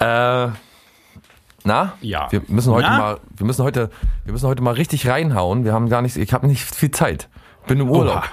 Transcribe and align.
Äh, 0.00 0.48
na? 1.64 1.92
Ja. 2.00 2.30
Wir 2.30 2.42
müssen 2.48 2.72
heute 2.72 2.88
Na? 2.88 2.98
mal, 2.98 3.20
wir 3.36 3.46
müssen 3.46 3.64
heute, 3.64 3.90
wir 4.24 4.32
müssen 4.32 4.46
heute 4.46 4.62
mal 4.62 4.74
richtig 4.74 5.08
reinhauen. 5.08 5.64
Wir 5.64 5.72
haben 5.72 5.88
gar 5.88 6.02
nicht, 6.02 6.16
ich 6.16 6.32
habe 6.32 6.46
nicht 6.46 6.62
viel 6.74 6.90
Zeit. 6.90 7.28
Bin 7.66 7.80
im 7.80 7.90
Urlaub. 7.90 8.16
Oha. 8.16 8.24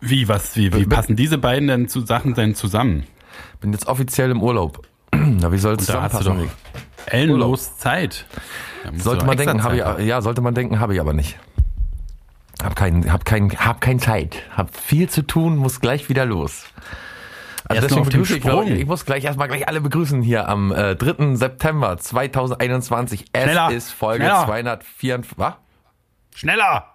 Wie, 0.00 0.26
was, 0.28 0.56
wie, 0.56 0.72
wie 0.74 0.84
passen 0.86 1.14
diese 1.14 1.38
beiden 1.38 1.68
denn 1.68 1.88
zu 1.88 2.00
Sachen 2.00 2.34
denn 2.34 2.56
zusammen? 2.56 3.06
Bin 3.60 3.72
jetzt 3.72 3.86
offiziell 3.86 4.30
im 4.30 4.42
Urlaub. 4.42 4.84
Na, 5.14 5.52
wie 5.52 5.58
soll 5.58 5.74
es 5.76 5.86
Da 5.86 6.02
hast 6.02 6.14
du 6.14 6.18
zusammenpassen? 6.18 6.56
ellenlos 7.06 7.78
Zeit. 7.78 8.26
Sollte 8.96 9.24
man 9.24 9.36
denken, 9.36 9.62
habe 9.62 9.76
ich, 9.76 10.06
ja, 10.06 10.20
sollte 10.22 10.40
man 10.40 10.54
denken, 10.54 10.80
habe 10.80 10.94
ich 10.94 11.00
aber 11.00 11.12
nicht. 11.12 11.38
Hab 12.62 12.76
kein, 12.76 13.12
hab 13.12 13.24
kein, 13.24 13.50
hab 13.50 13.80
kein 13.80 13.98
Zeit. 13.98 14.36
Hab 14.56 14.76
viel 14.76 15.08
zu 15.08 15.22
tun, 15.22 15.56
muss 15.56 15.80
gleich 15.80 16.08
wieder 16.08 16.24
los. 16.24 16.64
Also 17.68 17.86
dem 17.86 18.04
begrüße 18.04 18.36
ich, 18.36 18.42
glaub, 18.42 18.64
Sprung. 18.64 18.76
ich 18.76 18.86
muss 18.86 19.04
gleich 19.04 19.24
erstmal 19.24 19.48
gleich 19.48 19.68
alle 19.68 19.80
begrüßen 19.80 20.22
hier 20.22 20.48
am 20.48 20.72
äh, 20.72 20.96
3. 20.96 21.36
September 21.36 21.96
2021. 21.96 23.26
Es 23.32 23.42
Schneller, 23.44 23.70
ist 23.70 23.90
Folge 23.90 24.24
schneller. 24.24 24.44
254. 24.44 25.38
Was? 25.38 25.54
Schneller! 26.34 26.86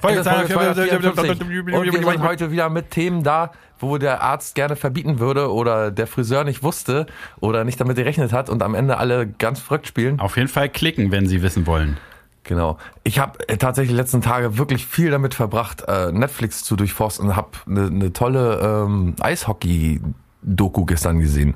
Folge 0.00 0.22
254. 0.22 1.38
254. 1.38 1.74
Und 1.74 1.84
wir 1.84 1.92
sind 1.92 2.22
heute 2.22 2.50
wieder 2.50 2.70
mit 2.70 2.90
Themen 2.90 3.22
da, 3.22 3.52
wo 3.78 3.98
der 3.98 4.22
Arzt 4.22 4.54
gerne 4.54 4.76
verbieten 4.76 5.18
würde 5.18 5.52
oder 5.52 5.90
der 5.90 6.06
Friseur 6.06 6.44
nicht 6.44 6.62
wusste 6.62 7.06
oder 7.40 7.64
nicht 7.64 7.80
damit 7.80 7.96
gerechnet 7.96 8.32
hat 8.32 8.48
und 8.48 8.62
am 8.62 8.74
Ende 8.74 8.96
alle 8.98 9.26
ganz 9.26 9.60
verrückt 9.60 9.86
spielen. 9.86 10.20
Auf 10.20 10.36
jeden 10.36 10.48
Fall 10.48 10.68
klicken, 10.68 11.10
wenn 11.10 11.26
Sie 11.26 11.42
wissen 11.42 11.66
wollen. 11.66 11.98
Genau. 12.44 12.76
Ich 13.04 13.18
habe 13.18 13.48
äh, 13.48 13.56
tatsächlich 13.56 13.92
die 13.92 13.96
letzten 13.96 14.20
Tage 14.20 14.58
wirklich 14.58 14.86
viel 14.86 15.10
damit 15.10 15.34
verbracht, 15.34 15.82
äh, 15.86 16.10
Netflix 16.10 16.64
zu 16.64 16.74
durchforsten 16.76 17.28
und 17.28 17.36
habe 17.36 17.50
eine 17.66 17.90
ne 17.90 18.12
tolle 18.12 18.84
ähm, 18.86 19.14
Eishockey-Doku 19.20 20.84
gestern 20.84 21.20
gesehen. 21.20 21.54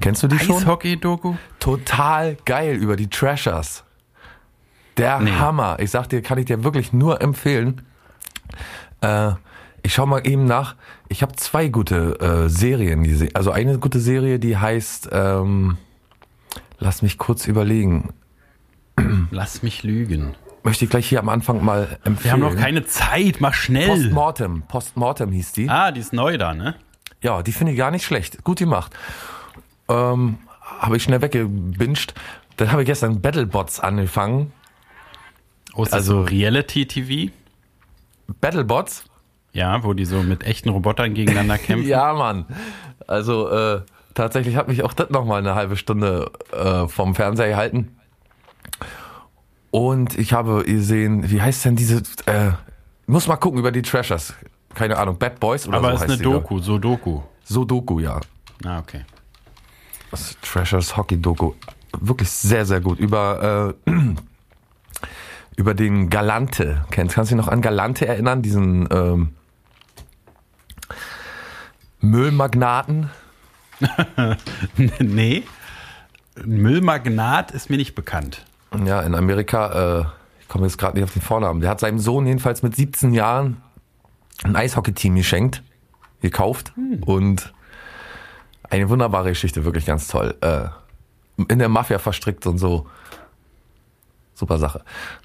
Kennst 0.00 0.22
du 0.22 0.28
die 0.28 0.38
schon? 0.38 0.56
Eishockey-Doku? 0.56 1.34
Total 1.60 2.36
geil 2.44 2.74
über 2.76 2.96
die 2.96 3.08
Trashers. 3.08 3.84
Der 4.96 5.20
Nee. 5.20 5.30
Hammer. 5.32 5.78
Ich 5.78 5.90
sag 5.90 6.08
dir, 6.08 6.22
kann 6.22 6.38
ich 6.38 6.46
dir 6.46 6.64
wirklich 6.64 6.92
nur 6.92 7.20
empfehlen. 7.22 7.82
Äh, 9.02 9.32
ich 9.82 9.94
schau 9.94 10.06
mal 10.06 10.26
eben 10.26 10.44
nach. 10.44 10.74
Ich 11.08 11.22
habe 11.22 11.34
zwei 11.36 11.68
gute 11.68 12.18
äh, 12.20 12.48
Serien 12.48 13.04
gesehen. 13.04 13.30
Also 13.34 13.50
eine 13.50 13.78
gute 13.78 14.00
Serie, 14.00 14.38
die 14.38 14.56
heißt, 14.56 15.08
ähm, 15.12 15.78
lass 16.78 17.02
mich 17.02 17.16
kurz 17.16 17.46
überlegen. 17.46 18.10
Lass 19.30 19.62
mich 19.62 19.82
lügen. 19.82 20.34
Möchte 20.62 20.84
ich 20.84 20.90
gleich 20.90 21.08
hier 21.08 21.20
am 21.20 21.28
Anfang 21.28 21.64
mal 21.64 21.98
empfehlen. 22.04 22.18
Wir 22.24 22.32
haben 22.32 22.54
noch 22.54 22.56
keine 22.60 22.84
Zeit, 22.84 23.36
mach 23.40 23.54
schnell. 23.54 23.88
Postmortem. 23.88 24.62
Postmortem 24.68 25.32
hieß 25.32 25.52
die. 25.52 25.68
Ah, 25.70 25.90
die 25.90 26.00
ist 26.00 26.12
neu 26.12 26.36
da, 26.36 26.52
ne? 26.54 26.74
Ja, 27.22 27.42
die 27.42 27.52
finde 27.52 27.72
ich 27.72 27.78
gar 27.78 27.90
nicht 27.90 28.04
schlecht. 28.04 28.44
Gut 28.44 28.58
gemacht. 28.58 28.92
Ähm, 29.88 30.38
habe 30.80 30.96
ich 30.96 31.02
schnell 31.02 31.22
weggebinged. 31.22 32.14
Dann 32.56 32.72
habe 32.72 32.82
ich 32.82 32.86
gestern 32.86 33.20
Battlebots 33.22 33.80
angefangen. 33.80 34.52
Oh, 35.74 35.82
ist 35.82 35.92
Also- 35.94 36.14
so 36.14 36.22
Reality-TV? 36.22 37.32
Battlebots? 38.40 39.04
Ja, 39.52 39.82
wo 39.82 39.94
die 39.94 40.04
so 40.04 40.22
mit 40.22 40.44
echten 40.44 40.68
Robotern 40.68 41.14
gegeneinander 41.14 41.58
kämpfen. 41.58 41.88
Ja, 41.88 42.12
Mann. 42.12 42.44
Also 43.06 43.48
äh, 43.50 43.80
tatsächlich 44.14 44.56
hat 44.56 44.68
mich 44.68 44.82
auch 44.84 44.92
das 44.92 45.10
noch 45.10 45.24
mal 45.24 45.38
eine 45.38 45.54
halbe 45.54 45.76
Stunde 45.76 46.30
äh, 46.52 46.86
vom 46.86 47.14
Fernseher 47.14 47.48
gehalten. 47.48 47.96
Und 49.70 50.18
ich 50.18 50.32
habe 50.32 50.64
gesehen, 50.64 51.30
wie 51.30 51.40
heißt 51.40 51.64
denn 51.64 51.76
diese, 51.76 52.02
äh, 52.26 52.52
muss 53.06 53.26
mal 53.26 53.36
gucken 53.36 53.58
über 53.60 53.70
die 53.70 53.82
Trashers. 53.82 54.34
Keine 54.74 54.98
Ahnung, 54.98 55.18
Bad 55.18 55.40
Boys 55.40 55.66
oder 55.66 55.78
Aber 55.78 55.90
so 55.90 55.94
es 55.96 56.02
ist 56.02 56.10
eine 56.10 56.16
da. 56.18 56.30
Doku, 56.30 56.58
so 56.60 56.78
Doku. 56.78 57.20
So 57.44 57.64
Doku, 57.64 58.00
ja. 58.00 58.20
Ah, 58.64 58.78
okay. 58.78 59.04
Das 60.10 60.36
Trashers 60.42 60.96
Hockey 60.96 61.20
Doku. 61.20 61.52
Wirklich 62.00 62.30
sehr, 62.30 62.66
sehr 62.66 62.80
gut. 62.80 62.98
Über, 62.98 63.74
äh, 63.86 63.90
über 65.56 65.74
den 65.74 66.10
Galante. 66.10 66.84
Kennst, 66.90 67.14
kannst 67.14 67.30
du 67.30 67.36
dich 67.36 67.44
noch 67.44 67.50
an 67.50 67.60
Galante 67.60 68.06
erinnern? 68.06 68.42
Diesen 68.42 68.88
ähm, 68.90 69.34
Müllmagnaten? 72.00 73.10
nee. 74.98 75.44
Müllmagnat 76.44 77.50
ist 77.52 77.70
mir 77.70 77.76
nicht 77.76 77.94
bekannt. 77.94 78.44
Ja, 78.84 79.00
in 79.02 79.14
Amerika, 79.14 80.00
äh, 80.00 80.04
ich 80.40 80.48
komme 80.48 80.66
jetzt 80.66 80.78
gerade 80.78 80.96
nicht 80.96 81.04
auf 81.04 81.12
den 81.12 81.22
Vornamen. 81.22 81.60
Der 81.60 81.70
hat 81.70 81.80
seinem 81.80 81.98
Sohn 81.98 82.26
jedenfalls 82.26 82.62
mit 82.62 82.76
17 82.76 83.12
Jahren 83.12 83.62
ein 84.44 84.56
Eishockey-Team 84.56 85.16
geschenkt, 85.16 85.62
gekauft 86.22 86.72
und 87.04 87.52
eine 88.68 88.88
wunderbare 88.88 89.30
Geschichte, 89.30 89.64
wirklich 89.64 89.86
ganz 89.86 90.08
toll. 90.08 90.36
Äh, 90.40 90.68
in 91.48 91.58
der 91.58 91.68
Mafia 91.68 91.98
verstrickt 91.98 92.46
und 92.46 92.58
so. 92.58 92.86
Super 94.34 94.58
Sache. 94.58 94.82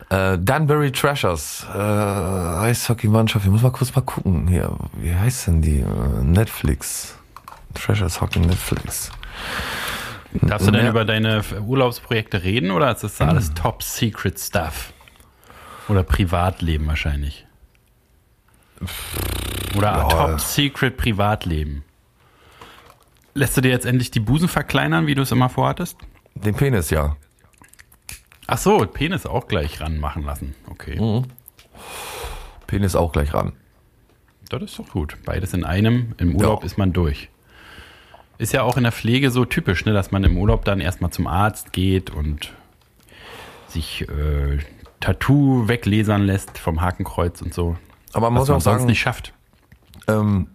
Äh, 0.09 0.38
Danbury 0.39 0.91
Trashers, 0.91 1.66
äh, 1.73 1.78
Eishockey-Mannschaft, 1.78 3.45
ich 3.45 3.51
muss 3.51 3.61
mal 3.61 3.72
kurz 3.72 3.95
mal 3.95 4.01
gucken 4.01 4.47
hier. 4.47 4.75
Wie 4.97 5.13
heißt 5.13 5.47
denn 5.47 5.61
die? 5.61 5.79
Äh, 5.79 6.23
Netflix. 6.23 7.16
Trashers 7.73 8.19
Hockey 8.19 8.39
Netflix. 8.39 9.11
Darfst 10.41 10.68
du 10.68 10.72
denn 10.72 10.88
über 10.88 11.06
deine 11.06 11.44
Urlaubsprojekte 11.66 12.44
reden 12.44 12.72
oder 12.72 12.91
ist 12.91 13.03
das 13.03 13.22
alles 13.22 13.53
Top 13.53 13.81
Secret 13.84 14.40
Stuff? 14.40 14.94
Oder 15.88 16.03
Privatleben 16.03 16.88
wahrscheinlich? 16.88 17.46
Oder 19.75 19.91
Ja. 19.97 20.03
Top 20.07 20.40
Secret 20.41 20.97
Privatleben? 20.97 21.84
Lässt 23.34 23.57
du 23.57 23.62
dir 23.62 23.69
jetzt 23.69 23.85
endlich 23.85 24.12
die 24.12 24.19
Busen 24.19 24.47
verkleinern, 24.47 25.07
wie 25.07 25.16
du 25.16 25.22
es 25.22 25.31
immer 25.31 25.50
vorhattest? 25.50 25.97
Den 26.35 26.56
Penis, 26.56 26.90
ja. 26.90 27.16
Ach 28.47 28.57
so, 28.57 28.78
Penis 28.85 29.25
auch 29.25 29.47
gleich 29.47 29.81
ranmachen 29.81 30.23
lassen. 30.23 30.56
Okay, 30.69 31.23
Penis 32.67 32.96
auch 32.96 33.12
gleich 33.12 33.34
ran. 33.34 33.53
das 34.50 34.62
ist 34.63 34.79
doch 34.79 34.88
gut. 34.90 35.17
Beides 35.25 35.53
in 35.53 35.63
einem. 35.63 36.13
Im 36.17 36.35
Urlaub 36.35 36.62
Ja. 36.62 36.66
ist 36.66 36.78
man 36.78 36.94
durch. 36.94 37.29
Ist 38.38 38.53
ja 38.53 38.63
auch 38.63 38.78
in 38.78 38.84
der 38.84 38.91
Pflege 38.91 39.31
so 39.31 39.46
typisch, 39.46 39.85
ne, 39.85 39.94
dass 39.94 40.12
man 40.12 40.23
im 40.23 40.38
Urlaub 40.38 40.66
dann 40.66 40.81
erstmal 40.81 41.12
zum 41.12 41.28
Arzt 41.28 41.72
geht 41.73 42.09
und 42.09 42.53
sich 43.68 44.07
äh, 44.09 44.59
Tattoo 45.00 45.68
weglesern 45.68 46.23
lässt 46.23 46.57
vom 46.57 46.81
Hakenkreuz 46.81 47.41
und 47.41 47.53
so. 47.53 47.78
Aber 48.13 48.29
man 48.29 48.41
Was 48.41 48.41
muss 48.41 48.47
man 48.50 48.57
auch 48.57 48.62
sonst 48.62 48.63
sagen, 48.79 48.85
nicht 48.88 49.00
schafft. 49.00 49.34
ähm, 50.07 50.47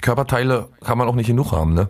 Körperteile 0.00 0.68
kann 0.82 0.98
man 0.98 1.08
auch 1.08 1.14
nicht 1.14 1.26
genug 1.26 1.52
haben, 1.52 1.74
ne? 1.74 1.88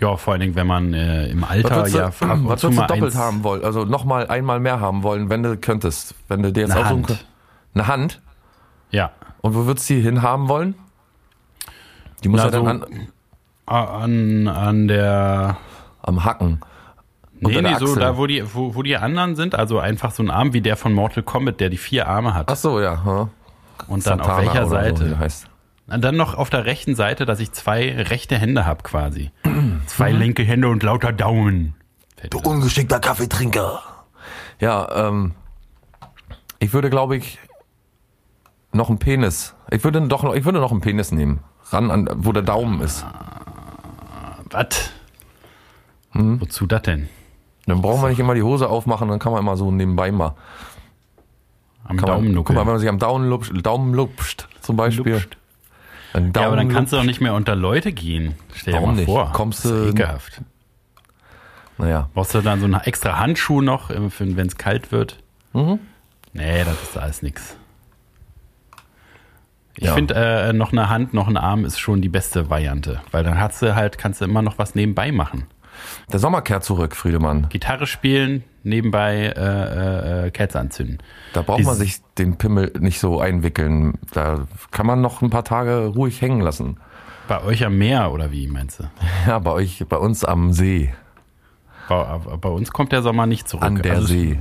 Ja, 0.00 0.16
vor 0.16 0.32
allen 0.34 0.40
Dingen, 0.40 0.54
wenn 0.56 0.66
man 0.66 0.92
äh, 0.92 1.28
im 1.28 1.42
Was 1.42 1.50
Alter 1.50 1.82
du, 1.84 1.96
ja 1.96 2.06
was 2.20 2.62
würdest 2.62 2.64
du 2.64 2.70
doppelt 2.86 3.14
haben 3.14 3.44
wollen? 3.44 3.64
Also 3.64 3.84
nochmal 3.84 4.26
einmal 4.28 4.60
mehr 4.60 4.78
haben 4.80 5.02
wollen, 5.02 5.30
wenn 5.30 5.42
du 5.42 5.56
könntest. 5.56 6.14
Wenn 6.28 6.42
du 6.42 6.52
dir 6.52 6.62
jetzt 6.62 6.72
Eine 6.72 6.84
aussuchen 6.84 7.08
Hand. 7.08 7.26
Eine 7.74 7.86
Hand? 7.86 8.22
Ja. 8.90 9.12
Und 9.40 9.54
wo 9.54 9.66
würdest 9.66 9.88
du 9.88 9.94
die 9.94 10.00
hinhaben 10.02 10.48
wollen? 10.48 10.74
Die 12.24 12.28
muss 12.28 12.38
Na, 12.40 12.44
ja 12.46 12.50
dann 12.50 12.64
so- 12.64 12.70
an, 12.86 13.08
An, 13.66 14.48
an 14.48 14.88
der. 14.88 15.56
am 16.02 16.24
Hacken. 16.24 16.60
Nee, 17.38 17.48
Unter 17.48 17.62
nee, 17.62 17.68
der 17.70 17.78
so 17.78 17.94
da, 17.96 18.16
wo 18.16 18.26
die, 18.26 18.42
wo, 18.54 18.74
wo 18.74 18.82
die 18.82 18.96
anderen 18.96 19.36
sind, 19.36 19.54
also 19.54 19.78
einfach 19.78 20.10
so 20.12 20.22
ein 20.22 20.30
Arm 20.30 20.52
wie 20.54 20.62
der 20.62 20.76
von 20.76 20.92
Mortal 20.94 21.22
Kombat, 21.22 21.60
der 21.60 21.68
die 21.68 21.76
vier 21.76 22.08
Arme 22.08 22.32
hat. 22.32 22.50
Ach 22.50 22.56
so, 22.56 22.80
ja. 22.80 23.04
hm. 23.04 23.28
und 23.88 24.06
dann 24.06 24.20
auf 24.20 24.38
welcher 24.38 24.64
So, 24.64 24.70
Seite? 24.70 25.04
der 25.08 25.18
heißt. 25.18 25.46
Dann 25.88 26.16
noch 26.16 26.34
auf 26.34 26.48
der 26.50 26.64
rechten 26.64 26.94
Seite, 26.94 27.26
dass 27.26 27.38
ich 27.38 27.52
zwei 27.52 27.92
rechte 28.02 28.36
Hände 28.38 28.64
habe 28.66 28.82
quasi. 28.82 29.30
zwei 29.86 30.10
linke 30.12 30.42
Hände 30.44 30.68
und 30.68 30.82
lauter 30.82 31.12
Daumen. 31.12 31.74
Das- 32.30 32.40
ungeschickter 32.42 33.00
Kaffeetrinker. 33.00 33.82
Ja, 34.58 35.08
ähm, 35.08 35.34
ich 36.58 36.72
würde, 36.72 36.88
glaube 36.88 37.16
ich, 37.16 37.38
noch 38.72 38.88
einen 38.88 38.98
Penis. 38.98 39.54
Ich 39.70 39.84
würde 39.84 40.00
doch 40.08 40.22
noch, 40.22 40.34
ich 40.34 40.44
würde 40.44 40.58
noch 40.60 40.72
einen 40.72 40.80
Penis 40.80 41.12
nehmen. 41.12 41.40
Ran 41.70 41.90
an, 41.90 42.08
wo 42.14 42.32
der 42.32 42.42
Daumen 42.42 42.80
ist. 42.80 43.04
Was? 44.50 44.90
Hm? 46.12 46.40
Wozu 46.40 46.66
das 46.66 46.82
denn? 46.82 47.08
Dann 47.66 47.82
braucht 47.82 48.00
man 48.00 48.10
nicht 48.10 48.20
immer 48.20 48.34
die 48.34 48.42
Hose 48.42 48.68
aufmachen, 48.68 49.08
dann 49.08 49.18
kann 49.18 49.32
man 49.32 49.40
immer 49.42 49.56
so 49.56 49.70
nebenbei 49.72 50.12
mal. 50.12 50.34
Am 51.84 51.96
Kann 51.96 52.08
man, 52.08 52.22
Daumen 52.22 52.34
guck 52.44 52.50
mal, 52.54 52.60
wenn 52.62 52.72
man 52.72 52.78
sich 52.78 52.88
am 52.88 52.98
Daumen 52.98 53.28
lupscht, 53.28 53.52
Daumen 53.64 53.94
lupscht 53.94 54.48
zum 54.60 54.76
Beispiel. 54.76 55.12
Lupscht. 55.14 55.36
Daumen 56.12 56.32
Ja, 56.34 56.46
aber 56.46 56.56
dann 56.56 56.68
kannst 56.68 56.92
du 56.92 56.96
doch 56.96 57.04
nicht 57.04 57.20
mehr 57.20 57.34
unter 57.34 57.54
Leute 57.56 57.92
gehen. 57.92 58.34
Stell 58.54 58.72
dir 58.72 58.78
Warum 58.78 58.90
mal 58.90 58.96
nicht? 58.96 59.06
vor. 59.06 59.32
Kommst 59.32 59.64
das 59.64 59.72
ist 59.72 59.78
du- 59.84 59.88
ekelhaft. 59.90 60.40
Naja, 61.78 62.08
Brauchst 62.14 62.34
du 62.34 62.40
dann 62.40 62.58
so 62.60 62.64
einen 62.64 62.74
extra 62.80 63.18
Handschuh 63.18 63.60
noch, 63.60 63.90
wenn 63.90 64.46
es 64.46 64.56
kalt 64.56 64.92
wird? 64.92 65.18
Mhm. 65.52 65.78
Nee, 66.32 66.64
das 66.64 66.82
ist 66.82 66.96
alles 66.96 67.22
nix. 67.22 67.56
Ich 69.78 69.84
Ja. 69.84 69.94
finde, 69.94 70.14
äh, 70.14 70.52
noch 70.52 70.72
eine 70.72 70.88
Hand, 70.88 71.12
noch 71.14 71.28
ein 71.28 71.36
Arm 71.36 71.64
ist 71.64 71.78
schon 71.78 72.00
die 72.00 72.08
beste 72.08 72.48
Variante. 72.50 73.00
Weil 73.10 73.24
dann 73.24 73.38
hast 73.38 73.60
du 73.62 73.74
halt, 73.74 73.98
kannst 73.98 74.20
du 74.20 74.24
immer 74.24 74.42
noch 74.42 74.58
was 74.58 74.74
nebenbei 74.74 75.12
machen. 75.12 75.46
der 76.10 76.18
Sommer 76.18 76.40
kehrt 76.40 76.64
zurück, 76.64 76.96
Friedemann. 76.96 77.50
Gitarre 77.50 77.86
spielen, 77.86 78.42
nebenbei 78.62 79.26
äh, 79.36 80.24
äh, 80.24 80.26
äh, 80.28 80.30
Kerze 80.30 80.58
anzünden. 80.58 80.98
Da 81.34 81.42
braucht 81.42 81.62
man 81.64 81.74
Dieses- 81.78 81.96
sich 81.96 82.02
den 82.16 82.38
Pimmel 82.38 82.72
nicht 82.78 82.98
so 82.98 83.20
einwickeln. 83.20 83.98
Da 84.14 84.46
kann 84.70 84.86
man 84.86 85.02
noch 85.02 85.20
ein 85.20 85.28
paar 85.28 85.44
Tage 85.44 85.88
ruhig 85.88 86.22
hängen 86.22 86.40
lassen. 86.40 86.78
Bei 87.28 87.42
euch 87.42 87.62
am 87.66 87.76
Meer 87.76 88.10
oder 88.12 88.32
wie 88.32 88.46
meinst 88.46 88.80
du? 88.80 88.84
Ja, 89.26 89.38
bei 89.38 89.50
euch, 89.50 89.84
bei 89.86 89.98
uns 89.98 90.24
am 90.24 90.54
See. 90.54 90.94
Bei, 91.90 92.18
bei 92.40 92.48
uns 92.48 92.72
kommt 92.72 92.92
der 92.92 93.02
Sommer 93.02 93.26
nicht 93.26 93.46
zurück. 93.46 93.64
An 93.64 93.82
der 93.82 93.96
Also, 93.96 94.06
See. 94.06 94.40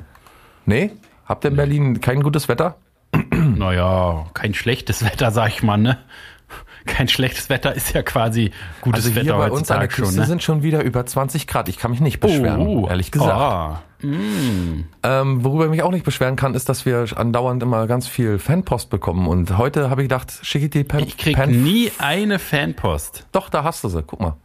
Nee? 0.65 0.91
Habt 1.25 1.43
ihr 1.43 1.49
in 1.51 1.57
Berlin 1.57 1.99
kein 1.99 2.23
gutes 2.23 2.47
Wetter? 2.47 2.77
Naja, 3.55 4.25
kein 4.33 4.53
schlechtes 4.53 5.03
Wetter, 5.03 5.31
sag 5.31 5.49
ich 5.49 5.63
mal, 5.63 5.77
ne? 5.77 5.97
Kein 6.85 7.07
schlechtes 7.07 7.49
Wetter 7.49 7.73
ist 7.73 7.93
ja 7.93 8.03
quasi 8.03 8.51
gutes 8.81 9.05
Also 9.05 9.15
hier 9.19 9.25
Wetter 9.25 9.37
bei 9.37 9.49
uns 9.49 9.71
an 9.71 9.79
der 9.79 9.87
heutzutage 9.87 9.91
schon, 9.95 10.05
Küste 10.05 10.19
ne? 10.21 10.25
sind 10.27 10.43
schon 10.43 10.61
wieder 10.61 10.83
über 10.83 11.03
20 11.05 11.47
Grad. 11.47 11.67
Ich 11.67 11.79
kann 11.79 11.89
mich 11.91 11.99
nicht 11.99 12.19
beschweren, 12.19 12.61
Oh, 12.61 12.87
ehrlich 12.87 13.11
gesagt. 13.11 13.31
Ah, 13.31 13.81
Ähm, 14.03 15.43
worüber 15.43 15.65
ich 15.65 15.71
mich 15.71 15.81
auch 15.81 15.91
nicht 15.91 16.05
beschweren 16.05 16.35
kann, 16.35 16.53
ist, 16.53 16.69
dass 16.69 16.85
wir 16.85 17.05
andauernd 17.15 17.63
immer 17.63 17.87
ganz 17.87 18.07
viel 18.07 18.37
Fanpost 18.37 18.91
bekommen. 18.91 19.27
Und 19.27 19.57
heute 19.57 19.89
habe 19.89 20.03
ich 20.03 20.09
gedacht, 20.09 20.31
schicke 20.43 20.65
ich 20.65 20.71
die 20.71 20.83
Pen 20.83 20.99
ich 20.99 21.17
krieg 21.17 21.35
Pen 21.35 21.63
nie 21.63 21.91
eine 21.97 22.37
Fanpost. 22.37 23.25
Doch, 23.31 23.49
da 23.49 23.63
hast 23.63 23.83
du 23.83 23.89
sie. 23.89 24.03
Guck 24.03 24.19
mal. 24.19 24.35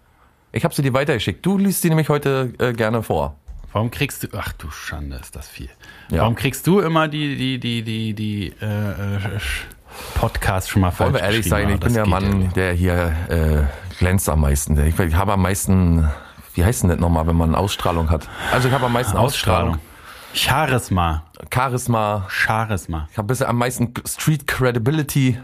Ich 0.52 0.64
habe 0.64 0.74
sie 0.74 0.82
dir 0.82 0.94
weitergeschickt. 0.94 1.44
Du 1.44 1.58
liest 1.58 1.82
sie 1.82 1.90
nämlich 1.90 2.08
heute 2.08 2.54
äh, 2.58 2.72
gerne 2.72 3.02
vor. 3.02 3.36
Warum 3.72 3.90
kriegst 3.90 4.22
du, 4.22 4.28
ach 4.36 4.52
du 4.52 4.70
Schande, 4.70 5.16
ist 5.16 5.36
das 5.36 5.48
viel. 5.48 5.70
Ja. 6.10 6.22
Warum 6.22 6.34
kriegst 6.34 6.66
du 6.66 6.80
immer 6.80 7.08
die, 7.08 7.36
die, 7.36 7.60
die, 7.60 7.82
die, 7.82 8.14
die 8.14 8.54
äh, 8.60 8.66
äh, 8.66 9.40
Podcasts 10.14 10.68
schon 10.68 10.82
mal 10.82 10.90
falsch 10.90 11.12
Wollen 11.12 11.22
wir 11.22 11.28
ehrlich 11.28 11.48
sein, 11.48 11.70
ich 11.70 11.80
bin 11.80 11.94
der 11.94 12.06
Mann, 12.06 12.38
nicht. 12.38 12.56
der 12.56 12.72
hier 12.72 13.14
äh, 13.28 13.96
glänzt 13.98 14.28
am 14.28 14.40
meisten. 14.40 14.78
Ich, 14.86 14.98
ich 14.98 15.14
habe 15.14 15.32
am 15.32 15.42
meisten, 15.42 16.08
wie 16.54 16.64
heißt 16.64 16.82
denn 16.82 16.90
das 16.90 16.98
nochmal, 16.98 17.26
wenn 17.26 17.36
man 17.36 17.54
Ausstrahlung 17.54 18.10
hat? 18.10 18.28
Also 18.52 18.68
ich 18.68 18.74
habe 18.74 18.86
am 18.86 18.92
meisten 18.92 19.16
Ausstrahlung. 19.16 19.74
Ausstrahlung. 19.74 19.90
Charisma. 20.32 21.24
Charisma. 21.52 22.26
Charisma. 22.28 23.08
Ich 23.10 23.18
habe 23.18 23.26
bisher 23.26 23.48
am 23.48 23.56
meisten 23.56 23.92
Street 24.06 24.46
Credibility. 24.46 25.38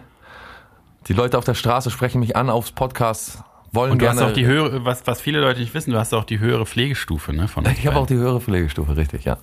Die 1.08 1.12
Leute 1.12 1.38
auf 1.38 1.44
der 1.44 1.54
Straße 1.54 1.90
sprechen 1.90 2.20
mich 2.20 2.36
an 2.36 2.50
aufs 2.50 2.72
Podcast, 2.72 3.42
wollen 3.76 3.92
Und 3.92 4.02
du 4.02 4.08
hast 4.08 4.16
gerne. 4.16 4.30
auch 4.30 4.34
die 4.34 4.46
höhere, 4.46 4.84
was, 4.84 5.06
was 5.06 5.20
viele 5.20 5.40
Leute 5.40 5.60
nicht 5.60 5.74
wissen, 5.74 5.92
du 5.92 5.98
hast 5.98 6.12
auch 6.12 6.24
die 6.24 6.40
höhere 6.40 6.66
Pflegestufe, 6.66 7.32
ne? 7.32 7.46
Von 7.46 7.64
ich 7.78 7.86
habe 7.86 7.96
auch 7.96 8.06
die 8.06 8.16
höhere 8.16 8.40
Pflegestufe, 8.40 8.96
richtig, 8.96 9.24
ja. 9.24 9.38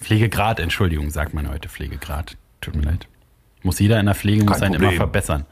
Pflegegrad, 0.00 0.58
Entschuldigung, 0.58 1.10
sagt 1.10 1.34
man 1.34 1.48
heute 1.48 1.68
Pflegegrad. 1.68 2.36
Tut 2.60 2.74
mir 2.74 2.82
leid. 2.82 3.06
Muss 3.62 3.78
jeder 3.78 3.98
in 3.98 4.06
der 4.06 4.14
Pflege 4.14 4.44
muss 4.44 4.60
einen 4.60 4.74
immer 4.74 4.92
verbessern. 4.92 5.46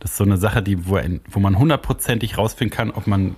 Das 0.00 0.12
ist 0.12 0.16
so 0.16 0.24
eine 0.24 0.38
Sache, 0.38 0.62
die, 0.62 0.86
wo, 0.86 0.96
ein, 0.96 1.20
wo 1.28 1.40
man 1.40 1.58
hundertprozentig 1.58 2.38
rausfinden 2.38 2.74
kann, 2.74 2.90
ob 2.90 3.06
man 3.06 3.36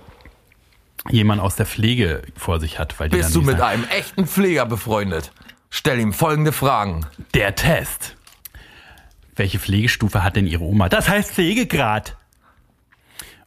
jemanden 1.09 1.43
aus 1.43 1.55
der 1.55 1.65
Pflege 1.65 2.21
vor 2.37 2.59
sich 2.59 2.79
hat. 2.79 2.97
Weil 2.99 3.09
die 3.09 3.17
Bist 3.17 3.35
du 3.35 3.41
mit 3.41 3.57
sagen, 3.57 3.83
einem 3.83 3.83
echten 3.89 4.27
Pfleger 4.27 4.65
befreundet? 4.65 5.33
Stell 5.69 5.99
ihm 5.99 6.13
folgende 6.13 6.51
Fragen. 6.51 7.05
Der 7.33 7.55
Test. 7.55 8.15
Welche 9.35 9.59
Pflegestufe 9.59 10.23
hat 10.23 10.35
denn 10.35 10.47
Ihre 10.47 10.63
Oma? 10.63 10.89
Das 10.89 11.09
heißt 11.09 11.31
Pflegegrad. 11.31 12.17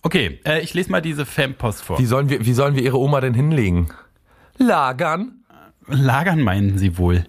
Okay, 0.04 0.38
äh, 0.44 0.60
ich 0.60 0.74
lese 0.74 0.92
mal 0.92 1.00
diese 1.00 1.24
Fanpost 1.24 1.82
vor. 1.82 1.98
Wie 1.98 2.04
sollen 2.04 2.28
wir, 2.28 2.44
wie 2.44 2.52
sollen 2.52 2.76
wir 2.76 2.82
ihre 2.82 2.98
Oma 2.98 3.22
denn 3.22 3.32
hinlegen? 3.32 3.88
Lagern? 4.58 5.44
Lagern 5.86 6.42
meinen 6.42 6.76
Sie 6.76 6.98
wohl? 6.98 7.24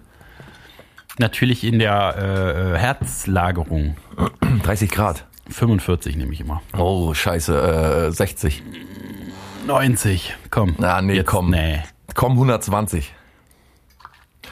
Natürlich 1.18 1.64
in 1.64 1.78
der 1.78 2.14
äh, 2.18 2.74
äh, 2.74 2.78
Herzlagerung. 2.78 3.96
30 4.62 4.90
Grad. 4.90 5.24
45 5.48 6.16
nehme 6.16 6.34
ich 6.34 6.40
immer. 6.40 6.60
Oh, 6.76 7.14
scheiße, 7.14 8.08
äh, 8.08 8.12
60. 8.12 8.62
90, 9.66 10.34
komm. 10.50 10.74
Na, 10.76 11.00
nee, 11.00 11.14
Jetzt, 11.14 11.26
komm. 11.28 11.50
Nee. 11.50 11.82
Komm, 12.14 12.32
120. 12.32 13.14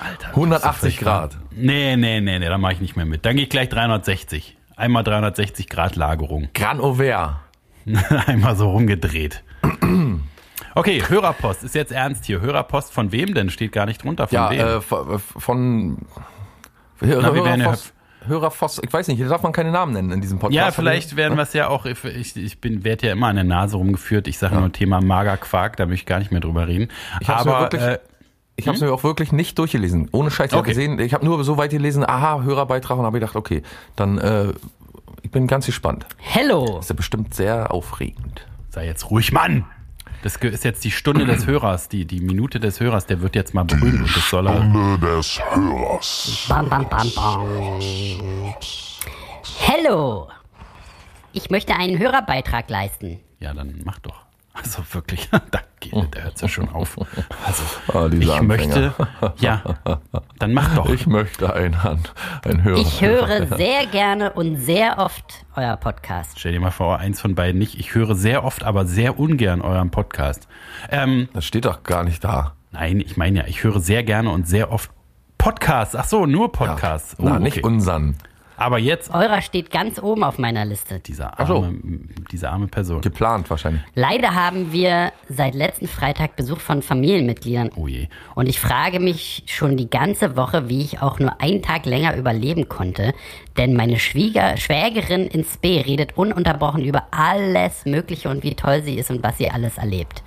Alter, 0.01 0.29
180 0.29 0.63
das 0.81 0.93
ist 0.93 0.97
doch 0.97 1.05
Grad. 1.05 1.39
Nee, 1.51 1.97
nee, 1.97 2.23
nee, 2.23 2.39
nee, 2.39 2.49
da 2.49 2.57
mache 2.57 2.73
ich 2.73 2.81
nicht 2.81 2.97
mehr 2.97 3.05
mit. 3.05 3.27
Dann 3.27 3.37
gehe 3.37 3.45
ich 3.45 3.51
gleich 3.51 3.69
360. 3.69 4.57
Einmal 4.77 5.05
360 5.05 5.69
Grad 5.69 5.97
Lagerung. 5.97 6.49
Gran 6.55 6.81
Auvert. 6.81 7.44
Einmal 8.27 8.57
so 8.57 8.71
rumgedreht. 8.71 9.43
Okay, 10.77 11.03
Hörerpost. 11.07 11.63
Ist 11.63 11.77
jetzt 11.77 11.93
ernst 11.93 12.25
hier. 12.25 12.41
Hörerpost 12.41 12.93
von 12.93 13.13
wem 13.13 13.33
denn? 13.33 13.49
Steht 13.49 13.71
gar 13.71 13.87
nicht 13.87 14.03
drunter. 14.03 14.27
Von 14.27 14.35
Ja, 14.37 14.51
wem? 14.51 14.59
äh, 14.61 14.81
von, 14.81 15.19
von 15.21 15.99
Hörer, 16.99 17.23
Na, 17.23 17.35
wir 17.35 17.45
werden 17.45 17.61
ja- 17.61 17.67
Hörerfoss, 17.67 17.93
Hörerfoss, 18.27 18.81
ich 18.83 18.93
weiß 18.93 19.07
nicht, 19.09 19.19
hier 19.19 19.29
darf 19.29 19.43
man 19.45 19.53
keine 19.53 19.71
Namen 19.71 19.93
nennen 19.93 20.11
in 20.11 20.21
diesem 20.21 20.39
Podcast. 20.41 20.57
ja, 20.57 20.71
vielleicht 20.73 21.15
werden 21.15 21.37
wir 21.37 21.43
es 21.43 21.53
ja 21.53 21.69
auch, 21.69 21.85
ich, 21.87 22.37
ich 22.37 22.61
bin, 22.61 22.83
werde 22.83 23.07
ja 23.07 23.13
immer 23.13 23.29
an 23.29 23.37
der 23.37 23.45
Nase 23.45 23.77
rumgeführt. 23.77 24.27
Ich 24.27 24.39
sage 24.39 24.57
nur 24.57 24.73
Thema 24.73 25.01
Magerquark, 25.01 25.77
da 25.77 25.87
möchte 25.87 26.03
ich 26.03 26.07
gar 26.07 26.19
nicht 26.19 26.33
mehr 26.33 26.41
drüber 26.41 26.67
reden. 26.67 26.89
Ich 27.21 27.29
hab's 27.29 27.45
mir 27.45 27.53
Aber 27.55 27.65
wirklich- 27.67 27.83
äh, 27.83 27.99
Ich 28.57 28.67
habe 28.67 28.75
es 28.77 28.81
mir 28.83 28.93
auch 28.93 29.05
wirklich 29.05 29.31
nicht 29.31 29.57
durchgelesen. 29.59 30.09
Ohne 30.11 30.31
Scheiß. 30.33 30.51
Ich 30.53 30.59
Okay. 30.59 30.71
gesehen, 30.71 30.99
ich 30.99 31.15
habe 31.15 31.25
nur 31.25 31.45
so 31.45 31.57
weit 31.57 31.71
gelesen, 31.71 32.05
aha, 32.05 32.43
Hörerbeitrag 32.43 32.99
und 32.99 33.05
habe 33.05 33.21
gedacht, 33.21 33.37
okay, 33.37 33.63
dann 33.95 34.19
äh, 34.19 34.53
ich 35.25 35.31
bin 35.31 35.47
ganz 35.47 35.67
gespannt. 35.67 36.07
Hello. 36.19 36.77
Das 36.77 36.85
ist 36.85 36.91
ja 36.91 36.95
bestimmt 36.97 37.35
sehr 37.35 37.73
aufregend. 37.73 38.47
sei 38.69 38.87
jetzt 38.87 39.11
ruhig, 39.11 39.33
Mann! 39.33 39.65
Das 40.23 40.37
ist 40.37 40.65
jetzt 40.65 40.85
die 40.85 40.91
Stunde 40.91 41.27
des 41.27 41.47
Hörers, 41.47 41.89
die, 41.89 42.07
die 42.07 42.21
Minute 42.21 42.59
des 42.61 42.81
Hörers, 42.81 43.05
der 43.07 43.21
wird 43.21 43.35
jetzt 43.35 43.53
mal 43.53 43.65
berühmt 43.65 44.01
und 44.01 44.17
das 44.17 44.31
soll 44.31 44.47
er. 44.47 44.57
Stunde 44.57 44.99
des 44.99 45.41
Hörers. 45.51 46.47
Bam, 46.49 46.69
bam, 46.69 46.89
bam, 46.89 47.11
bam. 47.15 48.55
Hello. 49.59 50.29
Ich 51.33 51.51
möchte 51.51 51.75
einen 51.75 51.99
Hörerbeitrag 51.99 52.71
leisten. 52.71 53.21
Ja, 53.41 53.53
dann 53.53 53.81
mach 53.85 53.99
doch. 53.99 54.24
Also 54.55 54.83
wirklich, 54.93 55.29
da 55.51 55.61
geht, 55.81 55.93
da 56.15 56.21
hört's 56.21 56.41
ja 56.41 56.49
schon 56.49 56.69
auf. 56.69 56.97
Also, 57.45 57.63
Ah, 57.93 58.09
diese 58.09 58.23
ich 58.23 58.31
Anfänger. 58.33 58.47
möchte, 58.47 58.95
ja, 59.39 59.63
dann 60.39 60.55
mach 60.55 60.75
doch. 60.77 60.89
Ich 60.89 61.07
möchte 61.09 61.53
ein, 61.53 61.77
ein 62.45 62.63
Hörer. 62.63 62.79
Ich 62.79 63.01
höre 63.03 63.57
sehr 63.57 63.87
gerne 63.87 64.33
und 64.33 64.57
sehr 64.57 64.99
oft 64.99 65.45
euer 65.57 65.77
Podcast. 65.77 66.39
Stell 66.39 66.53
dir 66.53 66.61
mal 66.61 66.71
vor, 66.71 66.99
eins 66.99 67.21
von 67.21 67.35
beiden 67.35 67.59
nicht. 67.59 67.79
Ich 67.81 67.95
höre 67.95 68.15
sehr 68.15 68.45
oft, 68.45 68.63
aber 68.63 68.87
sehr 68.87 69.19
ungern 69.19 69.61
euren 69.61 69.91
Podcast. 69.91 70.47
Ähm, 70.89 71.29
Das 71.33 71.45
steht 71.45 71.65
doch 71.65 71.83
gar 71.83 72.05
nicht 72.05 72.23
da. 72.23 72.55
nein, 72.71 73.01
ich 73.01 73.17
meine 73.17 73.41
ja, 73.41 73.47
ich 73.47 73.65
höre 73.65 73.81
sehr 73.81 74.05
gerne 74.05 74.31
und 74.31 74.47
sehr 74.49 74.71
oft 74.71 74.91
Podcasts. 75.37 75.97
Ach 75.97 76.05
so, 76.05 76.27
nur 76.27 76.53
Podcasts. 76.53 77.17
Na, 77.19 77.37
Oh, 77.37 77.39
nicht 77.41 77.59
okay. 77.59 77.67
unseren. 77.67 78.17
Aber 78.57 78.79
jetzt 78.79 79.13
Eurer 79.13 79.43
steht 79.43 79.71
ganz 79.71 80.01
oben 80.01 80.25
auf 80.25 80.39
meiner 80.39 80.65
Liste. 80.65 81.01
dieser 81.01 81.39
Ach 81.39 81.47
so. 81.47 81.57
arme, 81.57 81.79
diese 82.31 82.51
arme 82.51 82.69
Person. 82.69 83.01
Geplant 83.01 83.51
wahrscheinlich. 83.51 83.83
Leider 83.95 84.35
haben 84.35 84.73
wir 84.73 85.13
seit 85.29 85.55
letzten 85.55 85.89
Freitag 85.89 86.37
Besuch 86.37 86.61
von 86.61 86.83
Familienmitgliedern. 86.83 87.71
Oh 87.77 87.89
je. 87.89 88.09
Und 88.35 88.49
ich 88.49 88.61
frage 88.61 89.01
mich 89.01 89.45
schon 89.47 89.77
die 89.77 89.91
ganze 89.91 90.37
Woche, 90.37 90.69
wie 90.69 90.83
ich 90.83 91.03
auch 91.03 91.19
nur 91.19 91.41
einen 91.41 91.63
Tag 91.63 91.87
länger 91.87 92.17
überleben 92.17 92.69
konnte. 92.69 93.13
Denn 93.57 93.75
meine 93.75 93.99
Schwieger, 93.99 94.57
Schwägerin 94.57 95.27
ins 95.27 95.57
B 95.57 95.81
redet 95.81 96.17
ununterbrochen 96.17 96.85
über 96.85 97.05
alles 97.11 97.85
Mögliche 97.85 98.29
und 98.29 98.43
wie 98.43 98.55
toll 98.55 98.83
sie 98.83 98.95
ist 98.95 99.11
und 99.11 99.23
was 99.23 99.39
sie 99.39 99.51
alles 99.51 99.79
erlebt. 99.79 100.23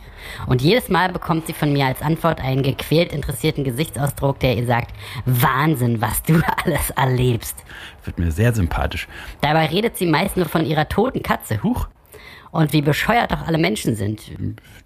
Und 0.45 0.61
jedes 0.61 0.89
Mal 0.89 1.11
bekommt 1.11 1.47
sie 1.47 1.53
von 1.53 1.73
mir 1.73 1.85
als 1.85 2.01
Antwort 2.01 2.41
einen 2.41 2.63
gequält 2.63 3.11
interessierten 3.11 3.63
Gesichtsausdruck, 3.63 4.39
der 4.39 4.57
ihr 4.57 4.65
sagt, 4.65 4.93
Wahnsinn, 5.25 6.01
was 6.01 6.23
du 6.23 6.41
alles 6.65 6.89
erlebst. 6.91 7.63
Wird 8.03 8.19
mir 8.19 8.31
sehr 8.31 8.53
sympathisch. 8.53 9.07
Dabei 9.41 9.67
redet 9.67 9.97
sie 9.97 10.05
meist 10.05 10.37
nur 10.37 10.47
von 10.47 10.65
ihrer 10.65 10.87
toten 10.87 11.23
Katze. 11.23 11.61
Huch. 11.63 11.87
Und 12.51 12.73
wie 12.73 12.81
bescheuert 12.81 13.31
doch 13.31 13.45
alle 13.45 13.57
Menschen 13.57 13.95
sind. 13.95 14.21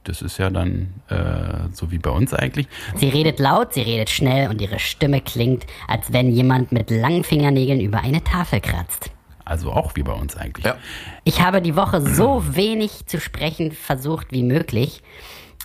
Das 0.03 0.21
ist 0.21 0.39
ja 0.39 0.50
dann 0.50 0.93
äh, 1.10 1.69
so 1.74 1.91
wie 1.91 2.00
bei 2.00 2.10
uns 2.10 2.33
eigentlich. 2.33 2.67
Sie 2.95 3.07
redet 3.07 3.39
laut, 3.39 3.74
sie 3.74 3.81
redet 3.81 4.10
schnell 4.10 4.50
und 4.50 4.60
ihre 4.60 4.79
Stimme 4.79 5.21
klingt, 5.21 5.65
als 5.88 6.12
wenn 6.12 6.31
jemand 6.31 6.71
mit 6.71 6.89
langen 6.89 7.24
Fingernägeln 7.24 7.79
über 7.79 8.00
eine 8.00 8.24
Tafel 8.24 8.62
kratzt. 8.62 9.12
Also 9.45 9.71
auch 9.71 9.95
wie 9.95 10.03
bei 10.03 10.13
uns 10.13 10.36
eigentlich. 10.36 10.65
Ja. 10.65 10.75
Ich 11.24 11.41
habe 11.41 11.62
die 11.62 11.75
Woche 11.75 12.01
so 12.01 12.43
wenig 12.55 13.05
zu 13.05 13.19
sprechen 13.19 13.71
versucht 13.71 14.27
wie 14.31 14.43
möglich, 14.43 15.01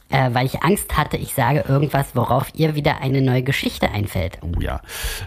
äh, 0.09 0.31
weil 0.33 0.47
ich 0.47 0.63
Angst 0.63 0.97
hatte, 0.97 1.17
ich 1.17 1.35
sage 1.35 1.65
irgendwas, 1.69 2.15
worauf 2.15 2.49
ihr 2.55 2.75
wieder 2.75 3.01
eine 3.01 3.23
neue 3.23 3.43
Geschichte 3.43 3.91
einfällt. 3.91 4.39
Oh 4.43 4.61
ja. 4.61 4.81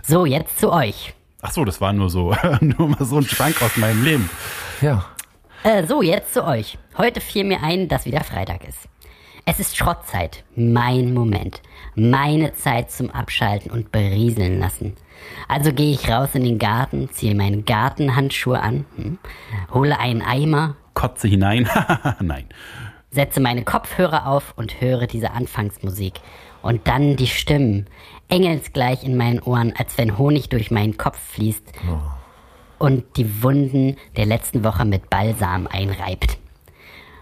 So, 0.04 0.26
jetzt 0.26 0.60
zu 0.60 0.72
euch. 0.72 1.14
Ach 1.42 1.52
so, 1.52 1.64
das 1.64 1.80
war 1.80 1.94
nur 1.94 2.10
so, 2.10 2.36
nur 2.62 2.90
mal 2.90 3.06
so 3.06 3.18
ein 3.18 3.26
Schwank 3.26 3.62
aus 3.62 3.78
meinem 3.78 4.04
Leben. 4.04 4.30
Ja. 4.82 5.06
Äh, 5.64 5.86
so, 5.86 6.02
jetzt 6.02 6.34
zu 6.34 6.46
euch. 6.46 6.78
Heute 6.98 7.22
fiel 7.22 7.44
mir 7.44 7.62
ein, 7.62 7.88
dass 7.88 8.06
wieder 8.06 8.24
Freitag 8.24 8.68
ist. 8.68 8.88
Es 9.46 9.60
ist 9.60 9.76
Schrottzeit. 9.76 10.44
Mein 10.56 11.14
Moment. 11.14 11.62
Meine 11.96 12.54
Zeit 12.54 12.92
zum 12.92 13.10
Abschalten 13.10 13.72
und 13.72 13.92
berieseln 13.92 14.60
lassen. 14.60 14.96
Also 15.48 15.74
gehe 15.74 15.92
ich 15.92 16.10
raus 16.10 16.30
in 16.34 16.44
den 16.44 16.60
Garten, 16.60 17.10
ziehe 17.12 17.36
meine 17.36 17.62
Gartenhandschuhe 17.62 18.60
an, 18.60 18.86
hm, 18.96 19.18
hole 19.74 19.98
einen 20.00 20.22
Eimer, 20.22 20.76
Kotze 20.94 21.30
hinein. 21.30 21.70
Nein. 22.20 22.46
setze 23.10 23.40
meine 23.40 23.64
Kopfhörer 23.64 24.28
auf 24.28 24.54
und 24.58 24.82
höre 24.82 25.08
diese 25.08 25.32
Anfangsmusik. 25.32 26.20
Und 26.62 26.90
dann 26.90 27.16
die 27.16 27.28
Stimmen, 27.28 27.88
engelsgleich 28.28 29.06
in 29.06 29.16
meinen 29.16 29.40
Ohren, 29.40 29.74
als 29.78 29.98
wenn 29.98 30.18
Honig 30.18 30.50
durch 30.50 30.72
meinen 30.72 30.98
Kopf 30.98 31.18
fließt 31.18 31.72
und 32.80 33.06
die 33.16 33.42
Wunden 33.42 33.96
der 34.18 34.26
letzten 34.26 34.64
Woche 34.66 34.84
mit 34.84 35.10
Balsam 35.10 35.68
einreibt. 35.68 36.38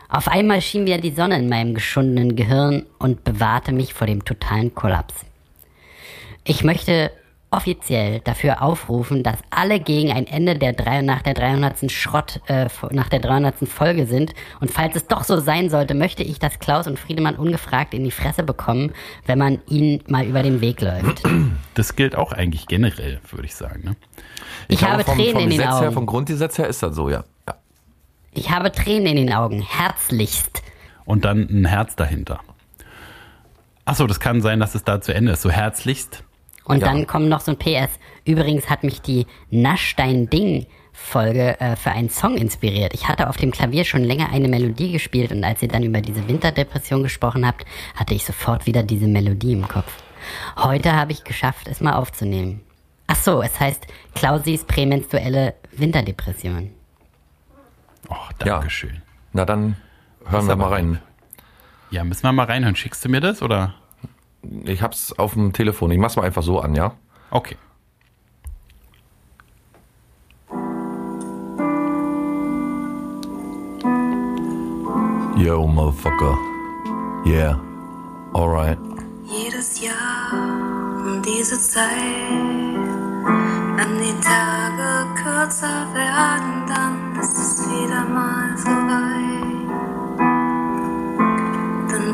Auf 0.10 0.28
einmal 0.28 0.62
schien 0.62 0.86
wieder 0.86 1.00
die 1.00 1.12
Sonne 1.12 1.38
in 1.38 1.50
meinem 1.50 1.76
geschundenen 1.76 2.36
Gehirn 2.36 2.86
und 2.98 3.24
bewahrte 3.24 3.74
mich 3.74 3.94
vor 3.94 4.08
dem 4.08 4.26
totalen 4.26 4.74
Kollaps. 4.74 5.26
Ich 6.46 6.64
möchte 6.64 7.12
offiziell 7.50 8.20
dafür 8.20 8.62
aufrufen, 8.62 9.24
dass 9.24 9.38
alle 9.50 9.80
gegen 9.80 10.12
ein 10.12 10.28
Ende 10.28 10.58
der 10.58 10.74
drei, 10.74 11.02
nach 11.02 11.22
der 11.22 11.34
300. 11.34 11.90
Schrott, 11.90 12.42
äh, 12.48 12.68
nach 12.92 13.08
der 13.08 13.20
300. 13.20 13.68
Folge 13.68 14.06
sind. 14.06 14.34
Und 14.60 14.72
falls 14.72 14.96
es 14.96 15.08
doch 15.08 15.24
so 15.24 15.40
sein 15.40 15.70
sollte, 15.70 15.94
möchte 15.94 16.24
ich, 16.24 16.40
dass 16.40 16.60
Klaus 16.60 16.88
und 16.88 17.00
Friedemann 17.00 17.36
ungefragt 17.36 17.94
in 17.94 18.04
die 18.04 18.12
Fresse 18.12 18.44
bekommen, 18.44 18.92
wenn 19.26 19.40
man 19.40 19.60
ihnen 19.68 20.04
mal 20.08 20.26
über 20.26 20.44
den 20.44 20.60
Weg 20.62 20.82
läuft. 20.82 21.24
Das 21.74 21.96
gilt 21.96 22.16
auch 22.16 22.32
eigentlich 22.32 22.68
generell, 22.68 23.22
würde 23.30 23.46
ich 23.46 23.56
sagen. 23.56 23.84
Ne? 23.84 23.96
Ich, 24.68 24.84
habe 24.84 25.04
vom, 25.04 25.16
Tränen 25.16 25.34
vom 25.34 25.42
in 25.44 25.50
den 25.50 25.60
Gesetz 25.60 25.76
her, 25.76 25.88
Augen. 25.88 25.94
vom 25.94 26.06
Grundgesetz 26.06 26.58
her 26.58 26.68
ist 26.68 26.84
das 26.84 26.96
so, 26.96 27.10
ja. 27.10 27.24
ja. 27.48 27.56
Ich 28.34 28.50
habe 28.50 28.72
Tränen 28.72 29.06
in 29.06 29.16
den 29.16 29.34
Augen. 29.34 29.62
Herzlichst. 29.62 30.64
Und 31.06 31.24
dann 31.24 31.48
ein 31.50 31.66
Herz 31.66 31.96
dahinter. 31.96 32.40
Achso, 33.86 34.06
das 34.06 34.20
kann 34.20 34.42
sein, 34.42 34.60
dass 34.60 34.76
es 34.76 34.84
da 34.84 35.00
zu 35.00 35.14
Ende 35.14 35.32
ist. 35.32 35.44
So 35.44 35.50
herzlichst. 35.50 36.24
Und 36.68 36.82
Ja. 36.82 36.88
dann 36.88 37.08
kommt 37.08 37.30
noch 37.30 37.40
so 37.40 37.52
ein 37.52 37.58
PS. 37.58 37.90
Übrigens 38.26 38.70
hat 38.70 38.84
mich 38.84 39.02
die 39.02 39.26
Nasch 39.50 39.96
dein 39.96 40.30
Ding 40.30 40.66
Folge 40.92 41.60
äh, 41.62 41.76
für 41.76 41.92
einen 41.92 42.10
Song 42.10 42.36
inspiriert. 42.38 42.94
Ich 42.94 43.08
hatte 43.08 43.30
auf 43.30 43.38
dem 43.38 43.52
Klavier 43.52 43.86
schon 43.86 44.04
länger 44.04 44.30
eine 44.34 44.48
Melodie 44.48 44.92
gespielt 44.92 45.32
und 45.32 45.44
als 45.44 45.62
ihr 45.62 45.68
dann 45.70 45.84
über 45.84 46.02
diese 46.02 46.28
Winterdepression 46.28 47.04
gesprochen 47.04 47.46
habt, 47.46 47.66
hatte 47.96 48.16
ich 48.16 48.26
sofort 48.26 48.66
wieder 48.66 48.82
diese 48.84 49.08
Melodie 49.08 49.54
im 49.54 49.68
Kopf. 49.68 49.94
Heute 50.58 50.94
habe 50.94 51.12
ich 51.12 51.24
geschafft, 51.24 51.68
es 51.70 51.80
mal 51.82 51.94
aufzunehmen. 51.94 52.62
Ach 53.06 53.16
so, 53.16 53.42
es 53.44 53.58
heißt 53.60 53.86
Klausis 54.16 54.66
prämenstruelle 54.66 55.54
Winterdepression. 55.72 56.72
Oh, 58.10 58.16
Dankeschön. 58.40 59.02
Na 59.34 59.46
dann 59.46 59.78
hören 60.26 60.48
wir 60.48 60.56
mal 60.56 60.70
rein. 60.74 61.00
Ja, 61.92 62.04
müssen 62.04 62.24
wir 62.24 62.32
mal 62.34 62.46
reinhören. 62.46 62.76
Schickst 62.76 63.06
du 63.06 63.10
mir 63.10 63.22
das 63.22 63.42
oder? 63.42 63.76
Ich 64.64 64.82
hab's 64.82 65.14
auf 65.14 65.34
dem 65.34 65.54
Telefon. 65.54 65.92
Ich 65.92 65.98
mach's 66.00 66.16
mal 66.16 66.24
einfach 66.24 66.44
so 66.44 66.60
an, 66.60 66.76
ja? 66.76 66.94
Okay. 67.32 67.58
Yo, 75.38 75.68
motherfucker. 75.68 76.38
Yeah. 77.26 77.60
Alright. 78.34 78.78
Jedes 79.26 79.82
Jahr 79.82 80.32
um 81.06 81.22
diese 81.22 81.60
Zeit, 81.60 81.92
wenn 83.76 83.98
die 83.98 84.20
Tage 84.22 85.14
kürzer 85.16 85.88
werden, 85.94 86.66
dann 86.68 87.20
ist 87.20 87.38
es 87.38 87.70
wieder 87.70 88.06
mal 88.06 88.58
vorbei. 88.58 89.57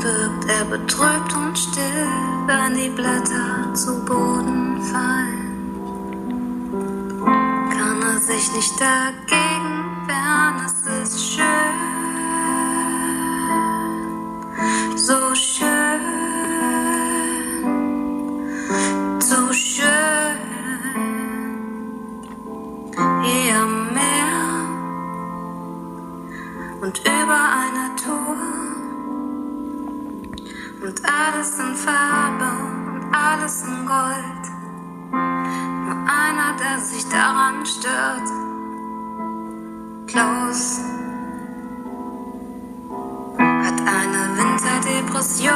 Wirkt 0.03 0.49
er 0.49 0.65
betrübt 0.65 1.33
und 1.33 1.57
still, 1.57 2.07
wenn 2.45 2.75
die 2.75 2.89
Blätter 2.89 3.73
zu 3.73 4.03
Boden 4.03 4.81
fallen. 4.91 5.53
Kann 7.71 8.01
er 8.01 8.19
sich 8.19 8.51
nicht 8.53 8.73
dagegen 8.81 10.05
wehren, 10.05 10.65
es 10.65 10.81
ist 11.03 11.35
schön. 11.35 11.93
So 14.97 15.33
schön, 15.33 16.01
so 19.21 19.53
schön. 19.53 20.37
Eher 23.23 23.65
mehr. 23.93 24.43
Und 26.81 26.99
über 26.99 27.39
einer 27.61 27.95
Tour 27.95 28.62
und 30.83 31.01
alles 31.05 31.59
in 31.59 31.75
Farbe 31.75 32.51
und 32.91 33.15
alles 33.15 33.63
in 33.63 33.85
Gold. 33.85 34.43
Nur 35.11 35.95
einer, 36.05 36.57
der 36.57 36.79
sich 36.79 37.07
daran 37.07 37.65
stört. 37.65 38.29
Klaus 40.07 40.81
hat 43.37 43.79
eine 43.79 44.37
Winterdepression. 44.37 45.53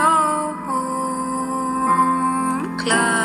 Klaus. 2.78 3.17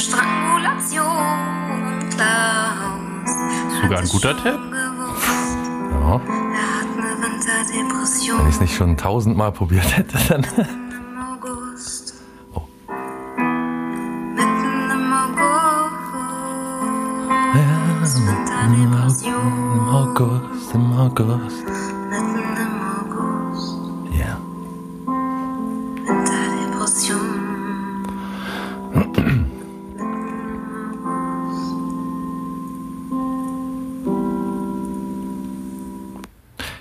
Strangulation? 0.00 1.04
Klaus. 2.16 3.30
Sogar 3.82 3.98
ein 4.00 4.08
guter 4.08 4.36
Tipp. 4.36 4.44
Ja. 4.44 6.00
Er 6.00 6.66
hat 6.76 6.90
eine 6.96 7.12
Winterdepression. 7.22 8.38
Wenn 8.38 8.48
ich 8.48 8.54
es 8.54 8.60
nicht 8.60 8.74
schon 8.74 8.96
tausendmal 8.96 9.52
probiert 9.52 9.96
hätte, 9.96 10.18
dann. 10.28 10.46
Oh. 12.54 12.62
Im. 19.22 19.88
August, 19.88 20.74
im 20.74 20.92
August. 20.92 21.79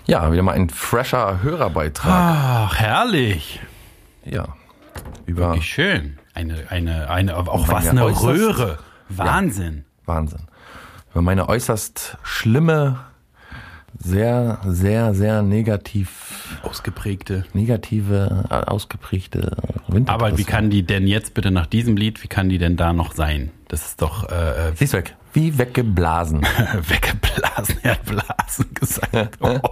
Ja, 0.09 0.31
wieder 0.31 0.41
mal 0.41 0.53
ein 0.53 0.69
fresher 0.69 1.43
Hörerbeitrag. 1.43 2.11
Ach, 2.11 2.75
herrlich. 2.75 3.59
Ja. 4.25 4.55
Über 5.27 5.53
Wie 5.53 5.61
schön. 5.61 6.17
Eine, 6.33 6.65
eine, 6.69 7.09
eine, 7.11 7.37
auch 7.37 7.67
was 7.67 7.87
eine 7.89 8.01
äußerst- 8.05 8.23
Röhre. 8.23 8.79
Wahnsinn. 9.09 9.85
Wahnsinn. 10.05 10.41
Über 11.11 11.21
meine 11.21 11.47
äußerst 11.47 12.17
schlimme, 12.23 12.97
sehr, 13.99 14.59
sehr, 14.65 15.13
sehr 15.13 15.43
negativ, 15.43 16.57
Ausgeprägte. 16.63 17.45
negative, 17.53 18.45
äh, 18.49 18.53
ausgeprägte 18.53 19.57
Winter. 19.87 20.11
Aber 20.13 20.37
wie 20.39 20.43
kann 20.43 20.69
die 20.71 20.83
denn 20.83 21.05
jetzt 21.05 21.33
bitte 21.35 21.51
nach 21.51 21.65
diesem 21.67 21.97
Lied, 21.97 22.23
wie 22.23 22.27
kann 22.27 22.49
die 22.49 22.57
denn 22.57 22.77
da 22.77 22.93
noch 22.93 23.13
sein? 23.13 23.51
Das 23.67 23.85
ist 23.85 24.01
doch 24.01 24.29
äh, 24.31 24.71
Sie 24.75 24.85
ist 24.85 24.93
weg. 24.93 25.15
Wie 25.33 25.57
weggeblasen. 25.57 26.41
weggeblasen. 26.87 27.77
Er 27.83 27.91
hat 27.91 28.05
Blasen 28.05 28.73
gesagt. 28.73 29.37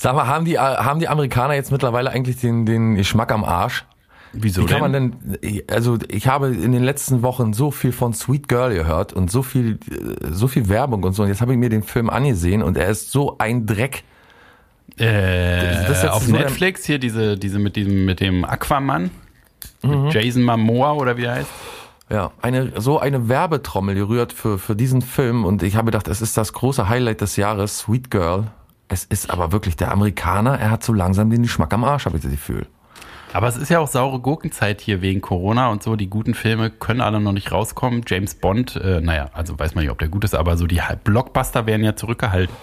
Sag 0.00 0.14
mal, 0.14 0.28
haben 0.28 0.44
die, 0.44 0.54
äh, 0.54 0.58
haben 0.58 1.00
die 1.00 1.08
Amerikaner 1.08 1.54
jetzt 1.54 1.72
mittlerweile 1.72 2.10
eigentlich 2.10 2.40
den, 2.40 2.64
den 2.66 2.94
Geschmack 2.94 3.32
am 3.32 3.42
Arsch? 3.44 3.84
Wieso 4.32 4.62
Wie 4.62 4.66
kann 4.66 4.80
man 4.80 4.92
denn, 4.92 5.16
also 5.70 5.98
ich 6.08 6.28
habe 6.28 6.48
in 6.48 6.72
den 6.72 6.82
letzten 6.82 7.22
Wochen 7.22 7.52
so 7.52 7.70
viel 7.70 7.92
von 7.92 8.12
Sweet 8.12 8.48
Girl 8.48 8.74
gehört 8.74 9.12
und 9.12 9.30
so 9.30 9.42
viel, 9.42 9.78
so 10.30 10.48
viel 10.48 10.68
Werbung 10.68 11.02
und 11.04 11.14
so. 11.14 11.22
Und 11.22 11.28
jetzt 11.28 11.40
habe 11.40 11.52
ich 11.52 11.58
mir 11.58 11.70
den 11.70 11.82
Film 11.82 12.10
angesehen 12.10 12.62
und 12.62 12.76
er 12.76 12.88
ist 12.88 13.10
so 13.10 13.38
ein 13.38 13.66
Dreck. 13.66 14.04
Äh, 14.96 15.84
Das 15.86 15.96
ist 15.96 16.02
jetzt 16.02 16.12
auf 16.12 16.24
so 16.24 16.32
Netflix 16.32 16.84
hier 16.84 16.98
diese, 16.98 17.36
diese 17.38 17.58
mit 17.58 17.76
diesem, 17.76 18.04
mit 18.04 18.20
dem 18.20 18.44
Aquaman. 18.44 19.10
Mhm. 19.82 20.04
Mit 20.04 20.14
Jason 20.14 20.42
Momoa 20.42 20.92
oder 20.92 21.16
wie 21.16 21.24
er 21.24 21.34
heißt. 21.36 21.50
Ja, 22.10 22.32
eine, 22.40 22.80
so 22.80 22.98
eine 22.98 23.28
Werbetrommel 23.28 23.94
gerührt 23.94 24.32
für, 24.32 24.58
für 24.58 24.74
diesen 24.74 25.02
Film 25.02 25.44
und 25.44 25.62
ich 25.62 25.76
habe 25.76 25.86
gedacht, 25.86 26.08
es 26.08 26.22
ist 26.22 26.36
das 26.38 26.54
große 26.54 26.88
Highlight 26.88 27.20
des 27.20 27.36
Jahres, 27.36 27.80
Sweet 27.80 28.10
Girl. 28.10 28.50
Es 28.88 29.04
ist 29.04 29.28
aber 29.28 29.52
wirklich 29.52 29.76
der 29.76 29.92
Amerikaner, 29.92 30.58
er 30.58 30.70
hat 30.70 30.82
so 30.82 30.94
langsam 30.94 31.28
den 31.28 31.42
Geschmack 31.42 31.72
am 31.74 31.84
Arsch, 31.84 32.06
habe 32.06 32.16
ich 32.16 32.22
das 32.22 32.30
Gefühl. 32.30 32.66
Aber 33.32 33.46
es 33.46 33.56
ist 33.56 33.68
ja 33.68 33.78
auch 33.78 33.88
saure 33.88 34.20
Gurkenzeit 34.20 34.80
hier 34.80 35.02
wegen 35.02 35.20
Corona 35.20 35.68
und 35.68 35.82
so. 35.82 35.96
Die 35.96 36.08
guten 36.08 36.34
Filme 36.34 36.70
können 36.70 37.00
alle 37.00 37.20
noch 37.20 37.32
nicht 37.32 37.52
rauskommen. 37.52 38.02
James 38.06 38.34
Bond, 38.34 38.76
äh, 38.76 39.00
naja, 39.00 39.26
also 39.34 39.58
weiß 39.58 39.74
man 39.74 39.84
nicht, 39.84 39.90
ob 39.90 39.98
der 39.98 40.08
gut 40.08 40.24
ist, 40.24 40.34
aber 40.34 40.56
so 40.56 40.66
die 40.66 40.80
Blockbuster 41.04 41.66
werden 41.66 41.84
ja 41.84 41.94
zurückgehalten. 41.94 42.54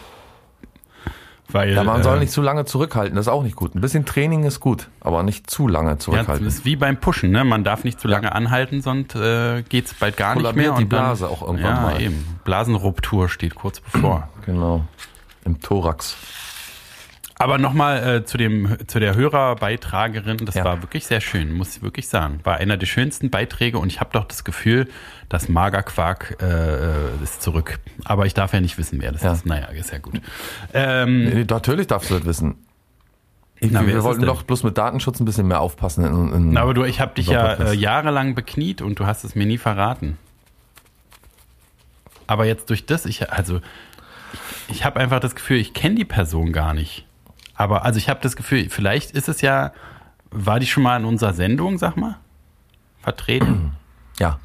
Weil, 1.49 1.73
Ja, 1.75 1.83
man 1.83 2.01
äh, 2.01 2.03
soll 2.03 2.17
nicht 2.19 2.31
zu 2.31 2.41
lange 2.41 2.65
zurückhalten, 2.65 3.15
das 3.15 3.27
ist 3.27 3.31
auch 3.31 3.43
nicht 3.43 3.55
gut. 3.55 3.75
Ein 3.75 3.81
bisschen 3.81 4.03
Training 4.05 4.43
ist 4.45 4.59
gut, 4.59 4.89
aber 4.99 5.21
nicht 5.21 5.47
zu 5.49 5.67
lange 5.67 5.89
Ja, 5.89 5.95
das 5.95 6.03
zurückhalten. 6.03 6.47
ist 6.47 6.65
wie 6.65 6.75
beim 6.75 6.97
Pushen, 6.99 7.29
ne? 7.29 7.43
Man 7.43 7.63
darf 7.63 7.83
nicht 7.83 7.99
zu 7.99 8.07
lange 8.07 8.33
anhalten, 8.33 8.81
sonst 8.81 9.15
äh, 9.15 9.61
geht's 9.69 9.93
bald 9.93 10.17
gar 10.17 10.33
nicht 10.35 10.55
mehr. 10.55 10.71
die 10.73 10.83
und 10.83 10.91
dann- 10.91 10.99
Blase 11.03 11.29
auch 11.29 11.43
irgendwann 11.43 11.75
ja, 11.75 11.81
mal. 11.81 12.01
eben. 12.01 12.39
Blasenruptur 12.43 13.29
steht 13.29 13.53
kurz 13.53 13.79
bevor. 13.79 14.27
Genau, 14.47 14.83
im 15.45 15.61
Thorax. 15.61 16.17
Aber 17.37 17.57
nochmal 17.57 18.07
äh, 18.17 18.25
zu 18.25 18.37
dem 18.37 18.77
zu 18.87 18.99
der 18.99 19.15
Hörerbeitragerin, 19.15 20.37
das 20.45 20.55
Ja. 20.55 20.63
war 20.63 20.81
wirklich 20.81 21.05
sehr 21.05 21.19
schön, 21.19 21.51
muss 21.51 21.75
ich 21.75 21.83
wirklich 21.83 22.07
sagen. 22.07 22.39
War 22.43 22.57
einer 22.57 22.77
der 22.77 22.85
schönsten 22.87 23.29
Beiträge 23.29 23.77
und 23.77 23.91
ich 23.91 23.99
habe 23.99 24.11
doch 24.13 24.23
das 24.25 24.45
Gefühl, 24.45 24.87
dass 25.27 25.49
Magerquark 25.49 26.37
äh, 26.41 27.21
ist 27.23 27.41
zurück. 27.41 27.79
Aber 28.05 28.25
ich 28.25 28.33
darf 28.33 28.53
ja 28.53 28.61
nicht 28.61 28.77
wissen, 28.77 29.01
wer 29.01 29.11
das 29.11 29.21
Ja. 29.23 29.33
ist. 29.33 29.45
Naja, 29.45 29.65
ist 29.67 29.91
ja 29.91 29.97
gut. 29.97 30.21
Ähm, 30.73 31.25
Nee, 31.25 31.45
natürlich 31.49 31.87
darfst 31.87 32.09
du 32.09 32.13
das 32.15 32.25
wissen. 32.25 32.55
Ich, 33.59 33.71
Na, 33.71 33.85
wir 33.85 34.03
wollten 34.03 34.21
doch 34.25 34.43
bloß 34.43 34.63
mit 34.63 34.77
Datenschutz 34.77 35.19
ein 35.19 35.25
bisschen 35.25 35.47
mehr 35.47 35.59
aufpassen. 35.59 36.05
In, 36.05 36.33
in, 36.33 36.51
na, 36.51 36.61
aber 36.61 36.73
du, 36.73 36.83
ich 36.85 36.99
habe 37.01 37.15
dich 37.15 37.27
ja 37.27 37.53
äh, 37.53 37.73
jahrelang 37.73 38.35
bekniet 38.35 38.81
und 38.81 38.99
du 38.99 39.05
hast 39.05 39.23
es 39.25 39.35
mir 39.35 39.45
nie 39.45 39.57
verraten. 39.57 40.17
Aber 42.27 42.45
jetzt 42.45 42.69
durch 42.69 42.85
das, 42.85 43.05
ich 43.05 43.29
also 43.31 43.59
ich, 44.69 44.77
ich 44.77 44.85
habe 44.85 44.99
einfach 44.99 45.19
das 45.19 45.35
Gefühl, 45.35 45.57
ich 45.57 45.73
kenne 45.73 45.95
die 45.95 46.05
Person 46.05 46.51
gar 46.53 46.73
nicht. 46.73 47.05
Aber 47.55 47.85
also 47.85 47.97
ich 47.97 48.09
habe 48.09 48.19
das 48.21 48.35
Gefühl, 48.35 48.69
vielleicht 48.69 49.11
ist 49.11 49.29
es 49.29 49.41
ja, 49.41 49.71
war 50.31 50.59
die 50.59 50.67
schon 50.67 50.83
mal 50.83 50.97
in 50.99 51.05
unserer 51.05 51.33
Sendung, 51.33 51.77
sag 51.77 51.95
mal, 51.97 52.17
vertreten? 53.01 53.73
ja. 54.19 54.39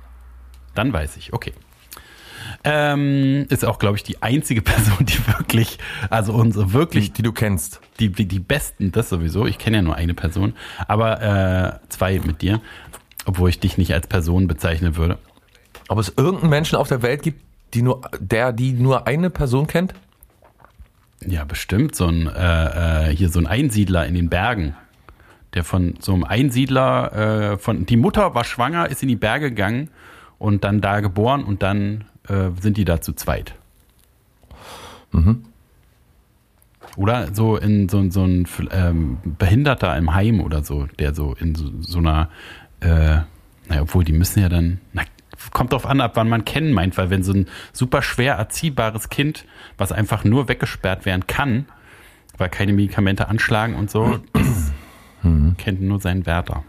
Dann 0.74 0.92
weiß 0.92 1.16
ich, 1.16 1.32
okay. 1.32 1.52
Ähm, 2.62 3.46
ist 3.48 3.64
auch, 3.64 3.78
glaube 3.78 3.96
ich, 3.96 4.02
die 4.02 4.22
einzige 4.22 4.62
Person, 4.62 5.04
die 5.04 5.26
wirklich, 5.26 5.78
also 6.08 6.32
unsere 6.32 6.66
Die, 6.66 6.72
wirklich, 6.72 7.12
die 7.12 7.22
du 7.22 7.32
kennst. 7.32 7.80
die, 7.98 8.10
die, 8.10 8.26
die 8.26 8.38
besten, 8.38 8.92
das 8.92 9.08
sowieso. 9.08 9.46
Ich 9.46 9.58
kenne 9.58 9.78
ja 9.78 9.82
nur 9.82 9.96
eine 9.96 10.14
Person, 10.14 10.54
aber 10.86 11.20
äh, 11.22 11.88
zwei 11.88 12.20
mit 12.20 12.42
dir, 12.42 12.60
obwohl 13.24 13.50
ich 13.50 13.60
dich 13.60 13.78
nicht 13.78 13.92
als 13.94 14.06
Person 14.06 14.46
bezeichnen 14.46 14.96
würde. 14.96 15.18
Ob 15.88 15.98
es 15.98 16.12
irgendeinen 16.16 16.50
Menschen 16.50 16.76
auf 16.76 16.88
der 16.88 17.02
Welt 17.02 17.22
gibt, 17.22 17.42
die 17.74 17.82
nur, 17.82 18.02
der, 18.18 18.52
die 18.52 18.72
nur 18.72 19.06
eine 19.06 19.30
Person 19.30 19.66
kennt? 19.66 19.94
Ja, 21.26 21.44
bestimmt 21.44 21.94
so 21.94 22.06
ein 22.06 22.26
äh, 22.26 23.10
äh, 23.10 23.16
hier 23.16 23.28
so 23.28 23.38
ein 23.38 23.46
Einsiedler 23.46 24.06
in 24.06 24.14
den 24.14 24.30
Bergen, 24.30 24.74
der 25.54 25.64
von 25.64 25.94
so 26.00 26.14
einem 26.14 26.24
Einsiedler 26.24 27.52
äh, 27.52 27.58
von 27.58 27.84
die 27.84 27.96
Mutter 27.96 28.34
war 28.34 28.44
schwanger, 28.44 28.88
ist 28.88 29.02
in 29.02 29.08
die 29.08 29.16
Berge 29.16 29.50
gegangen 29.50 29.90
und 30.38 30.64
dann 30.64 30.80
da 30.80 31.00
geboren 31.00 31.44
und 31.44 31.62
dann 31.62 32.04
äh, 32.28 32.50
sind 32.60 32.78
die 32.78 32.84
da 32.86 33.00
zu 33.00 33.12
zweit. 33.12 33.54
Oder 36.96 37.34
so 37.34 37.56
in 37.56 37.88
so, 37.88 38.10
so 38.10 38.24
ein 38.24 38.46
ähm, 38.70 39.18
Behinderter 39.38 39.96
im 39.96 40.14
Heim 40.14 40.40
oder 40.40 40.62
so, 40.64 40.86
der 40.98 41.14
so 41.14 41.34
in 41.34 41.54
so, 41.54 41.70
so 41.80 41.98
einer, 41.98 42.30
äh, 42.80 43.18
naja, 43.68 43.82
obwohl 43.82 44.04
die 44.04 44.12
müssen 44.12 44.40
ja 44.40 44.48
dann, 44.48 44.80
na, 44.92 45.02
kommt 45.52 45.72
drauf 45.72 45.86
an, 45.86 46.00
ab 46.00 46.12
wann 46.14 46.28
man 46.28 46.44
kennen 46.44 46.72
meint, 46.72 46.96
weil 46.98 47.10
wenn 47.10 47.22
so 47.22 47.32
ein 47.32 47.46
super 47.72 48.02
schwer 48.02 48.34
erziehbares 48.34 49.08
Kind, 49.08 49.44
was 49.78 49.92
einfach 49.92 50.24
nur 50.24 50.48
weggesperrt 50.48 51.06
werden 51.06 51.26
kann, 51.26 51.66
weil 52.38 52.48
keine 52.48 52.72
Medikamente 52.72 53.28
anschlagen 53.28 53.74
und 53.74 53.90
so, 53.90 54.20
kennt 55.58 55.80
nur 55.80 56.00
seinen 56.00 56.26
Wärter. 56.26 56.64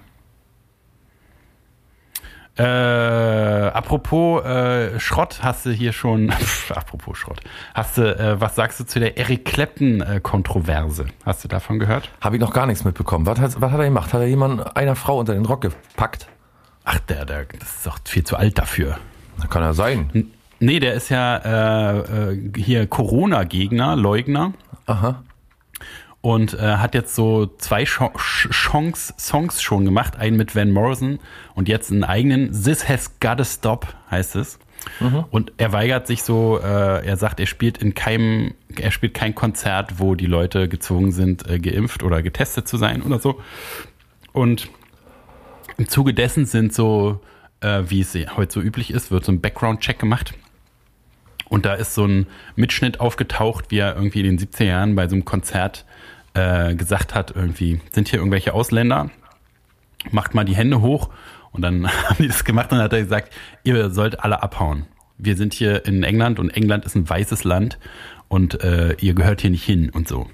Äh, 2.58 2.63
apropos 2.63 4.44
äh, 4.44 5.00
Schrott, 5.00 5.40
hast 5.42 5.66
du 5.66 5.72
hier 5.72 5.94
schon, 5.94 6.30
pf, 6.30 6.72
apropos 6.75 7.18
Schrott, 7.18 7.40
hast 7.74 7.98
du, 7.98 8.04
äh, 8.04 8.42
was 8.42 8.56
sagst 8.56 8.80
du 8.80 8.86
zu 8.86 9.00
der 9.00 9.18
Eric 9.18 9.46
Clapton-Kontroverse? 9.46 11.06
Hast 11.25 11.44
du 11.46 11.48
davon 11.48 11.80
gehört? 11.80 12.12
Habe 12.20 12.36
ich 12.36 12.42
noch 12.42 12.54
gar 12.54 12.66
nichts 12.66 12.84
mitbekommen. 12.84 13.25
Was 13.25 13.40
hat, 13.40 13.62
was 13.62 13.72
hat 13.72 13.80
er 13.80 13.86
gemacht? 13.86 14.12
Hat 14.13 14.20
er 14.20 14.28
jemand 14.28 14.75
einer 14.75 14.98
Frau 14.98 15.18
unter 15.20 15.34
den 15.34 15.46
Rock 15.46 15.62
gepackt? 15.62 16.28
Ach, 16.83 17.00
der, 17.00 17.25
der, 17.25 17.45
das 17.45 17.75
ist 17.77 17.85
doch 17.85 18.00
viel 18.05 18.23
zu 18.23 18.35
alt 18.38 18.57
dafür. 18.57 18.97
Das 19.38 19.50
kann 19.50 19.63
ja 19.63 19.73
sein. 19.73 20.31
Nee, 20.59 20.79
der 20.79 20.93
ist 20.93 21.09
ja 21.09 21.38
äh, 21.38 22.31
äh, 22.33 22.51
hier 22.55 22.88
Corona-Gegner, 22.88 23.95
Leugner. 23.95 24.53
Aha. 24.88 25.23
und 26.21 26.53
äh, 26.53 26.77
hat 26.77 26.93
jetzt 26.93 27.15
so 27.15 27.47
zwei 27.57 27.83
Ch 27.85 28.00
Chance 28.51 29.13
Songs 29.17 29.61
schon 29.61 29.85
gemacht, 29.85 30.17
einen 30.17 30.38
mit 30.38 30.55
Van 30.55 30.71
Morrison 30.71 31.19
und 31.55 31.67
jetzt 31.67 31.91
einen 31.91 32.03
eigenen 32.03 32.51
This 32.51 32.88
Has 32.88 33.19
Gotta 33.19 33.43
Stop 33.43 33.88
heißt 34.09 34.35
es. 34.35 34.59
Und 35.29 35.53
er 35.57 35.73
weigert 35.73 36.07
sich 36.07 36.23
so, 36.23 36.59
äh, 36.59 37.05
er 37.05 37.15
sagt, 37.15 37.39
er 37.39 37.45
spielt 37.45 37.77
in 37.77 37.93
keinem, 37.93 38.55
er 38.75 38.89
spielt 38.89 39.13
kein 39.13 39.35
Konzert, 39.35 40.00
wo 40.00 40.15
die 40.15 40.25
Leute 40.25 40.67
gezwungen 40.67 41.11
sind, 41.11 41.47
äh, 41.47 41.59
geimpft 41.59 42.01
oder 42.01 42.23
getestet 42.23 42.67
zu 42.67 42.77
sein 42.77 43.03
oder 43.03 43.19
so. 43.19 43.39
Und 44.33 44.69
im 45.78 45.88
Zuge 45.88 46.13
dessen 46.13 46.46
sind 46.46 46.74
so, 46.74 47.20
äh, 47.62 47.84
wie 47.88 48.01
es 48.01 48.13
heute 48.36 48.53
so 48.53 48.62
üblich 48.62 48.92
ist, 48.92 49.12
wird 49.12 49.25
so 49.25 49.31
ein 49.31 49.42
Background-Check 49.42 50.00
gemacht. 50.00 50.34
Und 51.50 51.66
da 51.66 51.74
ist 51.74 51.94
so 51.94 52.05
ein 52.05 52.27
Mitschnitt 52.55 53.00
aufgetaucht, 53.00 53.66
wie 53.70 53.79
er 53.79 53.96
irgendwie 53.96 54.22
in 54.22 54.38
den 54.38 54.40
70er 54.40 54.64
Jahren 54.64 54.96
bei 54.96 55.07
so 55.07 55.16
einem 55.16 55.25
Konzert 55.25 55.86
äh, 56.34 56.75
gesagt 56.75 57.14
hat, 57.14 57.36
irgendwie, 57.36 57.81
sind 57.92 58.07
hier 58.07 58.20
irgendwelche 58.20 58.53
Ausländer? 58.53 59.10
Macht 60.12 60.34
mal 60.34 60.46
die 60.46 60.55
Hände 60.55 60.81
hoch. 60.81 61.10
Und 61.51 61.62
dann 61.62 61.88
haben 62.10 62.18
die 62.20 62.27
das 62.27 62.46
gemacht 62.46 62.72
und 62.72 62.77
dann 62.77 62.86
hat 62.86 62.94
er 62.94 63.01
gesagt, 63.01 63.34
ihr 63.64 63.90
sollt 63.90 64.24
alle 64.24 64.42
abhauen. 64.42 64.86
Wir 65.18 65.36
sind 65.36 65.53
hier 65.53 65.86
in 65.86 66.03
England 66.03 66.40
und 66.40 66.50
England 66.51 66.86
ist 66.86 66.96
ein 66.96 67.07
weißes 67.07 67.44
Land 67.44 67.77
und 68.27 68.64
äh, 68.64 68.96
ihr 69.00 69.14
gehört 69.14 69.42
hier 69.42 69.51
nicht 69.51 69.66
hin 69.66 69.90
und 69.90 70.07
so. 70.07 70.27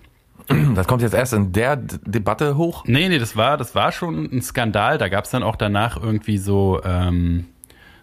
Das 0.75 0.87
kommt 0.87 1.01
jetzt 1.01 1.13
erst 1.13 1.33
in 1.33 1.51
der 1.51 1.75
D 1.75 1.97
Debatte 2.05 2.57
hoch. 2.57 2.83
Nee, 2.85 3.09
nee, 3.09 3.19
das 3.19 3.35
war, 3.35 3.57
das 3.57 3.75
war 3.75 3.91
schon 3.91 4.25
ein 4.31 4.41
Skandal. 4.41 4.97
Da 4.97 5.09
gab 5.09 5.25
es 5.25 5.31
dann 5.31 5.43
auch 5.43 5.55
danach 5.55 6.01
irgendwie 6.01 6.37
so, 6.37 6.81
ähm, 6.83 7.45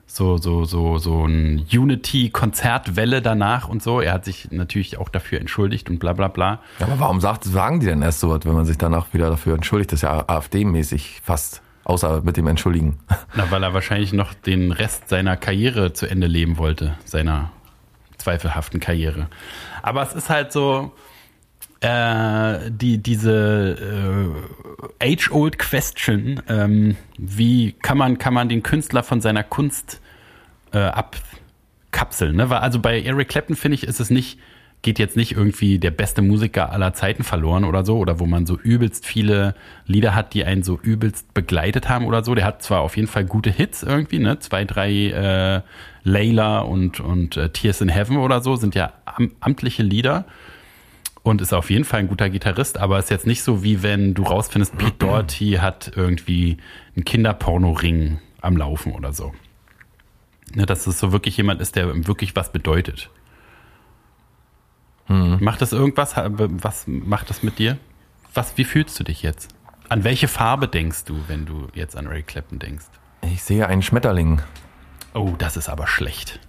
so, 0.06 0.36
so, 0.36 0.64
so, 0.64 0.98
so 0.98 1.26
ein 1.26 1.66
Unity-Konzertwelle 1.72 3.22
danach 3.22 3.68
und 3.68 3.82
so. 3.82 4.00
Er 4.00 4.12
hat 4.12 4.24
sich 4.24 4.50
natürlich 4.50 4.98
auch 4.98 5.08
dafür 5.08 5.40
entschuldigt 5.40 5.88
und 5.88 5.98
bla 5.98 6.12
bla 6.12 6.28
bla. 6.28 6.60
Ja, 6.78 6.86
aber 6.86 7.00
warum 7.00 7.20
sagt, 7.20 7.44
sagen 7.44 7.80
die 7.80 7.86
denn 7.86 8.02
erst 8.02 8.20
so 8.20 8.30
was, 8.30 8.44
wenn 8.44 8.54
man 8.54 8.66
sich 8.66 8.78
danach 8.78 9.12
wieder 9.14 9.30
dafür 9.30 9.54
entschuldigt? 9.54 9.92
Das 9.92 9.98
ist 9.98 10.02
ja 10.02 10.28
AfD-mäßig 10.28 11.20
fast. 11.22 11.62
Außer 11.86 12.22
mit 12.22 12.38
dem 12.38 12.46
Entschuldigen. 12.46 12.98
Na, 13.34 13.50
weil 13.50 13.62
er 13.62 13.74
wahrscheinlich 13.74 14.14
noch 14.14 14.32
den 14.32 14.72
Rest 14.72 15.10
seiner 15.10 15.36
Karriere 15.36 15.92
zu 15.92 16.06
Ende 16.06 16.26
leben 16.26 16.56
wollte, 16.56 16.94
seiner 17.04 17.50
zweifelhaften 18.16 18.80
Karriere. 18.80 19.28
Aber 19.82 20.02
es 20.02 20.14
ist 20.14 20.30
halt 20.30 20.50
so, 20.50 20.92
äh, 21.84 22.70
die, 22.70 22.96
diese 22.96 24.32
äh, 25.00 25.12
age-old 25.12 25.58
question, 25.58 26.40
ähm, 26.48 26.96
wie 27.18 27.72
kann 27.72 27.98
man, 27.98 28.16
kann 28.16 28.32
man 28.32 28.48
den 28.48 28.62
Künstler 28.62 29.02
von 29.02 29.20
seiner 29.20 29.42
Kunst 29.42 30.00
äh, 30.72 30.78
abkapseln? 30.78 32.36
Ne? 32.36 32.48
Weil 32.48 32.58
also 32.58 32.80
bei 32.80 33.02
Eric 33.02 33.28
Clapton 33.28 33.54
finde 33.54 33.74
ich, 33.74 33.84
ist 33.84 34.00
es 34.00 34.08
nicht, 34.08 34.38
geht 34.80 34.98
jetzt 34.98 35.14
nicht 35.14 35.32
irgendwie 35.32 35.78
der 35.78 35.90
beste 35.90 36.22
Musiker 36.22 36.72
aller 36.72 36.94
Zeiten 36.94 37.22
verloren 37.22 37.64
oder 37.64 37.84
so, 37.84 37.98
oder 37.98 38.18
wo 38.18 38.24
man 38.24 38.46
so 38.46 38.58
übelst 38.58 39.04
viele 39.04 39.54
Lieder 39.84 40.14
hat, 40.14 40.32
die 40.32 40.44
einen 40.44 40.62
so 40.62 40.78
übelst 40.82 41.34
begleitet 41.34 41.90
haben 41.90 42.06
oder 42.06 42.24
so. 42.24 42.34
Der 42.34 42.46
hat 42.46 42.62
zwar 42.62 42.80
auf 42.80 42.96
jeden 42.96 43.08
Fall 43.08 43.26
gute 43.26 43.50
Hits 43.50 43.82
irgendwie, 43.82 44.20
ne? 44.20 44.38
Zwei, 44.38 44.64
drei 44.64 44.90
äh, 44.90 45.60
Layla 46.02 46.60
und, 46.60 47.00
und 47.00 47.36
äh, 47.36 47.50
Tears 47.50 47.82
in 47.82 47.90
Heaven 47.90 48.16
oder 48.16 48.40
so 48.40 48.56
sind 48.56 48.74
ja 48.74 48.94
am, 49.04 49.32
amtliche 49.40 49.82
Lieder 49.82 50.24
und 51.24 51.40
ist 51.40 51.52
auf 51.52 51.70
jeden 51.70 51.84
Fall 51.84 52.00
ein 52.00 52.08
guter 52.08 52.30
Gitarrist, 52.30 52.78
aber 52.78 52.98
ist 53.00 53.10
jetzt 53.10 53.26
nicht 53.26 53.42
so 53.42 53.64
wie 53.64 53.82
wenn 53.82 54.14
du 54.14 54.22
rausfindest, 54.22 54.78
Pete 54.78 54.92
Doherty 54.98 55.58
hat 55.60 55.90
irgendwie 55.96 56.58
einen 56.94 57.04
Kinderporno-Ring 57.04 58.20
am 58.40 58.56
Laufen 58.56 58.92
oder 58.92 59.12
so. 59.12 59.34
Ne, 60.54 60.66
dass 60.66 60.86
es 60.86 61.00
so 61.00 61.10
wirklich 61.10 61.36
jemand 61.36 61.60
ist, 61.60 61.74
der 61.74 62.06
wirklich 62.06 62.36
was 62.36 62.52
bedeutet. 62.52 63.10
Macht 65.08 65.60
das 65.60 65.72
irgendwas? 65.72 66.14
Was 66.16 66.84
macht 66.86 67.28
das 67.28 67.42
mit 67.42 67.58
dir? 67.58 67.78
Was, 68.32 68.56
wie 68.56 68.64
fühlst 68.64 68.98
du 68.98 69.04
dich 69.04 69.22
jetzt? 69.22 69.54
An 69.88 70.04
welche 70.04 70.28
Farbe 70.28 70.66
denkst 70.66 71.04
du, 71.04 71.24
wenn 71.26 71.44
du 71.44 71.68
jetzt 71.74 71.96
an 71.96 72.06
Ray 72.06 72.22
Clapton 72.22 72.58
denkst? 72.58 72.86
Ich 73.22 73.42
sehe 73.42 73.66
einen 73.66 73.82
Schmetterling. 73.82 74.40
Oh, 75.12 75.34
das 75.36 75.56
ist 75.56 75.68
aber 75.68 75.86
schlecht. 75.86 76.40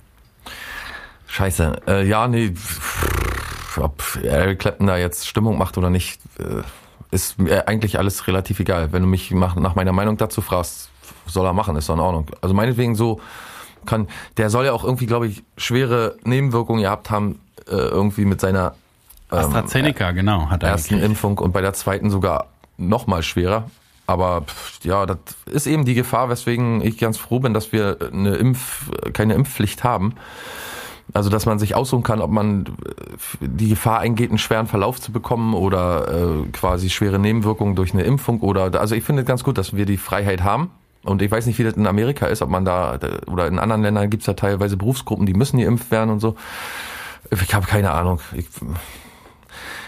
Scheiße. 1.27 1.81
Äh, 1.87 2.07
ja, 2.07 2.27
nee. 2.27 2.53
Ob 3.77 4.01
Eric 4.23 4.59
Clapton 4.59 4.87
da 4.87 4.97
jetzt 4.97 5.27
Stimmung 5.27 5.57
macht 5.57 5.77
oder 5.77 5.89
nicht, 5.89 6.19
äh, 6.39 6.61
ist 7.11 7.39
mir 7.39 7.67
eigentlich 7.67 7.97
alles 7.97 8.27
relativ 8.27 8.59
egal. 8.59 8.91
Wenn 8.91 9.03
du 9.03 9.07
mich 9.07 9.31
nach, 9.31 9.75
meiner 9.75 9.93
Meinung 9.93 10.17
dazu 10.17 10.41
fragst, 10.41 10.89
soll 11.25 11.45
er 11.45 11.53
machen, 11.53 11.75
ist 11.75 11.89
doch 11.89 11.95
in 11.95 11.99
Ordnung. 11.99 12.27
Also 12.41 12.53
meinetwegen 12.53 12.95
so 12.95 13.21
kann, 13.85 14.07
der 14.37 14.49
soll 14.49 14.65
ja 14.65 14.73
auch 14.73 14.83
irgendwie, 14.83 15.05
glaube 15.05 15.27
ich, 15.27 15.43
schwere 15.57 16.17
Nebenwirkungen 16.23 16.81
gehabt 16.81 17.09
haben, 17.09 17.39
äh, 17.67 17.75
irgendwie 17.75 18.25
mit 18.25 18.41
seiner 18.41 18.75
ähm, 19.31 19.39
AstraZeneca, 19.39 20.11
genau, 20.11 20.49
hat 20.49 20.63
er 20.63 20.69
ersten 20.69 20.95
gekriegt. 20.95 21.05
Impfung 21.05 21.37
und 21.37 21.51
bei 21.51 21.61
der 21.61 21.73
zweiten 21.73 22.09
sogar 22.09 22.47
noch 22.77 23.07
mal 23.07 23.23
schwerer. 23.23 23.69
Aber 24.07 24.43
ja, 24.83 25.05
das 25.05 25.17
ist 25.45 25.67
eben 25.67 25.85
die 25.85 25.95
Gefahr, 25.95 26.29
weswegen 26.29 26.81
ich 26.81 26.97
ganz 26.97 27.17
froh 27.17 27.39
bin, 27.39 27.53
dass 27.53 27.71
wir 27.71 27.97
eine 28.11 28.35
Impf, 28.35 28.91
keine 29.13 29.33
Impfpflicht 29.33 29.83
haben. 29.83 30.13
Also, 31.13 31.29
dass 31.29 31.45
man 31.45 31.59
sich 31.59 31.75
aussuchen 31.75 32.03
kann, 32.03 32.19
ob 32.19 32.31
man 32.31 32.65
äh, 32.65 33.47
die 33.47 33.69
Gefahr 33.69 33.99
eingeht, 33.99 34.29
einen 34.29 34.39
schweren 34.39 34.67
Verlauf 34.67 34.99
zu 34.99 35.11
bekommen 35.11 35.53
oder 35.53 36.07
äh, 36.07 36.47
quasi 36.51 36.89
schwere 36.89 37.19
Nebenwirkungen 37.19 37.75
durch 37.75 37.93
eine 37.93 38.03
Impfung 38.03 38.41
oder, 38.41 38.79
also 38.79 38.95
ich 38.95 39.03
finde 39.03 39.21
es 39.21 39.27
ganz 39.27 39.43
gut, 39.43 39.57
dass 39.57 39.75
wir 39.75 39.85
die 39.85 39.97
Freiheit 39.97 40.43
haben. 40.43 40.71
Und 41.03 41.21
ich 41.21 41.29
weiß 41.29 41.45
nicht, 41.45 41.59
wie 41.59 41.63
das 41.63 41.75
in 41.75 41.85
Amerika 41.85 42.25
ist, 42.25 42.41
ob 42.41 42.49
man 42.49 42.65
da, 42.65 42.97
oder 43.27 43.47
in 43.47 43.59
anderen 43.59 43.83
Ländern 43.83 44.09
gibt 44.09 44.21
es 44.21 44.27
ja 44.27 44.33
teilweise 44.33 44.75
Berufsgruppen, 44.75 45.27
die 45.27 45.35
müssen 45.35 45.59
geimpft 45.59 45.91
werden 45.91 46.09
und 46.09 46.19
so. 46.19 46.35
Ich 47.29 47.53
habe 47.53 47.67
keine 47.67 47.91
Ahnung. 47.91 48.19
Ich, 48.33 48.47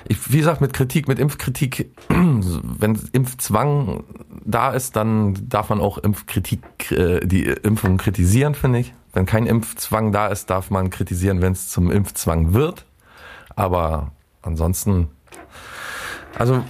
Ich, 0.09 0.31
wie 0.31 0.37
gesagt, 0.37 0.61
mit 0.61 0.73
Kritik, 0.73 1.07
mit 1.07 1.19
Impfkritik, 1.19 1.91
wenn 2.09 2.99
Impfzwang 3.11 4.03
da 4.45 4.71
ist, 4.71 4.95
dann 4.95 5.49
darf 5.49 5.69
man 5.69 5.81
auch 5.81 5.97
Impfkritik, 5.97 6.91
äh, 6.91 7.19
die 7.25 7.45
Impfung 7.45 7.97
kritisieren, 7.97 8.55
finde 8.55 8.79
ich. 8.79 8.93
Wenn 9.13 9.25
kein 9.25 9.45
Impfzwang 9.45 10.11
da 10.11 10.27
ist, 10.27 10.49
darf 10.49 10.69
man 10.69 10.89
kritisieren, 10.89 11.41
wenn 11.41 11.51
es 11.51 11.69
zum 11.69 11.91
Impfzwang 11.91 12.53
wird. 12.53 12.85
Aber 13.55 14.11
ansonsten, 14.41 15.09
also, 16.37 16.63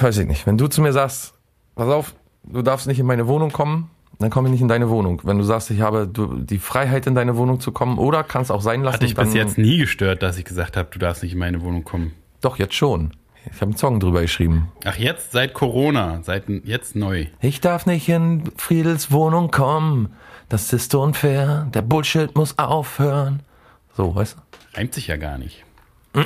weiß 0.00 0.18
ich 0.18 0.28
nicht. 0.28 0.46
Wenn 0.46 0.58
du 0.58 0.68
zu 0.68 0.82
mir 0.82 0.92
sagst, 0.92 1.34
pass 1.74 1.88
auf, 1.88 2.14
du 2.44 2.62
darfst 2.62 2.86
nicht 2.86 3.00
in 3.00 3.06
meine 3.06 3.26
Wohnung 3.26 3.50
kommen, 3.50 3.90
dann 4.18 4.30
komme 4.30 4.48
ich 4.48 4.52
nicht 4.52 4.60
in 4.60 4.68
deine 4.68 4.90
Wohnung. 4.90 5.22
Wenn 5.24 5.38
du 5.38 5.44
sagst, 5.44 5.70
ich 5.70 5.80
habe 5.80 6.06
die 6.06 6.58
Freiheit, 6.58 7.06
in 7.06 7.14
deine 7.14 7.36
Wohnung 7.36 7.58
zu 7.58 7.72
kommen, 7.72 7.98
oder 7.98 8.22
kann 8.22 8.42
es 8.42 8.50
auch 8.50 8.60
sein 8.60 8.82
lassen. 8.82 8.94
Hat 8.94 9.02
dich 9.02 9.14
bis 9.14 9.32
jetzt 9.32 9.56
nie 9.56 9.78
gestört, 9.78 10.22
dass 10.22 10.36
ich 10.36 10.44
gesagt 10.44 10.76
habe, 10.76 10.90
du 10.92 10.98
darfst 10.98 11.22
nicht 11.22 11.32
in 11.32 11.38
meine 11.38 11.62
Wohnung 11.62 11.84
kommen. 11.84 12.12
Doch, 12.40 12.58
jetzt 12.58 12.74
schon. 12.74 13.12
Ich 13.46 13.52
habe 13.56 13.66
einen 13.66 13.76
Song 13.76 14.00
drüber 14.00 14.20
geschrieben. 14.22 14.70
Ach, 14.84 14.96
jetzt 14.96 15.32
seit 15.32 15.54
Corona, 15.54 16.20
seit 16.22 16.48
jetzt 16.48 16.94
neu. 16.94 17.26
Ich 17.40 17.60
darf 17.60 17.86
nicht 17.86 18.08
in 18.08 18.50
Friedels 18.56 19.10
Wohnung 19.10 19.50
kommen. 19.50 20.12
Das 20.48 20.72
ist 20.72 20.94
unfair. 20.94 21.68
Der 21.72 21.82
Bullshit 21.82 22.34
muss 22.36 22.58
aufhören. 22.58 23.42
So, 23.96 24.14
weißt 24.14 24.36
du? 24.36 24.78
Reimt 24.78 24.94
sich 24.94 25.06
ja 25.06 25.16
gar 25.16 25.38
nicht. 25.38 25.64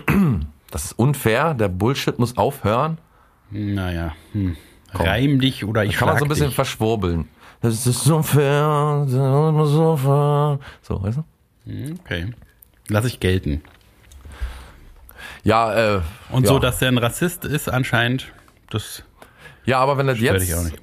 Das 0.70 0.86
ist 0.86 0.98
unfair. 0.98 1.54
Der 1.54 1.68
Bullshit 1.68 2.18
muss 2.18 2.36
aufhören. 2.36 2.98
Naja, 3.52 4.12
hm. 4.32 4.56
reim 4.92 5.38
dich 5.40 5.64
oder 5.64 5.84
ich 5.84 5.94
Kann 5.94 6.08
man 6.08 6.18
so 6.18 6.24
ein 6.24 6.28
bisschen 6.28 6.46
dich. 6.46 6.56
verschwurbeln. 6.56 7.28
Das 7.60 7.86
ist 7.86 8.04
unfair. 8.10 9.06
Das 9.08 9.52
muss 9.52 9.72
aufhören. 9.76 10.58
So, 10.82 11.00
weißt 11.00 11.18
du? 11.18 11.24
Hm, 11.70 11.94
Okay. 12.04 12.32
Lass 12.88 13.04
ich 13.04 13.20
gelten. 13.20 13.62
Ja, 15.44 15.96
äh. 15.96 16.00
Und 16.30 16.44
ja. 16.44 16.48
so, 16.48 16.58
dass 16.58 16.82
er 16.82 16.88
ein 16.88 16.98
Rassist 16.98 17.44
ist 17.44 17.68
anscheinend, 17.68 18.32
das 18.70 19.02
Ja, 19.64 19.78
aber 19.78 19.98
wenn 19.98 20.06
das 20.06 20.18
jetzt. 20.18 20.42
dich 20.42 20.54
auch 20.54 20.62
nicht. 20.62 20.76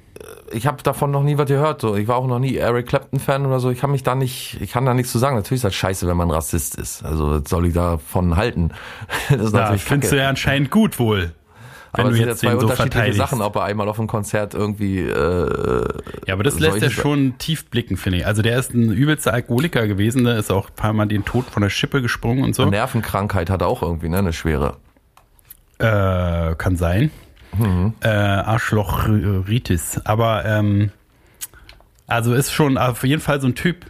Ich 0.52 0.66
habe 0.66 0.82
davon 0.82 1.10
noch 1.10 1.22
nie 1.22 1.36
was 1.36 1.48
gehört. 1.48 1.80
So. 1.80 1.96
Ich 1.96 2.06
war 2.06 2.16
auch 2.16 2.26
noch 2.26 2.38
nie 2.38 2.56
Eric 2.56 2.86
Clapton-Fan 2.86 3.44
oder 3.44 3.58
so. 3.58 3.70
Ich 3.70 3.80
kann 3.80 3.90
mich 3.90 4.02
da 4.02 4.14
nicht, 4.14 4.58
ich 4.60 4.70
kann 4.70 4.86
da 4.86 4.94
nichts 4.94 5.10
zu 5.10 5.18
sagen. 5.18 5.34
Natürlich 5.34 5.58
ist 5.58 5.64
das 5.64 5.74
scheiße, 5.74 6.06
wenn 6.06 6.16
man 6.16 6.30
Rassist 6.30 6.76
ist. 6.76 7.04
Also 7.04 7.30
was 7.30 7.48
soll 7.48 7.66
ich 7.66 7.74
davon 7.74 8.36
halten? 8.36 8.70
Das 9.30 9.40
ist 9.40 9.52
Da 9.52 9.60
natürlich 9.60 9.84
findest 9.84 10.12
du 10.12 10.16
ja 10.16 10.28
anscheinend 10.28 10.70
gut 10.70 10.98
wohl. 10.98 11.32
Wenn 11.94 12.06
aber 12.06 12.14
du 12.14 12.14
es 12.14 12.18
sind 12.20 12.28
ja 12.28 12.36
zwei 12.36 12.52
so 12.52 12.66
unterschiedliche 12.66 12.90
verteidigst. 12.92 13.18
Sachen, 13.18 13.42
ob 13.42 13.56
er 13.56 13.64
einmal 13.64 13.86
auf 13.88 13.98
einem 13.98 14.08
Konzert 14.08 14.54
irgendwie. 14.54 15.00
Äh, 15.00 15.88
Ja, 16.26 16.34
aber 16.34 16.42
das 16.42 16.58
lässt 16.58 16.82
er 16.82 16.90
schon 16.90 17.36
tief 17.38 17.66
blicken, 17.66 17.96
finde 17.98 18.18
ich. 18.20 18.26
Also 18.26 18.40
der 18.40 18.58
ist 18.58 18.72
ein 18.72 18.90
übelster 18.92 19.34
Alkoholiker 19.34 19.86
gewesen, 19.86 20.24
der 20.24 20.38
ist 20.38 20.50
auch 20.50 20.70
ein 20.70 20.74
paar 20.74 20.92
Mal 20.94 21.06
den 21.06 21.24
Tod 21.24 21.44
von 21.46 21.62
der 21.62 21.70
Schippe 21.70 22.00
gesprungen 22.00 22.44
und 22.44 22.54
so. 22.54 22.64
Nervenkrankheit 22.64 23.50
hat 23.50 23.60
er 23.60 23.68
auch 23.68 23.82
irgendwie, 23.82 24.08
ne? 24.08 24.18
Eine 24.18 24.32
schwere. 24.32 24.76
Äh, 25.78 26.54
kann 26.56 26.76
sein. 26.76 27.10
Mhm. 27.58 27.92
Äh, 28.00 28.08
Arschlochritis. 28.08 30.00
Aber 30.04 30.44
ähm, 30.46 30.90
also 32.06 32.32
ist 32.34 32.52
schon 32.52 32.78
auf 32.78 33.04
jeden 33.04 33.20
Fall 33.20 33.40
so 33.40 33.48
ein 33.48 33.54
Typ, 33.54 33.86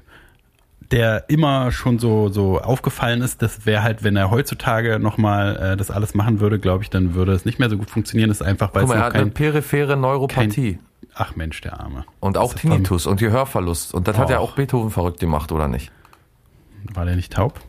der 0.92 1.24
immer 1.28 1.72
schon 1.72 1.98
so, 1.98 2.28
so 2.28 2.60
aufgefallen 2.60 3.22
ist. 3.22 3.42
Das 3.42 3.66
wäre 3.66 3.82
halt, 3.82 4.04
wenn 4.04 4.14
er 4.14 4.30
heutzutage 4.30 4.98
nochmal 4.98 5.56
äh, 5.56 5.76
das 5.76 5.90
alles 5.90 6.14
machen 6.14 6.38
würde, 6.38 6.58
glaube 6.58 6.84
ich, 6.84 6.90
dann 6.90 7.14
würde 7.14 7.32
es 7.32 7.44
nicht 7.44 7.58
mehr 7.58 7.70
so 7.70 7.78
gut 7.78 7.90
funktionieren. 7.90 8.28
Das 8.28 8.40
ist 8.40 8.46
einfach, 8.46 8.74
weil 8.74 8.82
Guck 8.82 8.90
mal, 8.90 8.94
es 8.96 9.00
er 9.00 9.06
hat 9.06 9.14
eine 9.14 9.24
kein, 9.24 9.32
periphere 9.32 9.96
Neuropathie. 9.96 10.78
Ach 11.14 11.34
Mensch, 11.34 11.60
der 11.62 11.80
Arme. 11.80 12.04
und 12.20 12.38
auch 12.38 12.54
Tinnitus 12.54 13.06
und 13.06 13.18
Gehörverlust. 13.18 13.92
Und 13.92 14.06
das 14.06 14.16
hat 14.16 14.30
ja 14.30 14.38
auch 14.38 14.52
Beethoven 14.52 14.90
verrückt 14.90 15.20
gemacht, 15.20 15.50
oder 15.52 15.68
nicht? 15.68 15.90
War 16.94 17.04
der 17.04 17.16
nicht 17.16 17.32
taub? 17.32 17.60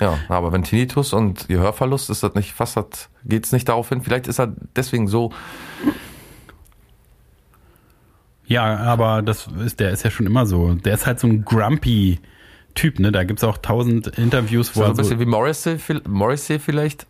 Ja, 0.00 0.18
aber 0.28 0.52
wenn 0.52 0.62
Tinnitus 0.62 1.12
und 1.12 1.48
Gehörverlust 1.48 2.10
ist 2.10 2.22
das 2.22 2.34
nicht 2.34 2.52
fast, 2.52 2.76
das 2.76 3.08
geht's 3.24 3.52
nicht 3.52 3.68
darauf 3.68 3.88
hin. 3.88 4.02
Vielleicht 4.02 4.26
ist 4.26 4.38
er 4.38 4.52
deswegen 4.76 5.08
so. 5.08 5.32
Ja, 8.46 8.76
aber 8.76 9.22
das 9.22 9.48
ist, 9.64 9.80
der 9.80 9.90
ist 9.90 10.04
ja 10.04 10.10
schon 10.10 10.26
immer 10.26 10.46
so. 10.46 10.74
Der 10.74 10.94
ist 10.94 11.06
halt 11.06 11.18
so 11.20 11.26
ein 11.26 11.44
grumpy 11.44 12.20
Typ, 12.74 12.98
ne? 13.00 13.10
Da 13.10 13.24
gibt's 13.24 13.42
auch 13.42 13.56
tausend 13.58 14.06
Interviews, 14.18 14.68
So 14.74 14.80
wo 14.80 14.84
ein 14.84 14.90
er 14.90 14.94
so, 14.94 15.02
bisschen 15.02 15.18
wie 15.20 15.24
Morrissey, 15.24 15.78
Morrissey 16.06 16.58
vielleicht. 16.58 17.06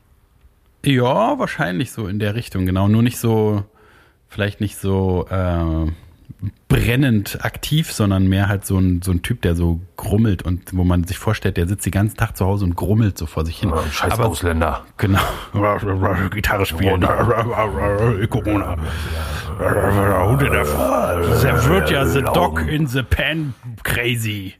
Ja, 0.85 1.39
wahrscheinlich 1.39 1.91
so 1.91 2.07
in 2.07 2.19
der 2.21 2.37
Richtung, 2.37 2.65
genau. 2.67 2.87
Nur 2.87 3.03
nicht 3.03 3.19
so, 3.19 3.65
vielleicht 4.29 4.61
nicht 4.61 4.77
so 4.77 5.27
äh, 5.29 5.91
brennend 6.69 7.45
aktiv, 7.45 7.93
sondern 7.93 8.27
mehr 8.27 8.49
halt 8.49 8.67
so 8.67 8.79
ein, 8.79 9.01
so 9.03 9.13
ein 9.13 9.23
Typ, 9.23 9.43
der 9.43 9.55
so 9.55 9.81
grummelt 9.97 10.43
und 10.43 10.77
wo 10.77 10.85
man 10.85 11.05
sich 11.05 11.19
vorstellt, 11.19 11.57
der 11.57 11.67
sitzt 11.67 11.87
den 11.87 11.93
ganzen 11.93 12.17
Tag 12.17 12.37
zu 12.37 12.45
Hause 12.45 12.65
und 12.65 12.75
grummelt 12.77 13.17
so 13.17 13.27
vor 13.27 13.47
sich 13.47 13.59
hin. 13.59 13.73
Scheiß 13.91 14.13
Aber- 14.13 14.27
Ausländer. 14.27 14.85
Genau. 14.97 15.21
Gitarre 16.31 16.67
spielen. 16.67 17.01
Corona. 18.29 18.77
Der 21.43 21.65
wird 21.67 21.91
ja 21.91 22.05
the 22.05 22.21
dog 22.23 22.61
in 22.69 22.87
the 22.87 23.03
pen 23.03 23.55
crazy. 23.85 24.55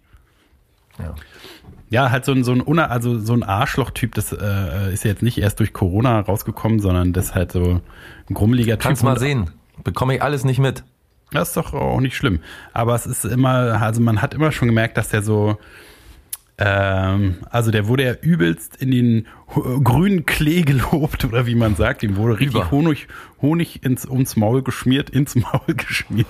Ja, 1.91 2.11
halt 2.11 2.25
so 2.25 2.33
ein, 2.33 2.45
so 2.45 2.53
ein, 2.53 2.63
Una, 2.63 2.87
also 2.87 3.19
so 3.19 3.33
ein 3.35 3.43
Arschloch-Typ, 3.43 4.15
das 4.15 4.33
äh, 4.33 4.93
ist 4.93 5.05
ja 5.05 5.11
jetzt 5.11 5.23
nicht 5.23 5.39
erst 5.39 5.61
durch 5.61 5.73
Corona 5.73 6.21
rausgekommen, 6.21 6.81
sondern 6.81 7.13
das 7.13 7.27
ist 7.27 7.35
halt 7.35 7.53
so 7.53 7.81
ein 8.29 8.35
grummeliger 8.35 8.75
Typ. 8.75 8.83
Kannst 8.89 9.05
mal 9.05 9.19
sehen. 9.19 9.51
Bekomme 9.85 10.17
ich 10.17 10.23
alles 10.23 10.45
nicht 10.45 10.59
mit. 10.59 10.83
Das 11.33 11.49
ist 11.49 11.57
doch 11.57 11.75
auch 11.75 12.01
nicht 12.01 12.17
schlimm. 12.17 12.41
Aber 12.73 12.95
es 12.95 13.07
ist 13.07 13.25
immer, 13.25 13.81
also 13.81 14.01
man 14.01 14.23
hat 14.23 14.35
immer 14.35 14.53
schon 14.53 14.69
gemerkt, 14.69 14.97
dass 14.97 15.09
der 15.09 15.23
so, 15.23 15.59
ähm, 16.59 17.39
also 17.51 17.71
der 17.71 17.89
wurde 17.89 18.05
ja 18.05 18.15
übelst 18.15 18.77
in 18.77 18.91
den 18.91 19.27
grünen 19.47 20.25
Klee 20.25 20.63
gelobt, 20.63 21.25
oder 21.25 21.47
wie 21.47 21.55
man 21.55 21.75
sagt. 21.75 22.03
Ihm 22.03 22.17
wurde 22.17 22.39
richtig 22.39 22.55
Über. 22.55 22.71
Honig, 22.71 23.09
Honig 23.43 23.85
ins, 23.85 24.07
ums 24.07 24.37
Maul 24.37 24.63
geschmiert, 24.63 25.11
ins 25.11 25.35
Maul 25.35 25.75
geschmiert. 25.77 26.29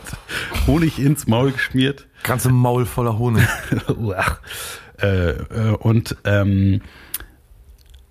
Honig 0.66 0.98
ins 0.98 1.26
Maul 1.26 1.52
geschmiert. 1.52 2.06
Ganze 2.22 2.50
Maul 2.50 2.86
voller 2.86 3.18
Honig. 3.18 3.46
Äh, 4.98 5.32
äh, 5.32 5.76
und 5.78 6.16
ähm, 6.24 6.80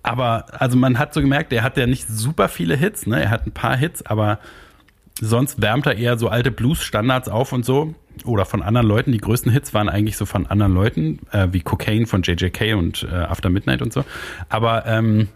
aber 0.04 0.46
also 0.60 0.76
man 0.76 1.00
hat 1.00 1.12
so 1.12 1.20
gemerkt, 1.20 1.52
er 1.52 1.64
hat 1.64 1.76
ja 1.76 1.88
nicht 1.88 2.06
super 2.06 2.48
viele 2.48 2.76
Hits, 2.76 3.08
ne? 3.08 3.24
Er 3.24 3.30
hat 3.30 3.44
ein 3.44 3.50
paar 3.50 3.76
Hits, 3.76 4.06
aber 4.06 4.38
sonst 5.20 5.60
wärmt 5.60 5.86
er 5.86 5.96
eher 5.96 6.18
so 6.18 6.28
alte 6.28 6.50
Blues-Standards 6.50 7.28
auf 7.28 7.52
und 7.52 7.64
so. 7.64 7.94
Oder 8.24 8.46
von 8.46 8.62
anderen 8.62 8.86
Leuten. 8.86 9.12
Die 9.12 9.18
größten 9.18 9.52
Hits 9.52 9.74
waren 9.74 9.88
eigentlich 9.88 10.16
so 10.16 10.24
von 10.24 10.46
anderen 10.46 10.72
Leuten, 10.72 11.18
äh, 11.32 11.48
wie 11.52 11.60
Cocaine 11.60 12.06
von 12.06 12.22
JJK 12.22 12.74
und 12.74 13.06
äh, 13.10 13.14
After 13.14 13.50
Midnight 13.50 13.82
und 13.82 13.92
so. 13.92 14.04
Aber 14.48 14.86
ähm, 14.86 15.28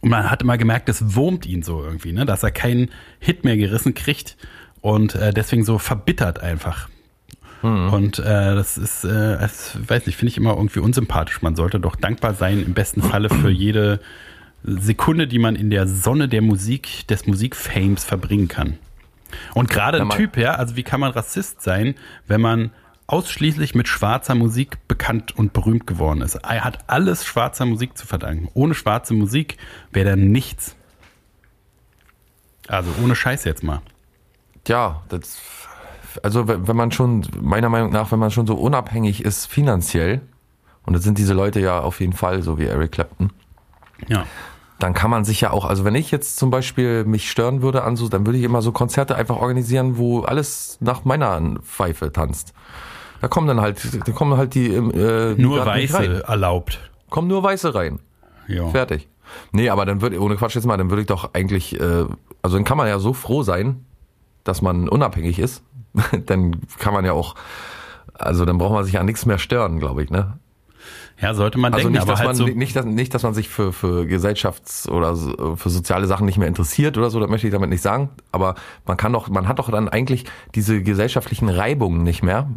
man 0.00 0.28
hat 0.28 0.42
immer 0.42 0.58
gemerkt, 0.58 0.88
das 0.88 1.14
wurmt 1.14 1.46
ihn 1.46 1.62
so 1.62 1.82
irgendwie, 1.82 2.12
ne? 2.12 2.26
dass 2.26 2.42
er 2.42 2.50
keinen 2.50 2.90
Hit 3.20 3.44
mehr 3.44 3.56
gerissen 3.56 3.94
kriegt 3.94 4.36
und 4.80 5.14
äh, 5.14 5.32
deswegen 5.32 5.64
so 5.64 5.78
verbittert 5.78 6.40
einfach. 6.40 6.88
Und 7.62 8.18
äh, 8.18 8.56
das 8.56 8.76
ist, 8.76 9.04
äh, 9.04 9.38
das, 9.38 9.78
weiß 9.86 10.06
nicht, 10.06 10.16
finde 10.16 10.30
ich 10.30 10.36
immer 10.36 10.56
irgendwie 10.56 10.80
unsympathisch. 10.80 11.42
Man 11.42 11.54
sollte 11.54 11.78
doch 11.78 11.94
dankbar 11.94 12.34
sein, 12.34 12.60
im 12.60 12.74
besten 12.74 13.02
Falle 13.02 13.28
für 13.30 13.50
jede 13.50 14.00
Sekunde, 14.64 15.28
die 15.28 15.38
man 15.38 15.54
in 15.54 15.70
der 15.70 15.86
Sonne 15.86 16.28
der 16.28 16.42
Musik, 16.42 17.06
des 17.06 17.26
Musikfames 17.28 18.04
verbringen 18.04 18.48
kann. 18.48 18.78
Und 19.54 19.70
gerade 19.70 20.00
ein 20.00 20.10
Typ, 20.10 20.36
ja, 20.36 20.54
also 20.54 20.76
wie 20.76 20.82
kann 20.82 21.00
man 21.00 21.12
Rassist 21.12 21.62
sein, 21.62 21.94
wenn 22.26 22.40
man 22.40 22.70
ausschließlich 23.06 23.74
mit 23.74 23.88
schwarzer 23.88 24.34
Musik 24.34 24.86
bekannt 24.88 25.36
und 25.36 25.52
berühmt 25.52 25.86
geworden 25.86 26.22
ist? 26.22 26.36
Er 26.36 26.64
hat 26.64 26.78
alles 26.86 27.24
schwarzer 27.24 27.66
Musik 27.66 27.96
zu 27.98 28.06
verdanken. 28.06 28.48
Ohne 28.54 28.74
schwarze 28.74 29.14
Musik 29.14 29.58
wäre 29.90 30.10
er 30.10 30.16
nichts. 30.16 30.76
Also 32.68 32.90
ohne 33.02 33.14
Scheiß 33.14 33.44
jetzt 33.44 33.62
mal. 33.62 33.82
Ja, 34.66 35.02
das, 35.08 35.40
also 36.22 36.46
wenn 36.48 36.68
wenn 36.68 36.76
man 36.76 36.92
schon, 36.92 37.26
meiner 37.40 37.68
Meinung 37.68 37.92
nach, 37.92 38.12
wenn 38.12 38.18
man 38.18 38.30
schon 38.30 38.46
so 38.46 38.54
unabhängig 38.54 39.24
ist 39.24 39.46
finanziell, 39.46 40.20
und 40.84 40.94
das 40.94 41.02
sind 41.02 41.18
diese 41.18 41.34
Leute 41.34 41.60
ja 41.60 41.80
auf 41.80 42.00
jeden 42.00 42.12
Fall, 42.12 42.42
so 42.42 42.58
wie 42.58 42.64
Eric 42.64 42.92
Clapton, 42.92 43.32
Ja. 44.08 44.26
Dann 44.82 44.94
kann 44.94 45.10
man 45.10 45.24
sich 45.24 45.40
ja 45.40 45.52
auch, 45.52 45.64
also 45.64 45.84
wenn 45.84 45.94
ich 45.94 46.10
jetzt 46.10 46.36
zum 46.36 46.50
Beispiel 46.50 47.04
mich 47.04 47.30
stören 47.30 47.62
würde 47.62 47.84
an 47.84 47.96
so, 47.96 48.08
dann 48.08 48.26
würde 48.26 48.38
ich 48.38 48.44
immer 48.44 48.62
so 48.62 48.72
Konzerte 48.72 49.14
einfach 49.14 49.36
organisieren, 49.36 49.96
wo 49.96 50.20
alles 50.20 50.78
nach 50.80 51.04
meiner 51.04 51.40
Pfeife 51.62 52.12
tanzt. 52.12 52.52
Da 53.20 53.28
kommen 53.28 53.46
dann 53.46 53.60
halt, 53.60 54.06
da 54.06 54.12
kommen 54.12 54.36
halt 54.36 54.54
die, 54.54 54.74
äh, 54.74 55.34
die 55.36 55.42
Nur. 55.42 55.64
Weiße 55.64 56.24
erlaubt. 56.26 56.80
Kommen 57.08 57.28
nur 57.28 57.42
Weiße 57.42 57.74
rein. 57.74 58.00
Ja. 58.48 58.68
Fertig. 58.70 59.08
Nee, 59.52 59.68
aber 59.68 59.86
dann 59.86 60.00
würde, 60.02 60.20
ohne 60.20 60.36
Quatsch 60.36 60.56
jetzt 60.56 60.66
mal, 60.66 60.76
dann 60.76 60.90
würde 60.90 61.02
ich 61.02 61.06
doch 61.06 61.32
eigentlich, 61.32 61.78
äh, 61.80 62.04
also 62.42 62.56
dann 62.56 62.64
kann 62.64 62.76
man 62.76 62.88
ja 62.88 62.98
so 62.98 63.12
froh 63.12 63.42
sein, 63.42 63.84
dass 64.42 64.62
man 64.62 64.88
unabhängig 64.88 65.38
ist. 65.38 65.62
dann 66.26 66.56
kann 66.78 66.92
man 66.92 67.04
ja 67.04 67.12
auch, 67.12 67.36
also 68.14 68.44
dann 68.44 68.58
braucht 68.58 68.72
man 68.72 68.84
sich 68.84 68.94
ja 68.94 69.04
nichts 69.04 69.26
mehr 69.26 69.38
stören, 69.38 69.78
glaube 69.78 70.02
ich, 70.02 70.10
ne? 70.10 70.38
Ja, 71.20 71.34
sollte 71.34 71.58
man 71.58 71.72
Also 71.72 71.88
denken, 71.88 71.98
nicht, 71.98 72.08
dass 72.08 72.18
halt 72.18 72.26
man 72.28 72.36
so. 72.36 72.46
nicht, 72.46 72.74
dass, 72.76 72.84
nicht, 72.84 73.14
dass 73.14 73.22
man 73.22 73.34
sich 73.34 73.48
für, 73.48 73.72
für 73.72 74.04
Gesellschafts- 74.06 74.88
oder 74.88 75.16
für 75.56 75.70
soziale 75.70 76.06
Sachen 76.06 76.26
nicht 76.26 76.38
mehr 76.38 76.48
interessiert 76.48 76.98
oder 76.98 77.10
so, 77.10 77.20
das 77.20 77.30
möchte 77.30 77.46
ich 77.46 77.52
damit 77.52 77.70
nicht 77.70 77.82
sagen. 77.82 78.10
Aber 78.32 78.54
man 78.86 78.96
kann 78.96 79.12
doch, 79.12 79.28
man 79.28 79.46
hat 79.48 79.58
doch 79.58 79.70
dann 79.70 79.88
eigentlich 79.88 80.24
diese 80.54 80.82
gesellschaftlichen 80.82 81.48
Reibungen 81.48 82.02
nicht 82.02 82.22
mehr, 82.22 82.48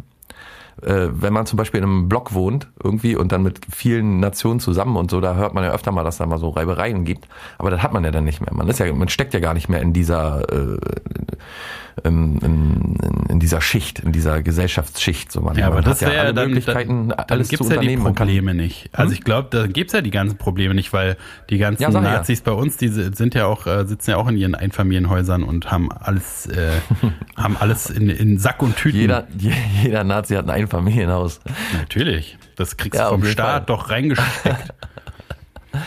äh, 0.82 1.08
wenn 1.10 1.32
man 1.32 1.46
zum 1.46 1.56
Beispiel 1.56 1.78
in 1.78 1.84
einem 1.84 2.08
Block 2.08 2.34
wohnt, 2.34 2.68
irgendwie 2.82 3.16
und 3.16 3.32
dann 3.32 3.42
mit 3.42 3.60
vielen 3.74 4.20
Nationen 4.20 4.60
zusammen 4.60 4.96
und 4.96 5.10
so, 5.10 5.20
da 5.20 5.34
hört 5.34 5.54
man 5.54 5.64
ja 5.64 5.70
öfter 5.72 5.92
mal, 5.92 6.04
dass 6.04 6.18
da 6.18 6.26
mal 6.26 6.38
so 6.38 6.50
Reibereien 6.50 7.04
gibt. 7.04 7.28
Aber 7.58 7.70
das 7.70 7.82
hat 7.82 7.92
man 7.92 8.04
ja 8.04 8.10
dann 8.10 8.24
nicht 8.24 8.40
mehr. 8.40 8.52
Man 8.52 8.68
ist 8.68 8.78
ja, 8.78 8.92
man 8.92 9.08
steckt 9.08 9.32
ja 9.32 9.40
gar 9.40 9.54
nicht 9.54 9.68
mehr 9.68 9.80
in 9.80 9.92
dieser 9.92 10.42
äh, 10.52 10.78
in, 12.04 12.36
in, 12.38 12.96
in 13.30 13.40
dieser 13.40 13.60
Schicht, 13.60 14.00
in 14.00 14.12
dieser 14.12 14.42
Gesellschaftsschicht. 14.42 15.32
So 15.32 15.40
man, 15.40 15.56
Ja, 15.56 15.66
aber 15.66 15.76
man 15.76 15.84
das 15.84 16.02
hat 16.02 16.10
wäre 16.12 16.20
alle 16.26 16.34
dann, 16.34 16.48
Möglichkeiten, 16.48 17.08
dann, 17.08 17.18
alles 17.18 17.26
dann 17.28 17.38
gibt's 17.48 17.56
zu 17.56 17.62
ja 17.64 17.68
die 17.70 17.76
unternehmen. 17.78 18.02
Man 18.02 18.14
kann- 18.14 18.26
Probleme 18.26 18.54
nicht. 18.54 18.90
Also 18.92 19.12
ich 19.14 19.22
glaube, 19.22 19.48
da 19.50 19.66
gibt's 19.66 19.92
ja 19.94 20.00
die 20.02 20.10
ganzen 20.10 20.36
Probleme 20.36 20.74
nicht, 20.74 20.92
weil 20.92 21.16
die 21.48 21.58
ganzen 21.58 21.82
Ja, 21.82 21.88
ich 21.88 21.94
ja. 21.94 22.00
Nazis 22.00 22.40
bei 22.42 22.52
uns, 22.52 22.76
die 22.76 22.88
sind 22.88 23.34
ja 23.34 23.46
auch, 23.46 23.66
äh, 23.66 23.86
sitzen 23.86 24.10
ja 24.10 24.16
auch 24.18 24.28
in 24.28 24.36
ihren 24.36 24.54
Einfamilienhäusern 24.54 25.42
und 25.42 25.70
haben 25.70 25.90
alles, 25.90 26.46
äh, 26.46 26.72
haben 27.36 27.56
alles 27.56 27.88
in, 27.90 28.10
in 28.10 28.38
Sack 28.38 28.62
und 28.62 28.76
Tüten. 28.76 28.98
Jeder, 28.98 29.26
je- 29.38 29.52
jeder 29.82 30.04
Nazi 30.04 30.34
hat 30.34 30.44
ein 30.44 30.50
Einfamilienhaus. 30.50 31.40
Natürlich. 31.78 32.36
Das 32.56 32.76
kriegst 32.76 32.98
Ja, 32.98 33.06
du 33.10 33.16
vom 33.16 33.24
Staat 33.24 33.66
Fall. 33.68 33.76
doch 33.76 33.90
reingesteckt. 33.90 34.74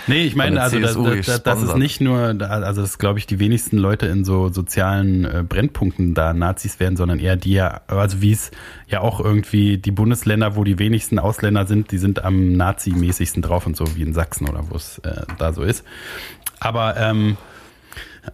Nee, 0.07 0.23
ich 0.23 0.35
meine, 0.35 0.55
der 0.55 0.63
also 0.63 0.79
das, 0.79 1.25
das, 1.25 1.43
das, 1.43 1.61
ist 1.61 1.77
nicht 1.77 2.01
nur, 2.01 2.19
also 2.41 2.81
das 2.81 2.97
glaube 2.97 3.19
ich, 3.19 3.27
die 3.27 3.39
wenigsten 3.39 3.77
Leute 3.77 4.05
in 4.07 4.25
so 4.25 4.49
sozialen 4.49 5.25
äh, 5.25 5.43
Brennpunkten 5.47 6.13
da 6.13 6.33
Nazis 6.33 6.79
werden, 6.79 6.97
sondern 6.97 7.19
eher 7.19 7.35
die 7.35 7.53
ja, 7.53 7.81
also 7.87 8.21
wie 8.21 8.31
es 8.31 8.51
ja 8.87 9.01
auch 9.01 9.19
irgendwie 9.19 9.77
die 9.77 9.91
Bundesländer, 9.91 10.55
wo 10.55 10.63
die 10.63 10.79
wenigsten 10.79 11.19
Ausländer 11.19 11.65
sind, 11.65 11.91
die 11.91 11.97
sind 11.97 12.23
am 12.23 12.53
Nazi-mäßigsten 12.53 13.41
drauf 13.41 13.65
und 13.65 13.77
so 13.77 13.95
wie 13.95 14.01
in 14.01 14.13
Sachsen 14.13 14.47
oder 14.47 14.69
wo 14.69 14.75
es 14.75 14.99
äh, 14.99 15.23
da 15.37 15.53
so 15.53 15.63
ist. 15.63 15.83
Aber 16.59 16.97
ähm, 16.97 17.37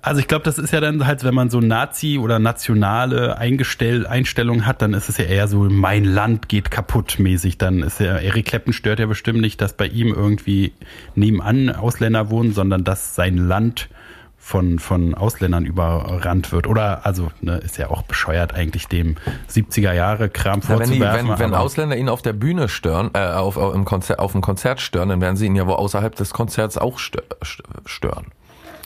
also 0.01 0.19
ich 0.19 0.27
glaube, 0.27 0.43
das 0.43 0.57
ist 0.57 0.71
ja 0.71 0.79
dann 0.81 1.05
halt, 1.05 1.23
wenn 1.23 1.33
man 1.33 1.49
so 1.49 1.59
Nazi 1.59 2.17
oder 2.17 2.39
nationale 2.39 3.37
Eingestell 3.37 4.05
Einstellungen 4.07 4.65
hat, 4.65 4.81
dann 4.81 4.93
ist 4.93 5.09
es 5.09 5.17
ja 5.17 5.25
eher 5.25 5.47
so, 5.47 5.59
mein 5.69 6.03
Land 6.03 6.49
geht 6.49 6.71
kaputt 6.71 7.17
mäßig. 7.19 7.57
Dann 7.57 7.81
ist 7.83 7.99
ja, 7.99 8.17
Eric 8.17 8.45
Clapton 8.47 8.73
stört 8.73 8.99
ja 8.99 9.05
bestimmt 9.05 9.41
nicht, 9.41 9.61
dass 9.61 9.73
bei 9.73 9.87
ihm 9.87 10.13
irgendwie 10.13 10.73
nebenan 11.15 11.69
Ausländer 11.69 12.29
wohnen, 12.29 12.53
sondern 12.53 12.83
dass 12.83 13.15
sein 13.15 13.37
Land 13.37 13.89
von, 14.37 14.77
von 14.77 15.15
Ausländern 15.15 15.65
überrannt 15.65 16.51
wird. 16.51 16.67
Oder, 16.67 17.03
also, 17.05 17.31
ne, 17.41 17.57
ist 17.57 17.77
ja 17.77 17.89
auch 17.89 18.03
bescheuert 18.03 18.53
eigentlich 18.53 18.87
dem 18.87 19.15
70er 19.49 19.91
Jahre 19.93 20.29
Kram 20.29 20.61
Ja, 20.61 20.69
wenn, 20.77 20.89
die, 20.91 20.97
vorzuwerfen. 20.99 21.29
wenn, 21.29 21.39
wenn 21.39 21.53
Ausländer 21.55 21.97
ihn 21.97 22.09
auf 22.09 22.21
der 22.21 22.33
Bühne 22.33 22.69
stören, 22.69 23.09
äh, 23.13 23.19
auf, 23.25 23.57
auf, 23.57 23.73
im 23.73 23.85
Konzert, 23.85 24.19
auf 24.19 24.33
dem 24.33 24.41
Konzert 24.41 24.81
stören, 24.81 25.09
dann 25.09 25.21
werden 25.21 25.35
sie 25.35 25.47
ihn 25.47 25.55
ja 25.55 25.65
wohl 25.65 25.73
außerhalb 25.73 26.15
des 26.15 26.31
Konzerts 26.31 26.77
auch 26.77 26.99
stö- 26.99 27.23
stö- 27.43 27.63
stören. 27.87 28.27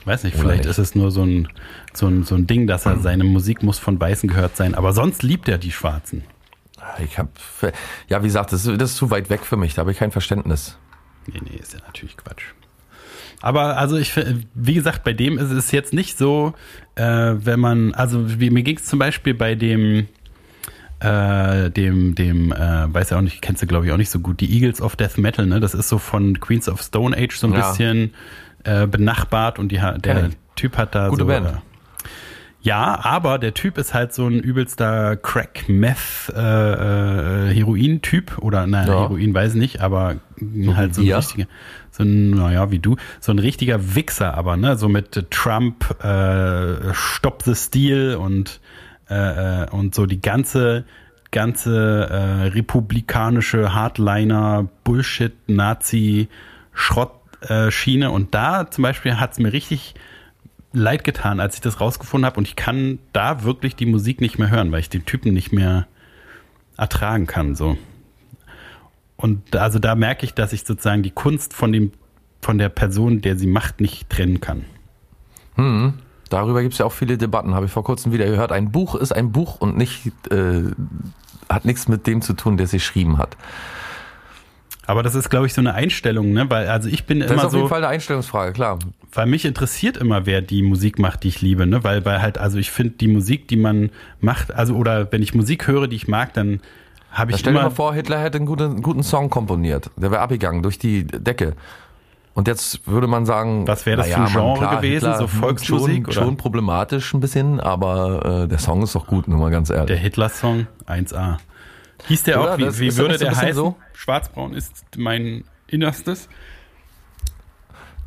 Weiß 0.06 0.24
nicht, 0.24 0.36
vielleicht 0.38 0.64
nicht? 0.64 0.70
ist 0.72 0.78
es 0.78 0.96
nur 0.96 1.12
so 1.12 1.24
ein, 1.24 1.48
so 1.94 2.08
ein, 2.08 2.24
so 2.24 2.36
ein 2.36 2.48
Ding, 2.48 2.68
dass 2.68 2.86
er 2.86 2.98
seine 3.00 3.24
Musik 3.26 3.64
muss 3.64 3.80
von 3.80 4.00
Weißen 4.00 4.30
gehört 4.30 4.56
sein. 4.56 4.74
Aber 4.76 4.94
sonst 4.94 5.24
liebt 5.24 5.48
er 5.50 5.58
die 5.58 5.72
Schwarzen. 5.72 6.24
Ich 7.04 7.18
hab, 7.20 7.28
ja, 8.08 8.22
wie 8.24 8.28
gesagt, 8.28 8.54
das, 8.54 8.66
ist- 8.66 8.80
das 8.82 8.92
ist 8.92 8.98
zu 8.98 9.12
weit 9.12 9.30
weg 9.30 9.42
für 9.46 9.58
mich, 9.58 9.74
da 9.76 9.82
habe 9.82 9.92
ich 9.92 9.98
kein 9.98 10.12
Verständnis. 10.12 10.78
Nee, 11.28 11.40
nee, 11.44 11.58
ist 11.60 11.74
ja 11.74 11.80
natürlich 11.86 12.16
Quatsch. 12.18 12.44
Aber 13.42 13.78
also 13.78 13.98
ich, 13.98 14.14
wie 14.56 14.74
gesagt, 14.74 15.04
bei 15.04 15.14
dem 15.14 15.38
ist 15.38 15.52
es 15.52 15.72
jetzt 15.72 15.94
nicht 15.94 16.18
so, 16.18 16.54
äh, 16.96 17.04
wenn 17.38 17.60
man, 17.60 17.94
also 17.94 18.40
wie, 18.40 18.50
mir 18.50 18.64
ging 18.64 18.78
es 18.78 18.86
zum 18.86 19.00
Beispiel 19.00 19.34
bei 19.34 19.56
dem, 19.56 20.08
äh, 21.00 21.70
dem, 21.72 22.16
dem, 22.16 22.52
äh, 22.52 22.94
weiß 22.94 23.12
ja 23.12 23.18
auch 23.18 23.22
nicht, 23.22 23.42
kennst 23.42 23.62
du 23.62 23.68
glaube 23.68 23.86
ich 23.86 23.92
auch 23.92 23.98
nicht 23.98 24.10
so 24.10 24.20
gut, 24.20 24.42
die 24.42 24.52
Eagles 24.54 24.82
of 24.82 24.96
Death 24.98 25.18
Metal, 25.18 25.46
ne? 25.46 25.60
Das 25.62 25.74
ist 25.74 25.88
so 25.88 25.98
von 25.98 26.40
Queens 26.40 26.68
of 26.68 26.82
Stone 26.82 27.16
Age 27.18 27.38
so 27.38 27.48
ein 27.48 27.54
Ja. 27.54 27.70
bisschen 27.70 28.14
äh, 28.64 28.88
benachbart 28.88 29.60
und 29.60 29.72
die, 29.72 29.78
der. 29.78 30.30
Typ 30.60 30.78
hat 30.78 30.94
da 30.94 31.08
Gute 31.08 31.22
so. 31.22 31.28
Band. 31.28 31.48
Äh, 31.48 31.52
ja, 32.62 33.00
aber 33.04 33.40
der 33.40 33.54
Typ 33.54 33.78
ist 33.78 33.94
halt 33.94 34.14
so 34.14 34.28
ein 34.28 34.42
übelster 34.42 35.16
Crack-Meth 35.16 36.34
äh, 36.36 37.50
äh, 37.50 37.54
Heroin-Typ 37.54 38.38
oder 38.40 38.68
nein, 38.68 38.88
Ja. 38.88 39.04
Heroin 39.04 39.34
weiß 39.34 39.54
ich 39.54 39.60
nicht, 39.60 39.80
aber 39.80 40.18
halt 40.76 40.94
so 40.94 41.02
ein 41.02 41.10
richtiger, 41.10 41.48
so 41.92 42.04
ein, 42.04 42.32
naja, 42.32 42.70
wie 42.70 42.80
du, 42.80 42.98
so 43.22 43.32
ein 43.32 43.40
richtiger 43.40 43.96
Wichser 43.96 44.34
aber, 44.34 44.58
ne, 44.58 44.76
so 44.76 44.90
mit 44.90 45.28
Trump, 45.32 46.04
äh, 46.04 46.94
Stop 46.94 47.44
the 47.44 47.56
Steal 47.56 48.16
und 48.16 48.60
äh, 49.10 49.64
äh, 49.64 49.70
und 49.70 49.96
so 49.96 50.06
die 50.06 50.22
ganze 50.22 50.84
ganze 51.32 52.10
äh, 52.10 52.48
republikanische 52.50 53.74
Hardliner 53.74 54.68
Bullshit 54.84 55.34
Nazi 55.48 56.28
Schrott 56.74 57.19
Schiene 57.72 58.12
und 58.12 58.34
da 58.34 58.70
zum 58.70 58.82
Beispiel 58.84 59.20
hat's 59.20 59.40
mir 59.40 59.54
richtig 59.54 59.96
leid 60.72 61.04
getan, 61.04 61.40
als 61.40 61.56
ich 61.56 61.62
das 61.62 61.82
rausgefunden 61.82 62.26
habe 62.26 62.38
und 62.38 62.48
ich 62.48 62.56
kann 62.56 63.00
da 63.14 63.44
wirklich 63.44 63.76
die 63.76 63.86
Musik 63.86 64.22
nicht 64.22 64.38
mehr 64.38 64.50
hören, 64.50 64.72
weil 64.72 64.82
ich 64.82 64.90
den 64.90 65.06
Typen 65.06 65.34
nicht 65.34 65.52
mehr 65.52 65.88
ertragen 66.78 67.28
kann 67.28 67.56
so. 67.56 67.78
Und 69.18 69.56
also 69.56 69.80
da 69.80 69.96
merke 69.96 70.26
ich, 70.26 70.34
dass 70.34 70.54
ich 70.54 70.64
sozusagen 70.64 71.04
die 71.04 71.12
Kunst 71.12 71.54
von 71.54 71.72
dem 71.72 71.92
von 72.42 72.58
der 72.58 72.70
Person, 72.70 73.22
der 73.22 73.38
sie 73.38 73.48
macht, 73.48 73.82
nicht 73.82 74.10
trennen 74.10 74.40
kann. 74.40 74.64
Darüber 76.30 76.62
gibt 76.62 76.74
es 76.74 76.80
ja 76.80 76.86
auch 76.86 76.94
viele 76.94 77.18
Debatten, 77.18 77.54
habe 77.54 77.66
ich 77.66 77.72
vor 77.72 77.84
kurzem 77.84 78.12
wieder 78.14 78.26
gehört. 78.26 78.52
Ein 78.52 78.72
Buch 78.72 78.96
ist 78.96 79.12
ein 79.12 79.32
Buch 79.32 79.60
und 79.60 79.78
nicht 79.78 80.12
äh, 80.32 80.64
hat 81.50 81.66
nichts 81.66 81.88
mit 81.88 82.08
dem 82.08 82.22
zu 82.22 82.34
tun, 82.34 82.56
der 82.58 82.66
es 82.66 82.72
geschrieben 82.72 83.18
hat. 83.18 83.36
Aber 84.90 85.04
das 85.04 85.14
ist, 85.14 85.30
glaube 85.30 85.46
ich, 85.46 85.54
so 85.54 85.62
eine 85.62 85.76
Einstellung, 85.76 86.34
ne? 86.34 86.50
Weil 86.50 86.68
also 86.68 86.90
ich 86.90 87.06
bin 87.06 87.20
Das 87.20 87.28
ist 87.28 87.34
immer 87.34 87.46
auf 87.46 87.54
jeden 87.54 87.66
so, 87.66 87.68
Fall 87.68 87.78
eine 87.84 87.90
Einstellungsfrage, 87.90 88.54
klar. 88.54 88.80
weil 89.14 89.28
mich 89.28 89.46
interessiert 89.46 89.98
immer, 89.98 90.26
wer 90.26 90.42
die 90.42 90.64
Musik 90.64 90.98
macht, 90.98 91.22
die 91.22 91.28
ich 91.28 91.42
liebe, 91.44 91.68
ne? 91.68 91.84
Weil, 91.84 92.06
weil 92.06 92.24
halt, 92.24 92.40
also 92.40 92.58
ich 92.58 92.72
finde 92.72 92.96
die 92.96 93.08
Musik, 93.08 93.48
die 93.48 93.56
man 93.56 93.92
macht, 94.20 94.52
also 94.52 94.74
oder 94.76 95.12
wenn 95.12 95.22
ich 95.22 95.36
Musik 95.36 95.68
höre, 95.68 95.88
die 95.88 95.96
ich 95.96 96.08
mag, 96.08 96.34
dann 96.34 96.60
habe 97.12 97.30
ich 97.30 97.38
stell 97.38 97.54
dir 97.54 97.62
mal 97.62 97.70
vor, 97.70 97.94
Hitler 97.94 98.20
hätte 98.20 98.38
einen 98.38 98.48
guten, 98.48 98.64
einen 98.64 98.82
guten 98.82 99.04
Song 99.04 99.30
komponiert. 99.30 99.92
Der 99.96 100.10
wäre 100.10 100.22
abgegangen 100.22 100.64
durch 100.64 100.80
die 100.80 101.06
Decke. 101.06 101.54
Und 102.34 102.48
jetzt 102.48 102.88
würde 102.88 103.06
man 103.06 103.28
sagen, 103.28 103.68
Was 103.68 103.86
wäre 103.86 103.98
das 103.98 104.08
für 104.08 104.22
ein 104.22 104.26
Genre 104.26 104.76
gewesen? 104.78 105.14
So 105.14 105.22
hm, 105.22 105.28
Volksmusik, 105.28 105.96
Schon, 105.98 106.06
oder? 106.06 106.14
schon 106.14 106.38
problematisch 106.38 107.14
ein 107.14 107.20
bisschen, 107.20 107.60
aber 107.60 108.46
äh, 108.46 108.48
der 108.48 108.58
Song 108.58 108.82
ist 108.82 108.96
doch 108.96 109.06
gut, 109.06 109.28
nur 109.28 109.38
mal 109.38 109.52
ganz 109.52 109.70
ehrlich. 109.70 109.86
der 109.86 109.98
Hitler-Song 109.98 110.66
1A. 110.88 111.38
Hieß 112.08 112.24
der 112.24 112.42
Oder? 112.42 112.54
auch, 112.54 112.58
wie, 112.58 112.66
Das 112.66 112.80
wie 112.80 112.96
würde 112.98 113.18
der 113.18 113.36
heißen? 113.36 113.54
so? 113.54 113.76
Schwarzbraun 113.94 114.54
ist 114.54 114.84
mein 114.98 115.44
Innerstes. 115.68 116.30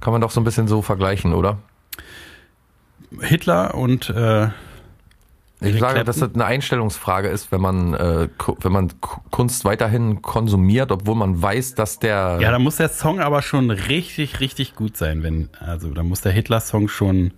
Kann 0.00 0.12
man 0.12 0.20
doch 0.20 0.30
so 0.30 0.40
ein 0.40 0.44
bisschen 0.44 0.66
so 0.66 0.82
vergleichen, 0.82 1.32
oder? 1.34 1.58
Hitler 3.20 3.74
und 3.74 4.08
äh, 4.10 4.48
Ich 5.60 5.78
sage, 5.78 6.02
dass 6.02 6.18
das 6.18 6.34
eine 6.34 6.44
Einstellungsfrage 6.46 7.28
ist, 7.28 7.52
wenn 7.52 7.60
man, 7.60 7.94
äh, 7.94 8.28
wenn 8.60 8.72
man 8.72 9.00
Ku- 9.00 9.20
Kunst 9.30 9.64
weiterhin 9.64 10.22
konsumiert, 10.22 10.90
obwohl 10.90 11.14
man 11.14 11.40
weiß, 11.40 11.74
dass 11.74 11.98
der. 11.98 12.38
Ja, 12.40 12.50
da 12.50 12.58
muss 12.58 12.76
der 12.76 12.88
Song 12.88 13.20
aber 13.20 13.42
schon 13.42 13.70
richtig, 13.70 14.40
richtig 14.40 14.74
gut 14.74 14.96
sein, 14.96 15.22
wenn, 15.22 15.50
also 15.60 15.90
da 15.90 16.02
muss 16.02 16.22
der 16.22 16.32
Hitler-Song 16.32 16.88
schon 16.88 17.32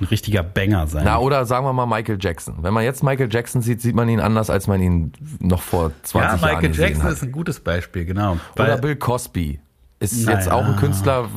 ein 0.00 0.04
richtiger 0.06 0.42
Banger 0.42 0.86
sein. 0.86 1.04
na, 1.04 1.18
oder 1.18 1.46
sagen 1.46 1.64
wir 1.66 1.72
mal 1.72 1.86
Michael 1.86 2.18
Jackson. 2.20 2.56
Wenn 2.62 2.74
man 2.74 2.82
jetzt 2.84 3.02
Michael 3.04 3.28
Jackson 3.30 3.62
sieht, 3.62 3.80
sieht 3.80 3.94
man 3.94 4.08
ihn 4.08 4.20
anders, 4.20 4.50
als 4.50 4.66
man 4.66 4.80
ihn 4.82 5.12
noch 5.40 5.62
vor 5.62 5.92
20 6.02 6.14
ja, 6.14 6.20
Jahren 6.20 6.40
Michael 6.40 6.68
gesehen 6.70 6.84
Jackson 6.84 7.04
hat. 7.04 7.12
ist 7.12 7.22
ein 7.22 7.32
gutes 7.32 7.60
Beispiel, 7.60 8.04
genau. 8.04 8.38
Oder 8.58 8.76
Bill 8.78 8.96
Cosby. 8.96 9.60
Ist 10.00 10.26
Naja. 10.26 10.38
jetzt 10.38 10.50
auch 10.50 10.64
ein 10.64 10.76
Künstler, 10.76 11.28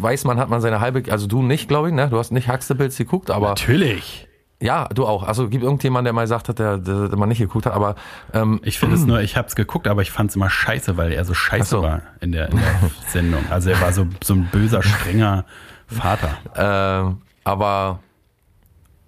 weiß 0.00 0.24
man, 0.24 0.38
hat 0.38 0.48
man 0.48 0.60
seine 0.60 0.80
halbe, 0.80 1.02
also 1.12 1.26
du 1.26 1.42
nicht, 1.42 1.68
glaube 1.68 1.88
ich, 1.88 1.94
ne? 1.94 2.08
Du 2.08 2.18
hast 2.18 2.32
nicht 2.32 2.48
Huxtables 2.50 2.96
geguckt, 2.96 3.30
aber 3.30 3.50
natürlich. 3.50 4.26
ja, 4.60 4.88
du 4.94 5.06
auch. 5.06 5.22
Also 5.22 5.48
gibt 5.48 5.62
irgendjemand, 5.62 6.06
der 6.06 6.12
mal 6.14 6.26
sagt 6.26 6.48
hat, 6.48 6.58
der, 6.58 6.78
der, 6.78 7.08
der 7.10 7.18
man 7.18 7.28
nicht 7.28 7.38
geguckt 7.38 7.66
hat, 7.66 7.74
aber 7.74 7.94
ähm, 8.32 8.60
Ich 8.64 8.78
finde 8.78 8.96
es 8.96 9.02
nur, 9.06 9.20
ich 9.20 9.36
habe 9.36 9.46
es 9.48 9.54
geguckt, 9.54 9.86
aber 9.86 10.00
ich 10.02 10.10
fand 10.10 10.30
es 10.30 10.36
immer 10.36 10.48
scheiße, 10.50 10.96
weil 10.96 11.12
er 11.12 11.24
so 11.26 11.34
scheiße 11.34 11.68
so. 11.68 11.82
war 11.82 12.00
in 12.20 12.32
der, 12.32 12.48
in 12.50 12.56
der 12.56 12.66
Sendung. 13.10 13.44
Also 13.50 13.70
er 13.70 13.80
war 13.82 13.92
so, 13.92 14.06
so 14.24 14.32
ein 14.34 14.48
böser, 14.50 14.82
strenger 14.82 15.44
Vater. 15.86 16.30
Ähm, 16.56 17.18
aber 17.46 18.00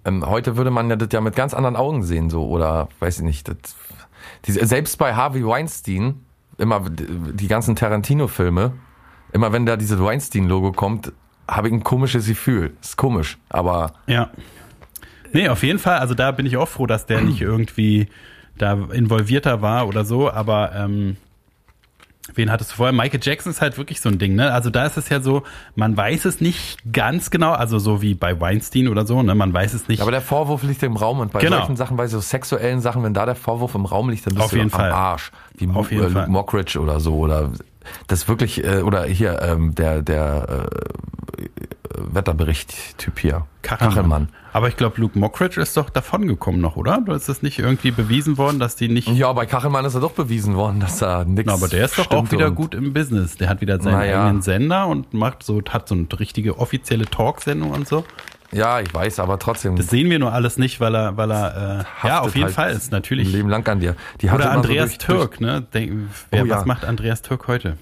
ähm, 0.05 0.25
heute 0.25 0.55
würde 0.55 0.71
man 0.71 0.89
ja 0.89 0.95
das 0.95 1.09
ja 1.11 1.19
mit 1.19 1.35
ganz 1.35 1.53
anderen 1.53 1.75
Augen 1.75 2.03
sehen, 2.03 2.29
so, 2.29 2.47
oder 2.47 2.87
weiß 2.99 3.19
ich 3.19 3.25
nicht. 3.25 3.49
Das, 3.49 3.57
die, 4.45 4.53
selbst 4.53 4.97
bei 4.97 5.13
Harvey 5.13 5.45
Weinstein, 5.45 6.23
immer 6.57 6.85
die 6.89 7.47
ganzen 7.49 7.75
Tarantino-Filme, 7.75 8.71
immer 9.33 9.51
wenn 9.51 9.65
da 9.65 9.75
dieses 9.75 9.99
Weinstein-Logo 9.99 10.71
kommt, 10.71 11.11
habe 11.49 11.67
ich 11.67 11.73
ein 11.73 11.83
komisches 11.83 12.27
Gefühl. 12.27 12.77
Ist 12.81 12.95
komisch, 12.95 13.37
aber 13.49 13.91
Ja. 14.07 14.29
Nee, 15.33 15.49
auf 15.49 15.61
jeden 15.61 15.77
Fall. 15.77 15.99
Also 15.99 16.13
da 16.13 16.31
bin 16.31 16.45
ich 16.45 16.55
auch 16.55 16.69
froh, 16.69 16.87
dass 16.87 17.05
der 17.07 17.19
nicht 17.21 17.41
irgendwie 17.41 18.07
da 18.57 18.73
involvierter 18.93 19.61
war 19.61 19.85
oder 19.85 20.05
so, 20.05 20.31
aber 20.31 20.73
ähm, 20.73 21.17
wen 22.35 22.51
hattest 22.51 22.71
du 22.71 22.75
vorher? 22.75 22.93
Michael 22.93 23.19
Jackson 23.21 23.51
ist 23.51 23.61
halt 23.61 23.77
wirklich 23.77 24.01
so 24.01 24.09
ein 24.09 24.17
Ding, 24.19 24.35
ne? 24.35 24.51
Also 24.51 24.69
da 24.69 24.85
ist 24.85 24.97
es 24.97 25.09
ja 25.09 25.21
so, 25.21 25.43
man 25.75 25.95
weiß 25.95 26.25
es 26.25 26.41
nicht 26.41 26.77
ganz 26.91 27.29
genau, 27.31 27.51
also 27.51 27.79
so 27.79 28.01
wie 28.01 28.13
bei 28.15 28.39
Weinstein 28.39 28.87
oder 28.87 29.05
so, 29.05 29.21
ne? 29.23 29.35
Man 29.35 29.53
weiß 29.53 29.73
es 29.73 29.87
nicht. 29.87 30.01
Aber 30.01 30.11
der 30.11 30.21
Vorwurf 30.21 30.63
liegt 30.63 30.83
im 30.83 30.95
Raum 30.97 31.19
und 31.19 31.31
bei 31.31 31.39
Genau. 31.39 31.57
solchen 31.57 31.75
Sachen, 31.75 31.97
bei 31.97 32.07
so 32.07 32.19
sexuellen 32.19 32.81
Sachen, 32.81 33.03
wenn 33.03 33.13
da 33.13 33.25
der 33.25 33.35
Vorwurf 33.35 33.75
im 33.75 33.85
Raum 33.85 34.09
liegt, 34.09 34.25
dann 34.25 34.33
bist 34.35 34.45
Auf 34.45 34.51
du 34.51 34.57
jeden 34.57 34.73
am 34.73 34.79
Fall. 34.79 34.91
Arsch. 34.91 35.31
Wie 35.55 35.67
Auf 35.69 35.91
jeden 35.91 36.05
äh, 36.05 36.09
Fall. 36.09 36.27
Mockridge 36.27 36.79
oder 36.79 36.99
so 36.99 37.15
oder 37.17 37.51
das 38.07 38.27
wirklich 38.27 38.63
äh, 38.63 38.81
oder 38.81 39.05
hier 39.05 39.41
ähm, 39.41 39.73
der 39.75 40.01
der 40.01 40.67
äh, 40.67 41.45
Wetterbericht-Typ 42.13 43.19
hier. 43.19 43.45
Kachelmann. 43.61 44.29
Aber 44.53 44.67
ich 44.67 44.75
glaube, 44.77 44.99
Luke 45.01 45.17
Mockridge 45.17 45.59
ist 45.61 45.75
doch 45.77 45.89
davongekommen 45.89 46.59
noch, 46.61 46.75
oder? 46.75 46.99
Oder 46.99 47.15
ist 47.15 47.29
das 47.29 47.41
nicht 47.41 47.59
irgendwie 47.59 47.91
bewiesen 47.91 48.37
worden, 48.37 48.59
dass 48.59 48.75
die 48.75 48.87
nicht. 48.89 49.07
Ja, 49.09 49.31
bei 49.33 49.45
Kachelmann 49.45 49.85
ist 49.85 49.95
er 49.95 50.01
doch 50.01 50.11
bewiesen 50.13 50.55
worden, 50.55 50.79
dass 50.79 50.99
da 50.99 51.23
nichts. 51.25 51.51
Aber 51.51 51.67
der 51.67 51.85
ist 51.85 51.97
doch 51.99 52.09
auch 52.11 52.31
wieder 52.31 52.51
gut 52.51 52.73
im 52.75 52.93
Business. 52.93 53.37
Der 53.37 53.49
hat 53.49 53.61
wieder 53.61 53.79
seinen 53.81 53.93
Naja. 53.93 54.25
eigenen 54.25 54.41
Sender 54.41 54.87
und 54.87 55.13
macht 55.13 55.43
so, 55.43 55.61
hat 55.69 55.87
so 55.87 55.95
eine 55.95 56.07
richtige 56.19 56.57
offizielle 56.59 57.05
Talksendung 57.05 57.71
und 57.71 57.87
so. 57.87 58.03
Ja, 58.51 58.79
ich 58.79 58.91
weiß, 58.91 59.19
aber 59.19 59.37
trotzdem. 59.37 59.75
Das 59.75 59.89
sehen 59.89 60.09
wir 60.09 60.17
nur 60.17 60.33
alles 60.33 60.57
nicht, 60.57 60.79
weil 60.79 60.95
er, 60.95 61.15
weil 61.17 61.29
er, 61.31 61.85
äh, 62.03 62.07
ja, 62.07 62.21
auf 62.21 62.33
jeden 62.33 62.45
halt 62.47 62.55
Fall 62.55 62.71
ist 62.71 62.91
natürlich. 62.91 63.31
Leben 63.31 63.47
lang 63.47 63.67
an 63.67 63.79
dir. 63.79 63.95
Die 64.21 64.25
Oder 64.27 64.35
immer 64.35 64.43
so 64.45 64.49
Andreas 64.49 64.97
durch- 64.97 65.05
durch- 65.05 65.19
Türk, 65.19 65.41
ne? 65.41 65.67
Denk, 65.71 65.93
wer, 66.31 66.41
Oh 66.41 66.45
ja. 66.47 66.55
Was 66.57 66.65
macht 66.65 66.83
Andreas 66.83 67.21
Türk 67.21 67.47
heute? 67.47 67.77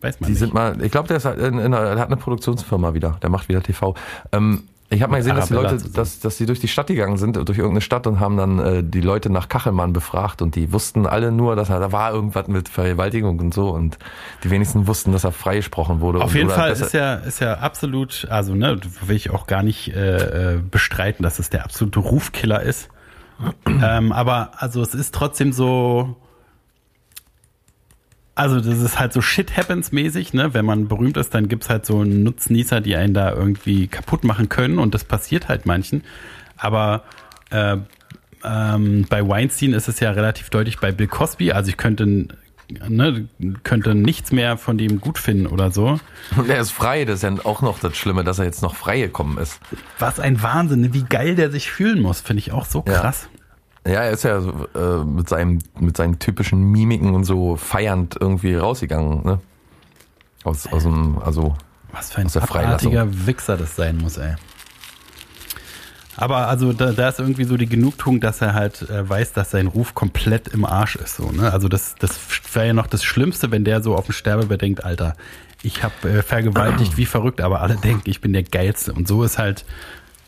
Weiß 0.00 0.18
man 0.20 0.26
Die 0.26 0.32
nicht. 0.32 0.40
sind 0.40 0.54
mal, 0.54 0.82
ich 0.82 0.90
glaube, 0.90 1.06
der 1.06 1.18
ist 1.18 1.24
halt 1.24 1.38
in, 1.38 1.58
in, 1.58 1.70
der 1.70 1.98
hat 1.98 2.06
eine 2.08 2.16
Produktionsfirma 2.16 2.94
wieder. 2.94 3.18
Der 3.22 3.30
macht 3.30 3.48
wieder 3.48 3.62
TV. 3.62 3.94
Ähm, 4.32 4.64
ich 4.90 5.02
habe 5.02 5.10
mal 5.10 5.18
gesehen, 5.18 5.36
dass 5.36 5.48
die 5.48 5.54
Leute, 5.54 5.76
dass, 5.76 6.18
dass 6.20 6.38
die 6.38 6.46
durch 6.46 6.60
die 6.60 6.68
Stadt 6.68 6.86
gegangen 6.86 7.18
sind, 7.18 7.36
durch 7.36 7.58
irgendeine 7.58 7.82
Stadt 7.82 8.06
und 8.06 8.20
haben 8.20 8.38
dann 8.38 8.58
äh, 8.58 8.82
die 8.82 9.02
Leute 9.02 9.28
nach 9.28 9.48
Kachelmann 9.48 9.92
befragt 9.92 10.40
und 10.40 10.54
die 10.54 10.72
wussten 10.72 11.06
alle 11.06 11.30
nur, 11.30 11.56
dass 11.56 11.68
er 11.68 11.78
da 11.78 11.92
war 11.92 12.12
irgendwas 12.12 12.48
mit 12.48 12.70
Vergewaltigung 12.70 13.38
und 13.38 13.52
so 13.52 13.68
und 13.68 13.98
die 14.44 14.50
wenigsten 14.50 14.86
wussten, 14.86 15.12
dass 15.12 15.24
er 15.24 15.32
freigesprochen 15.32 16.00
wurde. 16.00 16.22
Auf 16.22 16.34
jeden 16.34 16.48
Fall 16.48 16.72
ist 16.72 16.94
ja, 16.94 17.16
ist 17.16 17.40
ja 17.40 17.58
absolut, 17.58 18.26
also 18.30 18.54
ne, 18.54 18.80
will 19.04 19.16
ich 19.16 19.30
auch 19.30 19.46
gar 19.46 19.62
nicht 19.62 19.94
äh, 19.94 20.54
äh, 20.54 20.58
bestreiten, 20.58 21.22
dass 21.22 21.38
es 21.38 21.50
der 21.50 21.64
absolute 21.64 21.98
Rufkiller 21.98 22.62
ist. 22.62 22.88
ähm, 23.66 24.10
aber 24.12 24.52
also 24.56 24.80
es 24.80 24.94
ist 24.94 25.14
trotzdem 25.14 25.52
so, 25.52 26.16
also 28.38 28.60
das 28.60 28.78
ist 28.78 29.00
halt 29.00 29.12
so 29.12 29.20
Shit 29.20 29.56
happens 29.56 29.90
mäßig, 29.90 30.32
ne? 30.32 30.54
Wenn 30.54 30.64
man 30.64 30.86
berühmt 30.86 31.16
ist, 31.16 31.34
dann 31.34 31.48
gibt's 31.48 31.68
halt 31.68 31.84
so 31.84 32.04
Nutznießer, 32.04 32.80
die 32.80 32.94
einen 32.94 33.12
da 33.12 33.32
irgendwie 33.32 33.88
kaputt 33.88 34.22
machen 34.22 34.48
können 34.48 34.78
und 34.78 34.94
das 34.94 35.02
passiert 35.02 35.48
halt 35.48 35.66
manchen. 35.66 36.04
Aber 36.56 37.02
äh, 37.50 37.78
ähm, 38.44 39.06
bei 39.08 39.26
Weinstein 39.26 39.72
ist 39.72 39.88
es 39.88 39.98
ja 39.98 40.12
relativ 40.12 40.50
deutlich 40.50 40.78
bei 40.78 40.92
Bill 40.92 41.08
Cosby. 41.08 41.50
Also 41.50 41.70
ich 41.70 41.76
könnte, 41.76 42.28
ne, 42.88 43.28
könnte 43.64 43.96
nichts 43.96 44.30
mehr 44.30 44.56
von 44.56 44.78
dem 44.78 45.00
gut 45.00 45.18
finden 45.18 45.48
oder 45.48 45.72
so. 45.72 45.98
Und 46.36 46.48
er 46.48 46.60
ist 46.60 46.70
frei, 46.70 47.04
das 47.04 47.16
ist 47.16 47.22
ja 47.24 47.44
auch 47.44 47.60
noch 47.60 47.80
das 47.80 47.96
Schlimme, 47.96 48.22
dass 48.22 48.38
er 48.38 48.44
jetzt 48.44 48.62
noch 48.62 48.76
frei 48.76 49.00
gekommen 49.00 49.38
ist. 49.38 49.58
Was 49.98 50.20
ein 50.20 50.40
Wahnsinn, 50.44 50.82
ne? 50.82 50.94
wie 50.94 51.02
geil 51.02 51.34
der 51.34 51.50
sich 51.50 51.72
fühlen 51.72 52.00
muss, 52.00 52.20
finde 52.20 52.38
ich 52.38 52.52
auch 52.52 52.66
so 52.66 52.82
krass. 52.82 53.28
Ja, 53.32 53.37
er 53.84 54.10
ist 54.10 54.24
ja 54.24 54.38
äh, 54.38 55.04
mit 55.04 55.28
seinem 55.28 55.58
mit 55.78 55.96
seinen 55.96 56.18
typischen 56.18 56.70
Mimiken 56.70 57.14
und 57.14 57.24
so 57.24 57.56
feiernd 57.56 58.16
irgendwie 58.20 58.54
rausgegangen, 58.54 59.24
ne? 59.24 59.40
Aus, 60.44 60.66
aus 60.72 60.84
dem, 60.84 61.18
also 61.18 61.56
Was 61.92 62.12
für 62.12 62.20
ein 62.20 62.30
abartiger 62.36 63.26
Wichser 63.26 63.56
das 63.56 63.76
sein 63.76 63.98
muss, 63.98 64.16
ey. 64.18 64.34
Aber 66.16 66.48
also 66.48 66.72
da, 66.72 66.90
da 66.92 67.10
ist 67.10 67.20
irgendwie 67.20 67.44
so 67.44 67.56
die 67.56 67.68
Genugtuung, 67.68 68.20
dass 68.20 68.40
er 68.40 68.52
halt 68.52 68.82
äh, 68.90 69.08
weiß, 69.08 69.34
dass 69.34 69.52
sein 69.52 69.68
Ruf 69.68 69.94
komplett 69.94 70.48
im 70.48 70.64
Arsch 70.64 70.96
ist. 70.96 71.16
So, 71.16 71.30
ne? 71.30 71.52
Also 71.52 71.68
das, 71.68 71.94
das 72.00 72.18
wäre 72.52 72.66
ja 72.66 72.72
noch 72.72 72.88
das 72.88 73.04
Schlimmste, 73.04 73.52
wenn 73.52 73.64
der 73.64 73.82
so 73.82 73.94
auf 73.94 74.06
dem 74.06 74.12
Sterbebett 74.12 74.60
denkt, 74.60 74.84
Alter, 74.84 75.14
ich 75.62 75.84
habe 75.84 76.10
äh, 76.10 76.22
vergewaltigt 76.22 76.96
wie 76.96 77.06
verrückt, 77.06 77.40
aber 77.40 77.60
alle 77.60 77.76
denken, 77.76 78.10
ich 78.10 78.20
bin 78.20 78.32
der 78.32 78.42
Geilste. 78.42 78.92
Und 78.92 79.06
so 79.06 79.22
ist 79.22 79.38
halt, 79.38 79.64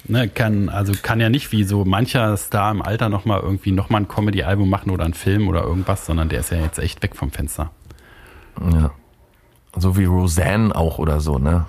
ne, 0.09 0.29
kann, 0.29 0.69
also 0.69 0.93
kann 1.01 1.21
ja 1.21 1.29
nicht 1.29 1.53
wie 1.53 1.65
so 1.65 1.85
mancher 1.85 2.37
Star 2.37 2.71
im 2.71 2.83
Alter 2.83 3.09
nochmal 3.09 3.41
irgendwie 3.41 3.73
nochmal 3.73 4.03
ein 4.03 4.09
Comedy-Album 4.09 4.69
machen 4.69 4.91
oder 4.91 5.05
einen 5.05 5.15
Film 5.15 5.49
oder 5.49 5.63
irgendwas, 5.63 6.07
sondern 6.07 6.29
der 6.29 6.41
ist 6.41 6.51
ja 6.51 6.59
jetzt 6.59 6.79
echt 6.79 7.03
weg 7.03 7.17
vom 7.17 7.31
Fenster. 7.31 7.71
ja. 8.73 8.93
So 9.77 9.97
wie 9.97 10.05
Roseanne 10.05 10.75
auch 10.75 10.99
oder 10.99 11.21
so, 11.21 11.39
ne? 11.39 11.67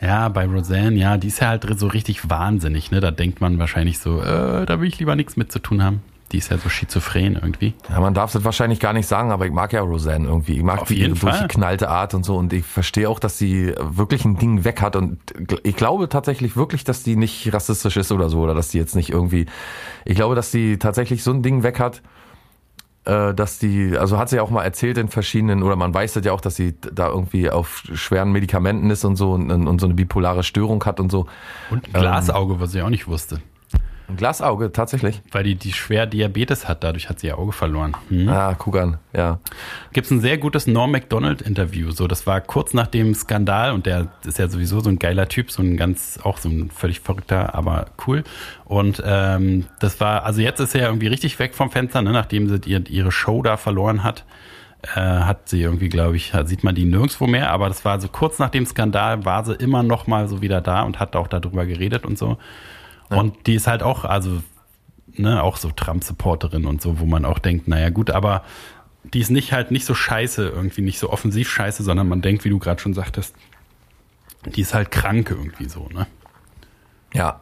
Ja, 0.00 0.28
bei 0.28 0.46
Roseanne, 0.46 0.96
ja, 0.96 1.18
die 1.18 1.28
ist 1.28 1.40
ja 1.40 1.48
halt 1.48 1.66
so 1.78 1.86
richtig 1.88 2.28
wahnsinnig, 2.30 2.90
ne? 2.90 3.00
Da 3.00 3.10
denkt 3.10 3.40
man 3.40 3.58
wahrscheinlich 3.58 3.98
so, 3.98 4.20
äh, 4.20 4.64
da 4.64 4.80
will 4.80 4.88
ich 4.88 4.98
lieber 4.98 5.14
nichts 5.14 5.36
mit 5.36 5.52
zu 5.52 5.58
tun 5.58 5.82
haben. 5.82 6.02
Die 6.32 6.38
ist 6.38 6.50
ja 6.50 6.58
so 6.58 6.68
schizophren 6.68 7.34
irgendwie. 7.34 7.74
Ja, 7.88 8.00
man 8.00 8.14
darf 8.14 8.32
das 8.32 8.44
wahrscheinlich 8.44 8.80
gar 8.80 8.92
nicht 8.92 9.06
sagen, 9.06 9.30
aber 9.30 9.46
ich 9.46 9.52
mag 9.52 9.72
ja 9.72 9.82
Roseanne 9.82 10.26
irgendwie. 10.26 10.56
Ich 10.56 10.62
mag 10.62 10.82
Auf 10.82 10.88
die 10.88 10.96
jeden 10.96 11.16
Fall. 11.16 11.32
durchgeknallte 11.32 11.88
Art 11.88 12.14
und 12.14 12.24
so 12.24 12.36
und 12.36 12.52
ich 12.52 12.64
verstehe 12.64 13.08
auch, 13.08 13.18
dass 13.18 13.38
sie 13.38 13.74
wirklich 13.78 14.24
ein 14.24 14.36
Ding 14.36 14.64
weg 14.64 14.80
hat 14.80 14.96
und 14.96 15.18
ich 15.62 15.76
glaube 15.76 16.08
tatsächlich 16.08 16.56
wirklich, 16.56 16.82
dass 16.82 17.02
die 17.02 17.16
nicht 17.16 17.52
rassistisch 17.52 17.96
ist 17.96 18.10
oder 18.10 18.28
so 18.28 18.40
oder 18.40 18.54
dass 18.54 18.68
die 18.68 18.78
jetzt 18.78 18.96
nicht 18.96 19.10
irgendwie, 19.10 19.46
ich 20.04 20.16
glaube, 20.16 20.34
dass 20.34 20.50
die 20.50 20.78
tatsächlich 20.78 21.22
so 21.22 21.30
ein 21.30 21.42
Ding 21.42 21.62
weg 21.62 21.78
hat, 21.78 22.02
äh, 23.04 23.34
dass 23.34 23.58
die, 23.58 23.96
also 23.98 24.18
hat 24.18 24.30
sie 24.30 24.36
ja 24.36 24.42
auch 24.42 24.50
mal 24.50 24.64
erzählt 24.64 24.98
in 24.98 25.08
verschiedenen, 25.08 25.62
oder 25.62 25.76
man 25.76 25.92
weiß 25.92 26.14
das 26.14 26.24
ja 26.24 26.32
auch, 26.32 26.40
dass 26.40 26.56
sie 26.56 26.74
da 26.80 27.08
irgendwie 27.08 27.50
auf 27.50 27.84
schweren 27.92 28.32
Medikamenten 28.32 28.90
ist 28.90 29.04
und 29.04 29.16
so 29.16 29.32
und, 29.32 29.50
und 29.50 29.78
so 29.78 29.86
eine 29.86 29.94
bipolare 29.94 30.42
Störung 30.42 30.82
hat 30.84 31.00
und 31.00 31.12
so. 31.12 31.26
Und 31.70 31.86
ein 31.86 31.92
Glasauge, 31.92 32.60
was 32.60 32.74
ich 32.74 32.82
auch 32.82 32.88
nicht 32.88 33.06
wusste. 33.06 33.40
Ein 34.06 34.16
Glasauge, 34.16 34.70
tatsächlich. 34.70 35.22
Weil 35.32 35.44
die, 35.44 35.54
die 35.54 35.72
schwer 35.72 36.06
Diabetes 36.06 36.68
hat, 36.68 36.84
dadurch 36.84 37.08
hat 37.08 37.20
sie 37.20 37.28
ihr 37.28 37.38
Auge 37.38 37.52
verloren. 37.52 37.96
Hm? 38.08 38.28
Ah, 38.28 38.54
guck 38.54 38.76
an, 38.76 38.98
ja. 39.14 39.38
Gibt's 39.94 40.10
ein 40.10 40.20
sehr 40.20 40.36
gutes 40.36 40.66
Norm 40.66 40.92
Macdonald 40.92 41.40
Interview. 41.40 41.90
So, 41.90 42.06
das 42.06 42.26
war 42.26 42.42
kurz 42.42 42.74
nach 42.74 42.86
dem 42.86 43.14
Skandal 43.14 43.72
und 43.72 43.86
der 43.86 44.08
ist 44.26 44.38
ja 44.38 44.48
sowieso 44.48 44.80
so 44.80 44.90
ein 44.90 44.98
geiler 44.98 45.28
Typ, 45.28 45.50
so 45.50 45.62
ein 45.62 45.78
ganz, 45.78 46.18
auch 46.22 46.36
so 46.36 46.50
ein 46.50 46.70
völlig 46.70 47.00
verrückter, 47.00 47.54
aber 47.54 47.86
cool. 48.06 48.24
Und 48.66 49.02
ähm, 49.06 49.66
das 49.80 50.00
war, 50.00 50.24
also 50.24 50.42
jetzt 50.42 50.60
ist 50.60 50.74
er 50.74 50.82
ja 50.82 50.86
irgendwie 50.88 51.06
richtig 51.06 51.38
weg 51.38 51.54
vom 51.54 51.70
Fenster, 51.70 52.02
ne, 52.02 52.12
nachdem 52.12 52.48
sie 52.48 52.60
ihr, 52.70 52.86
ihre 52.90 53.12
Show 53.12 53.42
da 53.42 53.56
verloren 53.56 54.02
hat. 54.04 54.24
Äh, 54.94 55.00
hat 55.00 55.48
sie 55.48 55.62
irgendwie, 55.62 55.88
glaube 55.88 56.16
ich, 56.16 56.34
sieht 56.44 56.62
man 56.62 56.74
die 56.74 56.84
nirgendwo 56.84 57.26
mehr, 57.26 57.50
aber 57.50 57.68
das 57.68 57.86
war 57.86 57.98
so 58.02 58.08
kurz 58.08 58.38
nach 58.38 58.50
dem 58.50 58.66
Skandal, 58.66 59.24
war 59.24 59.42
sie 59.42 59.54
immer 59.54 59.82
noch 59.82 60.06
mal 60.06 60.28
so 60.28 60.42
wieder 60.42 60.60
da 60.60 60.82
und 60.82 61.00
hat 61.00 61.16
auch 61.16 61.26
darüber 61.26 61.64
geredet 61.64 62.04
und 62.04 62.18
so. 62.18 62.36
Und 63.08 63.46
die 63.46 63.54
ist 63.54 63.66
halt 63.66 63.82
auch, 63.82 64.04
also, 64.04 64.42
ne, 65.12 65.42
auch 65.42 65.56
so 65.56 65.70
Trump-Supporterin 65.70 66.66
und 66.66 66.82
so, 66.82 66.98
wo 66.98 67.06
man 67.06 67.24
auch 67.24 67.38
denkt, 67.38 67.68
naja, 67.68 67.90
gut, 67.90 68.10
aber 68.10 68.42
die 69.12 69.20
ist 69.20 69.30
nicht 69.30 69.52
halt 69.52 69.70
nicht 69.70 69.84
so 69.84 69.94
scheiße, 69.94 70.48
irgendwie 70.48 70.82
nicht 70.82 70.98
so 70.98 71.10
offensiv 71.10 71.48
scheiße, 71.50 71.82
sondern 71.82 72.08
man 72.08 72.22
denkt, 72.22 72.44
wie 72.44 72.48
du 72.48 72.58
gerade 72.58 72.80
schon 72.80 72.94
sagtest, 72.94 73.34
die 74.46 74.62
ist 74.62 74.74
halt 74.74 74.90
krank 74.90 75.30
irgendwie 75.30 75.68
so, 75.68 75.88
ne? 75.92 76.06
Ja. 77.12 77.40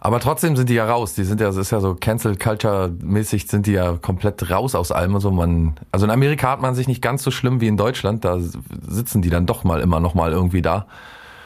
Aber 0.00 0.20
trotzdem 0.20 0.56
sind 0.56 0.68
die 0.68 0.74
ja 0.74 0.86
raus. 0.86 1.14
Die 1.14 1.24
sind 1.24 1.40
ja, 1.40 1.48
es 1.48 1.56
ist 1.56 1.72
ja 1.72 1.80
so 1.80 1.94
Cancel 1.94 2.36
Culture 2.36 2.88
mäßig 3.02 3.48
sind 3.48 3.66
die 3.66 3.72
ja 3.72 3.94
komplett 3.94 4.48
raus 4.48 4.76
aus 4.76 4.92
allem 4.92 5.14
und 5.14 5.20
so. 5.20 5.32
Man, 5.32 5.76
also 5.90 6.06
in 6.06 6.12
Amerika 6.12 6.50
hat 6.50 6.60
man 6.60 6.76
sich 6.76 6.86
nicht 6.86 7.02
ganz 7.02 7.24
so 7.24 7.32
schlimm 7.32 7.60
wie 7.60 7.66
in 7.66 7.76
Deutschland. 7.76 8.24
Da 8.24 8.38
sitzen 8.38 9.22
die 9.22 9.30
dann 9.30 9.46
doch 9.46 9.64
mal 9.64 9.80
immer 9.80 9.98
noch 9.98 10.14
mal 10.14 10.30
irgendwie 10.30 10.62
da. 10.62 10.86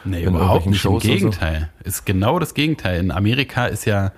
Nee, 0.05 0.23
überhaupt 0.23 0.65
nicht. 0.65 0.75
Im 0.75 0.79
Shows 0.79 1.03
so. 1.03 1.09
Gegenteil. 1.09 1.69
Ist 1.83 2.05
genau 2.05 2.39
das 2.39 2.53
Gegenteil. 2.53 2.99
In 2.99 3.11
Amerika 3.11 3.67
ist 3.67 3.85
ja 3.85 4.11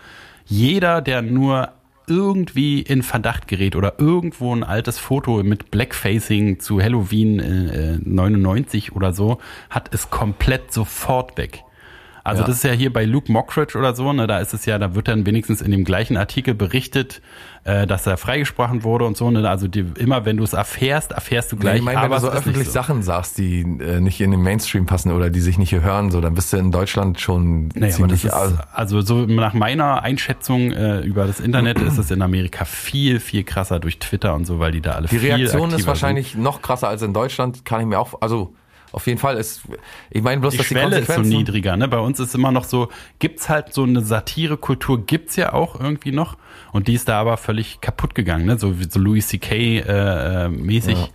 jeder, 0.46 1.02
der 1.02 1.22
nur 1.22 1.70
irgendwie 2.08 2.82
in 2.82 3.04
Verdacht 3.04 3.48
gerät 3.48 3.76
oder 3.76 3.96
irgendwo 3.98 4.56
ein 4.56 4.64
altes 4.64 5.00
Foto 5.00 5.42
mit 5.44 5.72
Blackfacing 5.72 6.60
zu 6.60 6.82
Halloween 6.82 7.40
äh, 7.40 7.98
99 8.04 8.96
oder 8.96 9.14
so, 9.14 9.40
hat 9.70 9.94
es 9.94 10.10
komplett 10.10 10.72
sofort 10.72 11.38
weg. 11.38 11.65
Also 12.26 12.42
Ja. 12.42 12.48
das 12.48 12.58
ist 12.58 12.64
ja 12.64 12.72
hier 12.72 12.92
bei 12.92 13.06
Luke 13.06 13.32
Mockridge 13.32 13.78
oder 13.78 13.94
so, 13.96 14.12
ne, 14.12 14.26
da 14.26 14.40
ist 14.40 14.52
es 14.56 14.66
ja, 14.66 14.80
da 14.80 14.96
wird 14.96 15.08
dann 15.08 15.28
wenigstens 15.28 15.62
in 15.62 15.70
dem 15.70 15.84
gleichen 15.86 16.18
Artikel 16.18 16.56
berichtet, 16.56 17.22
äh, 17.66 17.86
dass 17.86 18.08
er 18.08 18.18
freigesprochen 18.18 18.84
wurde 18.84 19.06
und 19.06 19.16
so. 19.16 19.30
Ne? 19.30 19.48
Also 19.48 19.68
die, 19.68 19.86
immer 20.00 20.26
wenn 20.26 20.38
du 20.38 20.44
es 20.44 20.54
erfährst, 20.54 21.12
erfährst 21.12 21.52
du 21.52 21.56
gleich, 21.58 21.78
ich 21.78 21.82
meine, 21.84 21.98
wenn 22.00 22.06
aber 22.06 22.16
du 22.16 22.22
so 22.22 22.30
öffentlich 22.32 22.66
so. 22.66 22.72
Sachen 22.74 23.04
sagst, 23.04 23.38
die 23.38 23.62
äh, 23.62 24.00
nicht 24.00 24.20
in 24.22 24.32
den 24.32 24.42
Mainstream 24.42 24.88
passen 24.88 25.12
oder 25.12 25.30
die 25.30 25.40
sich 25.40 25.60
nicht 25.60 25.70
hier 25.70 25.84
hören, 25.84 26.10
so, 26.10 26.20
dann 26.20 26.34
bist 26.34 26.52
du 26.52 26.58
in 26.58 26.72
Deutschland 26.72 27.22
schon 27.22 27.68
Nee, 27.68 27.70
aber 27.76 27.80
das 27.86 27.96
ziemlich. 27.96 28.26
ist, 28.26 28.34
also, 28.34 28.56
also 28.74 29.02
so 29.02 29.26
nach 29.28 29.54
meiner 29.54 30.02
Einschätzung 30.02 30.72
äh, 30.72 31.02
über 31.02 31.28
das 31.28 31.40
Internet 31.40 31.80
ist 31.80 32.00
es 32.00 32.10
in 32.10 32.24
Amerika 32.24 32.66
viel, 32.66 33.20
viel 33.20 33.44
krasser 33.44 33.80
durch 33.80 34.00
Twitter 34.00 34.34
und 34.34 34.46
so, 34.46 34.58
weil 34.60 34.72
die 34.72 34.82
da 34.82 34.94
alle 34.94 35.08
die 35.08 35.20
viel 35.20 35.32
Reaktion 35.32 35.72
ist 35.74 35.86
wahrscheinlich 35.86 36.34
noch 36.36 36.64
krasser 36.64 36.88
als 36.88 37.04
in 37.04 37.14
Deutschland, 37.14 37.66
kann 37.66 37.82
ich 37.82 37.86
mir 37.86 38.00
auch, 38.00 38.20
also 38.22 38.56
auf 38.96 39.08
jeden 39.08 39.20
Fall 39.20 39.36
ist, 39.36 39.64
ich 40.10 40.24
meine 40.24 40.40
bloß. 40.40 40.54
Die 40.54 40.58
dass 40.58 40.68
die 40.70 40.74
Schwelle 40.74 41.00
ist 41.00 41.14
so 41.14 41.20
niedriger. 41.20 41.76
Ne? 41.76 41.90
Bei 41.90 42.00
uns 42.00 42.18
ist 42.22 42.34
immer 42.34 42.54
noch 42.54 42.64
so, 42.64 42.88
gibt's 43.20 43.50
halt 43.50 43.74
so 43.74 43.84
eine 43.84 44.00
Satirekultur, 44.00 45.06
gibt's 45.06 45.36
ja 45.36 45.52
auch 45.52 45.78
irgendwie 45.78 46.14
noch. 46.14 46.38
Und 46.72 46.88
die 46.88 46.94
ist 46.94 47.10
da 47.10 47.20
aber 47.20 47.36
völlig 47.36 47.82
kaputt 47.82 48.16
gegangen, 48.16 48.46
ne? 48.46 48.58
so 48.58 48.80
wie 48.80 48.90
so 48.90 48.98
Louis 48.98 49.28
C.K. 49.28 49.56
Äh, 49.56 50.46
äh, 50.46 50.48
mäßig. 50.48 51.12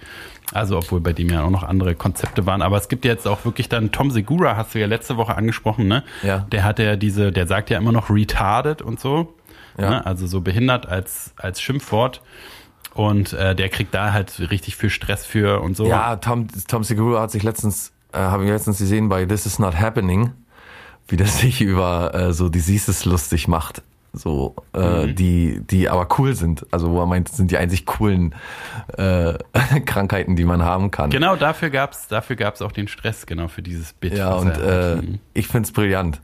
Also, 0.53 0.77
obwohl 0.77 1.01
bei 1.01 1.15
dem 1.15 1.31
ja 1.31 1.43
auch 1.43 1.51
noch 1.51 1.63
andere 1.63 1.95
Konzepte 1.95 2.45
waren. 2.45 2.61
Aber 2.61 2.77
es 2.77 2.89
gibt 2.89 3.07
ja 3.07 3.13
jetzt 3.13 3.27
auch 3.27 3.47
wirklich 3.47 3.71
dann 3.71 3.93
Tom 3.93 4.11
Segura, 4.11 4.57
hast 4.57 4.75
du 4.75 4.81
ja 4.81 4.87
letzte 4.87 5.17
Woche 5.17 5.37
angesprochen, 5.37 5.89
ne? 5.89 6.03
Ja. 6.23 6.41
Der 6.53 6.65
hat 6.65 6.79
ja 6.81 6.97
diese, 6.97 7.33
der 7.33 7.47
sagt 7.47 7.71
ja 7.71 7.79
immer 7.79 7.93
noch 7.93 8.11
retarded 8.11 8.83
und 8.83 9.01
so. 9.01 9.33
Ja. 9.79 9.91
Ne? 9.91 10.07
Also 10.07 10.27
so 10.27 10.43
behindert 10.43 10.87
als, 10.87 11.33
als 11.37 11.63
Schimpfwort. 11.63 12.21
Und 13.01 13.33
äh, 13.33 13.55
der 13.55 13.69
kriegt 13.71 13.95
da 13.95 14.13
halt 14.13 14.39
richtig 14.51 14.77
viel 14.77 14.91
Stress 14.91 15.25
für 15.25 15.61
und 15.63 15.77
so. 15.77 15.87
Ja, 15.87 16.17
Tom, 16.17 16.49
Tom 16.69 16.85
Segura 16.85 17.23
hat 17.23 17.31
sich 17.31 17.43
letztens, 17.43 17.93
äh, 18.13 18.19
habe 18.19 18.45
ich 18.45 18.51
letztens 18.51 18.79
gesehen 18.79 19.09
bei 19.09 19.25
This 19.25 19.47
Is 19.47 19.59
Not 19.59 19.79
Happening, 19.79 20.33
wie 21.09 21.17
der 21.17 21.27
sich 21.43 21.61
über 21.63 22.15
äh, 22.15 22.33
so 22.33 22.49
Diseases 22.49 23.05
lustig 23.07 23.49
macht. 23.49 23.83
so, 24.13 24.55
äh, 24.75 25.07
Mhm. 25.07 25.15
die, 25.15 25.61
die 25.71 25.89
aber 25.89 26.09
cool 26.19 26.35
sind. 26.35 26.67
Also 26.73 26.91
wo 26.91 26.99
er 27.01 27.07
meint, 27.07 27.29
das 27.31 27.37
sind 27.37 27.51
die 27.53 27.57
einzig 27.59 27.87
coolen 27.87 28.35
äh, 28.99 29.35
Krankheiten, 29.87 30.35
die 30.37 30.45
man 30.45 30.63
haben 30.63 30.91
kann. 30.91 31.11
Genau, 31.11 31.37
dafür 31.37 31.71
gab's, 31.71 32.09
dafür 32.09 32.35
gab's 32.37 32.61
auch 32.61 32.73
den 32.73 32.89
Stress, 32.89 33.25
genau, 33.25 33.47
für 33.49 33.63
dieses 33.63 33.93
Bit. 33.95 34.15
Ja, 34.19 34.35
und 34.35 34.51
äh. 34.59 34.97
Mhm. 34.97 35.19
ich 35.33 35.47
find's 35.49 35.71
brillant. 35.73 36.21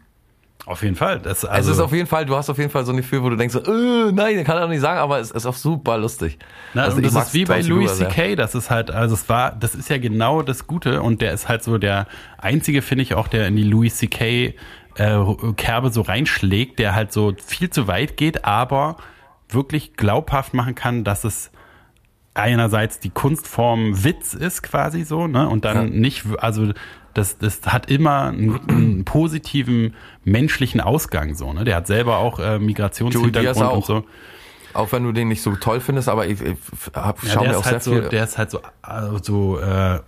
Auf 0.66 0.82
jeden 0.82 0.96
Fall. 0.96 1.20
Das, 1.20 1.44
Also, 1.44 1.48
also, 1.48 1.70
es 1.70 1.76
ist 1.78 1.82
auf 1.82 1.92
jeden 1.92 2.06
Fall, 2.06 2.26
du 2.26 2.36
hast 2.36 2.50
auf 2.50 2.58
jeden 2.58 2.70
Fall 2.70 2.84
so 2.84 2.92
ein 2.92 2.96
Gefühl, 2.98 3.22
wo 3.22 3.30
du 3.30 3.36
denkst, 3.36 3.54
so, 3.54 3.60
äh, 3.60 4.12
nein, 4.12 4.42
kann 4.44 4.56
er 4.56 4.62
doch 4.62 4.68
nicht 4.68 4.80
sagen, 4.80 4.98
aber 4.98 5.18
es 5.20 5.30
ist 5.30 5.46
auch 5.46 5.54
super 5.54 5.96
lustig. 5.96 6.38
Na, 6.74 6.82
Also 6.84 7.00
das 7.00 7.14
ist 7.14 7.34
wie 7.34 7.44
bei 7.44 7.60
Louis. 7.62 7.96
C.K., 7.96 8.34
das 8.36 8.54
ist 8.54 8.68
halt, 8.68 8.90
also 8.90 9.14
es 9.14 9.28
war, 9.28 9.52
das 9.52 9.74
ist 9.74 9.88
ja 9.88 9.98
genau 9.98 10.42
das 10.42 10.66
Gute 10.66 11.02
und 11.02 11.22
der 11.22 11.32
ist 11.32 11.48
halt 11.48 11.62
so 11.62 11.78
der 11.78 12.06
einzige, 12.38 12.82
finde 12.82 13.02
ich, 13.02 13.14
auch 13.14 13.28
der 13.28 13.46
in 13.48 13.56
die 13.56 13.62
Louis 13.64 13.96
C.K. 13.96 14.54
Äh, 14.96 15.18
Kerbe 15.56 15.90
so 15.90 16.00
reinschlägt, 16.00 16.78
der 16.78 16.94
halt 16.94 17.12
so 17.12 17.34
viel 17.44 17.70
zu 17.70 17.86
weit 17.86 18.16
geht, 18.16 18.44
aber 18.44 18.96
wirklich 19.48 19.94
glaubhaft 19.96 20.52
machen 20.54 20.74
kann, 20.74 21.04
dass 21.04 21.24
es 21.24 21.50
einerseits 22.34 22.98
die 23.00 23.10
Kunstform 23.10 24.04
Witz 24.04 24.34
ist 24.34 24.62
quasi 24.62 25.04
so, 25.04 25.26
ne, 25.26 25.48
und 25.48 25.64
dann 25.64 25.76
Ja. 25.76 25.98
nicht, 26.00 26.24
also 26.38 26.72
das, 27.16 27.38
das 27.38 27.62
hat 27.66 27.90
immer 27.90 28.24
einen, 28.24 28.60
einen 28.68 29.04
positiven 29.04 29.94
menschlichen 30.24 30.80
Ausgang 30.80 31.34
so, 31.34 31.52
ne, 31.52 31.64
der 31.64 31.76
hat 31.76 31.86
selber 31.86 32.18
auch 32.18 32.38
äh, 32.38 32.58
Migrationshintergrund 32.58 33.36
Diaz 33.36 33.56
und 33.56 33.62
auch. 33.64 33.86
so. 33.86 34.04
Auch 34.74 34.92
wenn 34.92 35.04
du 35.04 35.12
den 35.12 35.28
nicht 35.28 35.40
so 35.40 35.56
toll 35.56 35.80
findest, 35.80 36.08
aber 36.08 36.26
ich, 36.26 36.40
ich 36.42 36.56
hab, 36.94 37.22
Ja, 37.22 37.30
schau 37.30 37.44
mir 37.44 37.56
auch 37.58 37.64
sehr 37.64 37.72
halt 37.72 37.82
so, 37.82 37.92
viel. 37.92 38.02
der 38.10 38.24
ist 38.24 38.36
halt 38.36 38.50
so, 38.50 38.60
also 38.82 39.18
so 39.22 39.58
äh, 39.58 40.00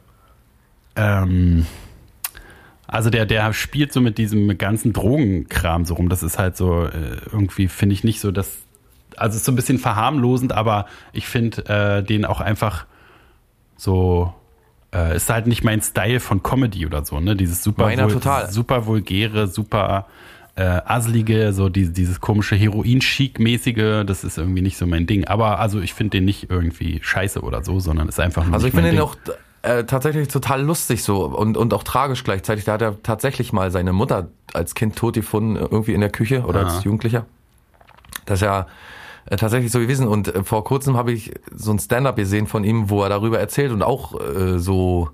ähm, 0.97 1.65
also 2.87 3.09
der, 3.09 3.25
der 3.25 3.53
spielt 3.53 3.93
so 3.93 4.01
mit 4.01 4.19
diesem 4.19 4.59
ganzen 4.59 4.93
Drogenkram 4.93 5.85
so 5.85 5.95
rum. 5.95 6.09
Das 6.09 6.23
ist 6.23 6.39
halt 6.39 6.57
so 6.57 6.85
äh, 6.85 7.17
irgendwie 7.33 7.69
finde 7.69 7.95
ich 7.95 8.05
nicht 8.05 8.21
so, 8.21 8.31
dass 8.31 8.59
also 9.17 9.35
es 9.35 9.37
ist 9.39 9.45
so 9.47 9.53
ein 9.53 9.57
bisschen 9.57 9.79
verharmlosend, 9.79 10.53
aber 10.53 10.87
ich 11.13 11.27
finde 11.27 11.65
äh, 11.67 12.03
den 12.03 12.25
auch 12.25 12.41
einfach 12.41 12.87
so 13.77 14.35
äh, 14.95 15.17
ist 15.17 15.29
halt 15.31 15.47
nicht 15.47 15.65
mein 15.65 15.81
Style 15.83 16.21
von 16.21 16.43
Comedy 16.43 16.87
oder 16.87 17.05
so, 17.05 17.21
ne? 17.21 17.37
Dieses 17.37 17.63
super 17.63 17.85
total. 18.09 18.51
super 18.51 18.87
vulgäre, 18.87 19.47
super 19.49 20.07
äh, 20.57 20.63
asselige, 20.85 21.53
so 21.53 21.69
die, 21.69 21.93
dieses 21.93 22.21
komische 22.21 22.57
Heroin-Chic-mäßige, 22.57 24.05
das 24.07 24.25
ist 24.25 24.39
irgendwie 24.39 24.63
nicht 24.63 24.77
so 24.77 24.87
mein 24.87 25.07
Ding. 25.07 25.25
Aber 25.27 25.61
also 25.61 25.81
ich 25.81 25.95
finde 25.95 26.19
den 26.19 26.25
nicht 26.25 26.51
irgendwie 26.51 26.99
scheiße 27.03 27.41
oder 27.43 27.63
so, 27.65 27.81
sondern 27.81 28.09
ist 28.09 28.19
einfach 28.21 28.45
nur 28.45 28.55
Also 28.55 28.67
ich 28.67 28.75
finde 28.75 28.91
Ding. 28.91 29.01
auch 29.01 29.17
äh, 29.63 29.85
tatsächlich 29.85 30.29
total 30.29 30.63
lustig 30.63 31.03
so 31.03 31.25
und, 31.27 31.57
und 31.57 31.75
auch 31.75 31.83
tragisch 31.85 32.25
gleichzeitig. 32.25 32.65
Da 32.65 32.73
hat 32.73 32.83
er 32.83 33.03
tatsächlich 33.03 33.53
mal 33.53 33.71
seine 33.71 33.93
Mutter 33.93 34.29
als 34.53 34.75
Kind 34.75 34.97
tot 34.97 35.15
gefunden, 35.15 35.57
irgendwie 35.57 35.93
in 35.95 36.01
der 36.01 36.11
Küche 36.11 36.43
oder 36.43 36.61
Ah. 36.67 36.75
als 36.75 36.85
Jugendlicher. 36.85 37.27
Das 38.27 38.41
ist 38.41 38.45
ja 38.45 38.67
äh, 39.31 39.37
tatsächlich 39.37 39.73
so 39.73 39.79
gewesen. 39.79 40.07
Und 40.09 40.29
äh, 40.35 40.45
vor 40.45 40.65
kurzem 40.65 40.97
habe 40.97 41.13
ich 41.13 41.33
so 41.55 41.71
ein 41.73 41.79
Stand-up 41.79 42.17
gesehen 42.17 42.47
von 42.47 42.65
ihm, 42.65 42.91
wo 42.91 43.03
er 43.03 43.09
darüber 43.09 43.39
erzählt 43.39 43.73
und 43.73 43.83
auch 43.83 44.19
äh, 44.21 44.59
so. 44.59 45.11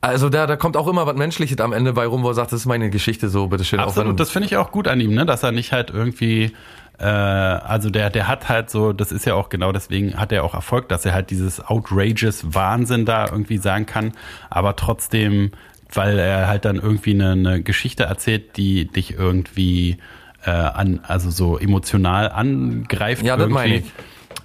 Also 0.00 0.28
da, 0.28 0.46
da 0.46 0.56
kommt 0.56 0.76
auch 0.76 0.86
immer 0.86 1.06
was 1.06 1.16
Menschliches 1.16 1.58
am 1.60 1.72
Ende 1.72 1.94
bei 1.94 2.06
rum, 2.06 2.22
wo 2.24 2.28
er 2.28 2.34
sagt, 2.34 2.52
das 2.52 2.60
ist 2.60 2.66
meine 2.66 2.90
Geschichte 2.90 3.30
so, 3.30 3.46
bitteschön. 3.46 3.80
auch 3.80 3.84
wenn- 3.84 3.88
Absolut, 4.02 4.20
das 4.20 4.30
finde 4.30 4.46
ich 4.46 4.56
auch 4.58 4.70
gut 4.70 4.86
an 4.86 5.00
ihm, 5.00 5.14
ne? 5.14 5.24
dass 5.24 5.42
er 5.42 5.50
nicht 5.50 5.72
halt 5.72 5.88
irgendwie, 5.88 6.52
äh, 6.98 7.04
also 7.04 7.88
der, 7.88 8.10
der 8.10 8.28
hat 8.28 8.50
halt 8.50 8.68
so, 8.68 8.92
das 8.92 9.12
ist 9.12 9.24
ja 9.24 9.32
auch 9.34 9.48
genau 9.48 9.72
deswegen 9.72 10.16
hat 10.18 10.30
er 10.30 10.44
auch 10.44 10.52
Erfolg, 10.52 10.90
dass 10.90 11.06
er 11.06 11.14
halt 11.14 11.30
dieses 11.30 11.58
outrageous 11.66 12.54
Wahnsinn 12.54 13.06
da 13.06 13.24
irgendwie 13.30 13.56
sagen 13.56 13.86
kann, 13.86 14.12
aber 14.50 14.76
trotzdem, 14.76 15.52
weil 15.90 16.18
er 16.18 16.48
halt 16.48 16.66
dann 16.66 16.76
irgendwie 16.76 17.14
eine, 17.14 17.30
eine 17.32 17.62
Geschichte 17.62 18.02
erzählt, 18.02 18.58
die 18.58 18.84
dich 18.86 19.14
irgendwie 19.14 19.96
äh, 20.44 20.50
an, 20.50 21.00
also 21.02 21.30
so 21.30 21.58
emotional 21.58 22.30
angreift. 22.30 23.22
Ja, 23.22 23.36
das 23.36 23.44
irgendwie. 23.44 23.54
meine 23.54 23.76
ich. 23.78 23.84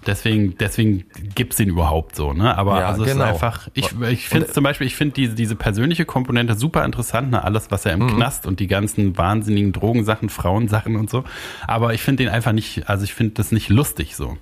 Deswegen, 0.08 0.58
deswegen 0.58 1.04
gibt's 1.36 1.58
den 1.58 1.68
überhaupt 1.68 2.16
so, 2.16 2.32
ne? 2.32 2.58
Aber 2.58 2.80
Ja, 2.80 2.88
also 2.88 3.04
es 3.04 3.12
genau. 3.12 3.26
ist 3.26 3.30
einfach, 3.32 3.68
ich, 3.74 3.90
ich 4.10 4.30
finde 4.30 4.48
zum 4.48 4.64
Beispiel, 4.64 4.88
ich 4.88 4.96
finde 4.96 5.14
diese, 5.16 5.36
diese 5.36 5.56
persönliche 5.58 6.06
Komponente 6.06 6.56
super 6.56 6.86
interessant, 6.86 7.32
ne? 7.32 7.44
Alles, 7.44 7.70
was 7.70 7.86
er 7.86 7.98
Mhm. 7.98 8.02
im 8.10 8.16
Knast 8.16 8.46
und 8.48 8.62
die 8.62 8.68
ganzen 8.68 9.18
wahnsinnigen 9.18 9.74
Drogensachen, 9.74 10.30
Frauensachen 10.30 10.96
und 10.96 11.10
so. 11.10 11.26
Aber 11.68 11.94
ich 11.94 12.02
finde 12.02 12.24
den 12.24 12.32
einfach 12.34 12.54
nicht, 12.54 12.90
also 12.90 13.04
ich 13.04 13.14
finde 13.14 13.34
das 13.36 13.52
nicht 13.52 13.68
lustig 13.70 14.16
so. 14.16 14.38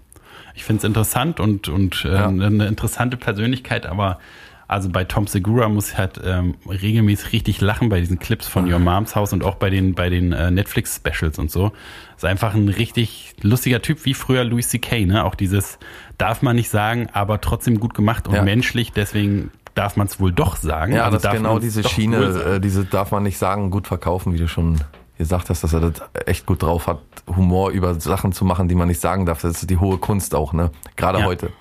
Ich 0.54 0.64
finde 0.64 0.80
es 0.80 0.84
interessant 0.84 1.40
und, 1.40 1.70
und 1.70 2.06
äh, 2.06 2.14
Ja. 2.14 2.28
eine 2.28 2.68
interessante 2.68 3.18
Persönlichkeit, 3.18 3.88
aber 3.88 4.20
also 4.68 4.90
bei 4.90 5.04
Tom 5.06 5.28
Segura 5.28 5.70
muss 5.70 5.92
ich 5.92 5.98
halt 5.98 6.20
ähm, 6.24 6.56
regelmäßig 6.68 7.32
richtig 7.34 7.62
lachen 7.62 7.90
bei 7.90 8.00
diesen 8.00 8.20
Clips 8.20 8.48
von 8.48 8.72
Your 8.72 8.80
Moms 8.80 9.16
House 9.16 9.32
und 9.34 9.44
auch 9.44 9.56
bei 9.56 9.70
den 9.70 9.94
bei 9.96 10.10
den 10.10 10.34
äh, 10.34 10.52
Netflix 10.52 10.96
Specials 10.98 11.40
und 11.40 11.50
so. 11.52 11.72
Ist 12.16 12.26
einfach 12.26 12.54
ein 12.54 12.68
richtig 12.70 13.34
lustiger 13.42 13.82
Typ 13.82 14.04
wie 14.06 14.14
früher 14.14 14.44
Louis 14.44 14.68
C.K. 14.70 15.06
Ne, 15.06 15.24
auch 15.24 15.36
dieses 15.36 15.80
darf 16.18 16.42
man 16.42 16.56
nicht 16.56 16.70
sagen, 16.70 17.08
aber 17.14 17.40
trotzdem 17.42 17.80
gut 17.80 17.94
gemacht 17.94 18.28
und 18.28 18.36
Ja. 18.36 18.42
menschlich. 18.44 18.92
Deswegen 18.92 19.52
darf 19.76 19.96
man 19.96 20.08
es 20.08 20.20
wohl 20.20 20.32
doch 20.32 20.56
sagen. 20.56 20.94
Ja, 20.96 21.06
Also 21.06 21.18
das 21.20 21.32
genau 21.34 21.60
diese 21.60 21.84
Schiene, 21.88 22.34
sagen. 22.34 22.54
äh, 22.56 22.60
diese 22.60 22.84
darf 22.86 23.12
man 23.12 23.24
nicht 23.24 23.38
sagen, 23.38 23.70
gut 23.70 23.88
verkaufen, 23.88 24.34
wie 24.34 24.38
du 24.40 24.48
schon 24.48 24.80
gesagt 25.20 25.50
hast, 25.50 25.64
dass 25.64 25.74
er 25.74 25.80
das 25.80 25.94
echt 26.26 26.46
gut 26.46 26.62
drauf 26.64 26.88
hat, 26.88 27.00
Humor 27.28 27.70
über 27.72 28.00
Sachen 28.00 28.34
zu 28.34 28.44
machen, 28.46 28.68
die 28.68 28.76
man 28.76 28.88
nicht 28.88 29.00
sagen 29.02 29.26
darf. 29.26 29.42
Das 29.42 29.62
ist 29.64 29.70
die 29.70 29.78
hohe 29.78 29.98
Kunst 29.98 30.36
auch, 30.36 30.54
ne? 30.54 30.72
Gerade 30.96 31.20
Ja. 31.20 31.26
heute. 31.26 31.52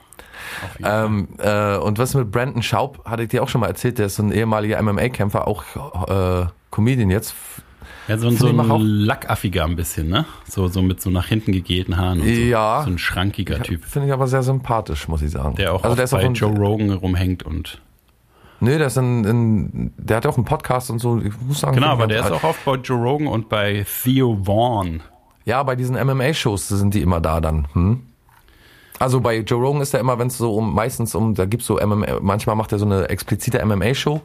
Ähm, 0.82 1.28
äh, 1.38 1.76
und 1.76 1.98
was 1.98 2.14
mit 2.14 2.30
Brandon 2.30 2.62
Schaub, 2.62 3.04
hatte 3.04 3.24
ich 3.24 3.28
dir 3.28 3.42
auch 3.42 3.48
schon 3.48 3.60
mal 3.60 3.68
erzählt, 3.68 3.98
der 3.98 4.06
ist 4.06 4.16
so 4.16 4.22
ein 4.22 4.32
ehemaliger 4.32 4.80
MMA-Kämpfer, 4.82 5.46
auch 5.46 5.64
äh, 6.08 6.46
Comedian 6.70 7.10
jetzt. 7.10 7.34
Ja, 8.08 8.18
so, 8.18 8.30
so 8.30 8.48
ein 8.48 8.80
Lackaffiger 8.80 9.64
ein 9.64 9.74
bisschen, 9.74 10.08
ne? 10.08 10.26
So, 10.48 10.68
so 10.68 10.80
mit 10.80 11.00
so 11.00 11.10
nach 11.10 11.26
hinten 11.26 11.50
gegelten 11.52 11.96
Haaren 11.96 12.20
und 12.20 12.26
so. 12.26 12.40
Ja. 12.40 12.82
So 12.84 12.90
ein 12.90 12.98
schrankiger 12.98 13.62
Typ. 13.62 13.84
Finde 13.84 14.08
ich 14.08 14.12
aber 14.14 14.28
sehr 14.28 14.44
sympathisch, 14.44 15.08
muss 15.08 15.22
ich 15.22 15.32
sagen. 15.32 15.56
Der 15.56 15.74
auch, 15.74 15.82
also 15.82 15.96
der 15.96 16.04
ist 16.04 16.12
bei 16.12 16.26
auch 16.26 16.32
Joe 16.32 16.56
Rogan 16.56 16.92
rumhängt 16.92 17.42
und 17.42 17.80
Nee, 18.58 18.78
der 18.78 18.86
ist 18.86 18.96
ein, 18.96 19.24
ein, 19.26 19.94
der 19.98 20.18
hat 20.18 20.26
auch 20.26 20.36
einen 20.36 20.46
Podcast 20.46 20.90
und 20.90 20.98
so. 20.98 21.20
Ich 21.20 21.34
muss 21.40 21.60
sagen, 21.60 21.74
genau, 21.74 21.88
aber 21.88 22.06
der 22.06 22.20
ist 22.20 22.30
auch 22.30 22.42
oft 22.42 22.64
bei 22.64 22.76
Joe 22.76 22.98
Rogan 22.98 23.26
und 23.26 23.48
bei 23.48 23.84
Theo 24.02 24.38
Vaughn. 24.44 25.02
Ja, 25.44 25.62
bei 25.62 25.76
diesen 25.76 25.94
MMA-Shows 25.96 26.68
sind 26.68 26.94
die 26.94 27.02
immer 27.02 27.20
da 27.20 27.40
dann. 27.40 27.68
Hm? 27.72 28.02
Also 28.98 29.20
bei 29.20 29.38
Joe 29.38 29.60
Rogan 29.60 29.82
ist 29.82 29.92
er 29.94 30.00
immer, 30.00 30.18
wenn 30.18 30.28
es 30.28 30.38
so 30.38 30.54
um, 30.54 30.74
meistens 30.74 31.14
um, 31.14 31.34
da 31.34 31.44
gibt's 31.44 31.66
so 31.66 31.78
MMA, 31.78 32.20
manchmal 32.20 32.56
macht 32.56 32.72
er 32.72 32.78
so 32.78 32.86
eine 32.86 33.08
explizite 33.08 33.64
MMA-Show 33.64 34.22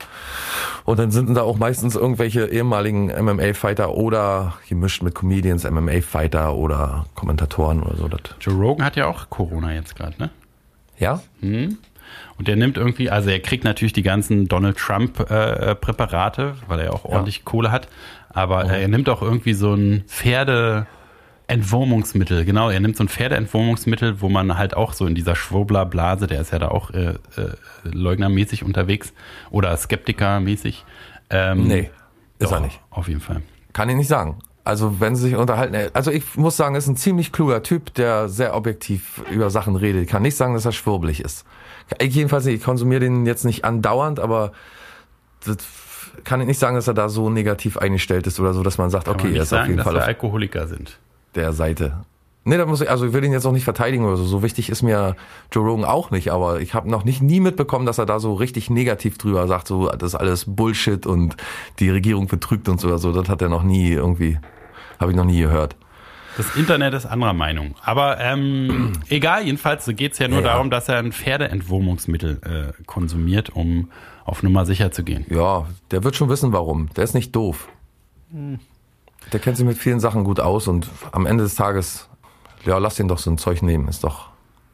und 0.86 1.00
dann 1.00 1.12
sind 1.12 1.34
da 1.36 1.42
auch 1.42 1.58
meistens 1.58 1.96
irgendwelche 1.96 2.46
ehemaligen 2.48 3.08
MMA-Fighter 3.08 3.94
oder 3.96 4.54
gemischt 4.70 5.04
mit 5.04 5.16
Comedians, 5.16 5.70
MMA-Fighter 5.70 6.54
oder 6.56 7.06
Kommentatoren 7.16 7.84
oder 7.84 7.98
so. 7.98 8.08
Das. 8.08 8.22
Joe 8.40 8.56
Rogan 8.56 8.86
hat 8.86 8.96
ja 8.96 9.08
auch 9.08 9.30
Corona 9.30 9.74
jetzt 9.74 9.96
gerade, 9.96 10.16
ne? 10.18 10.30
Ja? 10.98 11.22
Und 12.38 12.48
der 12.48 12.56
nimmt 12.56 12.78
irgendwie, 12.78 13.10
also 13.10 13.30
er 13.30 13.40
kriegt 13.40 13.64
natürlich 13.64 13.94
die 13.94 14.04
ganzen 14.04 14.48
Donald 14.48 14.78
Trump 14.78 15.20
äh, 15.30 15.76
Präparate, 15.76 16.56
weil 16.68 16.80
er 16.80 16.86
ja 16.86 16.92
auch 16.92 17.06
ordentlich 17.06 17.46
Kohle 17.46 17.72
hat, 17.72 17.88
aber 18.30 18.66
er 18.66 18.88
nimmt 18.88 19.10
auch 19.10 19.22
irgendwie 19.22 19.54
so 19.54 19.74
ein 19.74 20.04
Pferde 20.08 20.88
Entwurmungsmittel, 21.52 22.46
genau, 22.46 22.70
er 22.70 22.80
nimmt 22.80 22.96
so 22.96 23.04
ein 23.04 23.10
Pferdeentwurmungsmittel, 23.10 24.22
wo 24.22 24.30
man 24.30 24.58
halt 24.58 24.74
auch 24.74 24.94
so 24.94 25.06
in 25.06 25.16
dieser 25.16 25.36
Schwurbler-Blase, 25.36 26.28
der 26.28 26.40
ist 26.40 26.52
ja 26.52 26.60
da 26.60 26.70
auch 26.70 26.92
äh, 26.92 27.10
äh, 27.10 27.16
leugnermäßig 27.84 28.64
unterwegs 28.64 29.12
oder 29.50 29.76
skeptikermäßig. 29.76 30.86
Ähm, 31.30 31.68
Nee, 31.68 31.90
ist 32.40 32.52
doch, 32.52 32.58
er 32.58 32.62
nicht. 32.62 32.80
Auf 32.90 33.10
jeden 33.10 33.20
Fall. 33.20 33.42
Kann 33.74 33.90
ich 33.90 33.96
nicht 33.96 34.08
sagen. 34.08 34.40
Also 34.64 35.00
wenn 35.02 35.16
sie 35.16 35.24
sich 35.24 35.36
unterhalten, 35.36 35.76
also 35.94 36.10
ich 36.12 36.36
muss 36.38 36.56
sagen, 36.56 36.76
ist 36.76 36.88
ein 36.88 36.96
ziemlich 36.96 37.34
kluger 37.34 37.64
Typ, 37.64 37.94
der 37.96 38.30
sehr 38.30 38.56
objektiv 38.56 39.22
über 39.30 39.50
Sachen 39.50 39.76
redet. 39.76 40.04
Ich 40.04 40.10
kann 40.10 40.22
nicht 40.22 40.38
sagen, 40.38 40.54
dass 40.54 40.66
er 40.66 40.72
schwurbelig 40.72 41.20
ist. 41.20 41.46
Ich 42.00 42.16
jedenfalls 42.16 42.46
nicht, 42.46 42.56
ich 42.56 42.64
konsumiere 42.64 43.02
den 43.02 43.26
jetzt 43.26 43.44
nicht 43.44 43.66
andauernd, 43.66 44.22
aber 44.22 44.54
das 45.46 45.58
kann 46.24 46.40
ich 46.40 46.48
nicht 46.48 46.60
sagen, 46.60 46.76
dass 46.76 46.88
er 46.88 46.94
da 46.94 47.10
so 47.10 47.30
negativ 47.30 47.78
eingestellt 47.78 48.28
ist 48.28 48.40
oder 48.40 48.54
so, 48.54 48.64
dass 48.64 48.78
man 48.78 48.90
sagt, 48.90 49.06
Kann 49.06 49.16
okay, 49.16 49.24
man 49.24 49.34
er 49.34 49.34
nicht 49.34 49.42
ist 49.42 49.54
auf 49.54 49.60
sagen, 49.60 49.70
jeden 49.70 49.78
dass 49.78 49.86
Fall 49.86 49.96
wir 49.96 50.02
auf 50.02 50.08
Alkoholiker 50.08 50.68
sind. 50.68 50.98
Der 51.36 51.54
Seite. 51.54 52.04
Nee, 52.44 52.58
da 52.58 52.66
muss 52.66 52.82
ich, 52.82 52.90
also 52.90 53.06
ich 53.06 53.14
will 53.14 53.24
ihn 53.24 53.32
jetzt 53.34 53.46
auch 53.46 53.52
nicht 53.52 53.66
verteidigen 53.66 54.04
oder 54.04 54.18
so. 54.18 54.24
So 54.24 54.42
wichtig 54.42 54.70
ist 54.70 54.82
mir 54.82 55.16
Joe 55.52 55.64
Rogan 55.64 55.86
auch 55.86 56.10
nicht, 56.10 56.32
aber 56.32 56.60
ich 56.60 56.74
habe 56.74 56.90
noch 56.90 57.04
nicht 57.04 57.22
nie 57.22 57.40
mitbekommen, 57.40 57.86
dass 57.86 58.00
er 58.00 58.08
da 58.08 58.20
so 58.20 58.34
richtig 58.34 58.72
negativ 58.72 59.20
drüber 59.20 59.48
sagt, 59.48 59.68
so 59.68 59.88
das 59.90 60.14
ist 60.14 60.16
alles 60.16 60.46
Bullshit 60.48 61.06
und 61.06 61.38
die 61.80 61.92
Regierung 61.92 62.26
betrügt 62.28 62.68
uns 62.68 62.84
oder 62.84 62.98
so. 62.98 63.12
Das 63.12 63.30
hat 63.30 63.44
er 63.44 63.50
noch 63.50 63.62
nie 63.62 63.92
irgendwie, 63.92 64.40
habe 65.00 65.12
ich 65.12 65.18
noch 65.18 65.26
nie 65.26 65.40
gehört. 65.40 65.76
Das 66.38 66.56
Internet 66.56 66.96
ist 66.96 67.06
anderer 67.06 67.34
Meinung. 67.34 67.76
Aber 67.84 68.20
ähm, 68.20 68.94
egal, 69.10 69.44
jedenfalls 69.46 69.86
geht 69.96 70.14
es 70.14 70.18
ja 70.20 70.28
nur 70.28 70.40
Ja. 70.40 70.46
darum, 70.54 70.72
dass 70.72 70.90
er 70.90 70.98
ein 70.98 71.12
Pferdeentwurmungsmittel 71.12 72.74
äh, 72.80 72.84
konsumiert, 72.86 73.52
um 73.52 73.92
auf 74.26 74.42
Nummer 74.42 74.66
sicher 74.66 74.92
zu 74.92 75.04
gehen. 75.04 75.26
Ja, 75.30 75.68
der 75.92 76.04
wird 76.04 76.16
schon 76.16 76.30
wissen, 76.30 76.54
warum. 76.54 76.90
Der 76.96 77.04
ist 77.04 77.14
nicht 77.14 77.36
doof. 77.36 77.68
Der 79.32 79.40
kennt 79.40 79.58
sich 79.58 79.66
mit 79.66 79.78
vielen 79.78 80.00
Sachen 80.00 80.24
gut 80.24 80.40
aus 80.40 80.68
und 80.68 80.88
am 81.12 81.26
Ende 81.26 81.44
des 81.44 81.56
Tages, 81.56 82.10
ja, 82.66 82.78
lass 82.78 82.96
den 82.96 83.08
doch 83.08 83.18
so 83.18 83.32
ein 83.32 83.38
Zeug 83.38 83.62
nehmen, 83.62 83.88
ist 83.88 84.04
doch. 84.04 84.30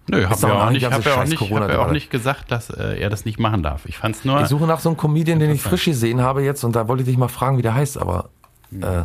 Nö, 0.09 0.25
hab 0.25 0.41
ja 0.41 0.67
auch 0.67 0.69
nicht, 0.69 0.85
hab 0.85 1.05
ja 1.05 1.15
auch 1.15 1.25
nicht, 1.25 1.41
hab 1.41 1.69
ja 1.69 1.79
auch 1.79 1.91
nicht 1.91 2.09
gesagt, 2.09 2.49
dass 2.51 2.69
äh, 2.69 2.97
er 2.97 3.09
das 3.09 3.25
nicht 3.25 3.39
machen 3.39 3.61
darf. 3.61 3.85
Ich 3.85 3.97
fand's 3.97 4.23
nur. 4.23 4.41
Ich 4.41 4.47
suche 4.47 4.65
nach 4.65 4.79
so 4.79 4.89
einem 4.89 4.97
Comedian, 4.97 5.39
den 5.39 5.51
ich 5.51 5.61
frisch 5.61 5.85
gesehen 5.85 6.21
habe 6.21 6.43
jetzt 6.43 6.63
und 6.63 6.75
da 6.75 6.87
wollte 6.87 7.03
ich 7.03 7.09
dich 7.09 7.17
mal 7.17 7.27
fragen, 7.27 7.57
wie 7.57 7.61
der 7.61 7.75
heißt, 7.75 7.97
aber 7.97 8.29
äh, 8.71 9.03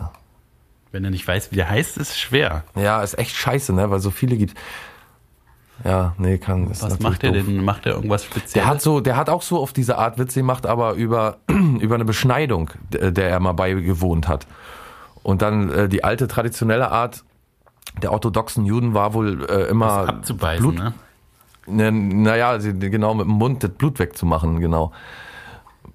Wenn 0.92 1.04
er 1.04 1.10
nicht 1.10 1.26
weiß, 1.26 1.50
wie 1.50 1.56
der 1.56 1.68
heißt, 1.68 1.98
ist 1.98 2.10
es 2.10 2.20
schwer. 2.20 2.62
Ja, 2.76 3.02
ist 3.02 3.18
echt 3.18 3.34
scheiße, 3.34 3.72
ne? 3.72 3.90
Weil 3.90 3.98
so 3.98 4.10
viele 4.10 4.36
gibt. 4.36 4.56
Ja, 5.84 6.14
nee, 6.18 6.38
kann. 6.38 6.70
Was 6.70 7.00
macht 7.00 7.24
er 7.24 7.32
denn? 7.32 7.64
Macht 7.64 7.86
er 7.86 7.94
irgendwas 7.94 8.24
Spezielles? 8.24 8.52
Der 8.52 8.66
hat 8.66 8.80
so, 8.80 9.00
der 9.00 9.16
hat 9.16 9.28
auch 9.28 9.42
so 9.42 9.58
auf 9.58 9.72
diese 9.72 9.98
Art 9.98 10.18
Witze 10.18 10.40
gemacht, 10.40 10.66
aber 10.66 10.92
über, 10.92 11.38
über 11.80 11.96
eine 11.96 12.04
Beschneidung, 12.04 12.70
der 12.92 13.10
der 13.10 13.28
er 13.28 13.40
mal 13.40 13.52
beigewohnt 13.52 14.28
hat. 14.28 14.46
Und 15.22 15.42
dann 15.42 15.70
äh, 15.70 15.88
die 15.88 16.04
alte 16.04 16.26
traditionelle 16.28 16.90
Art 16.90 17.24
der 18.02 18.12
orthodoxen 18.12 18.64
Juden 18.64 18.94
war 18.94 19.14
wohl 19.14 19.44
äh, 19.48 19.68
immer 19.68 20.08
abzubeißen, 20.08 20.62
Blut, 20.62 20.78
ne? 20.78 20.92
ne, 21.66 21.92
naja, 21.92 22.56
genau 22.58 23.14
mit 23.14 23.26
dem 23.26 23.32
Mund 23.32 23.62
das 23.62 23.70
Blut 23.70 23.98
wegzumachen, 23.98 24.60
genau. 24.60 24.92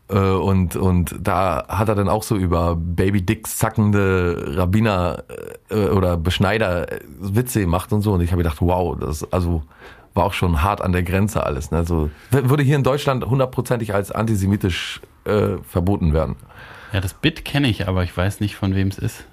Äh, 0.09 0.17
Und, 0.19 0.75
und 0.75 1.15
da 1.19 1.65
hat 1.67 1.89
er 1.89 1.95
dann 1.95 2.07
auch 2.07 2.23
so 2.23 2.35
über 2.35 2.75
Baby 2.77 3.21
Dicks 3.21 3.57
zackende 3.57 4.53
Rabbiner 4.57 5.23
äh, 5.69 5.87
oder 5.87 6.15
Beschneider 6.17 6.91
äh, 6.91 6.99
Witze 7.19 7.59
gemacht 7.61 7.91
und 7.91 8.01
so. 8.01 8.13
Und 8.13 8.21
ich 8.21 8.31
habe 8.31 8.43
gedacht, 8.43 8.61
wow, 8.61 8.95
das 8.97 9.29
also 9.33 9.63
war 10.13 10.23
auch 10.25 10.33
schon 10.33 10.61
hart 10.63 10.81
an 10.81 10.93
der 10.93 11.03
Grenze 11.03 11.43
alles. 11.45 11.71
Ne? 11.71 11.83
So, 11.85 12.09
w- 12.31 12.49
würde 12.49 12.63
hier 12.63 12.75
in 12.75 12.83
Deutschland 12.83 13.25
hundertprozentig 13.25 13.93
als 13.93 14.11
antisemitisch 14.11 15.01
äh, 15.25 15.57
verboten 15.67 16.13
werden. 16.13 16.35
Ja, 16.93 17.01
das 17.01 17.13
Bit 17.13 17.45
kenne 17.45 17.67
ich, 17.67 17.87
aber 17.87 18.03
ich 18.03 18.15
weiß 18.15 18.39
nicht, 18.39 18.55
von 18.55 18.75
wem 18.75 18.87
es 18.87 18.97
ist. 18.97 19.25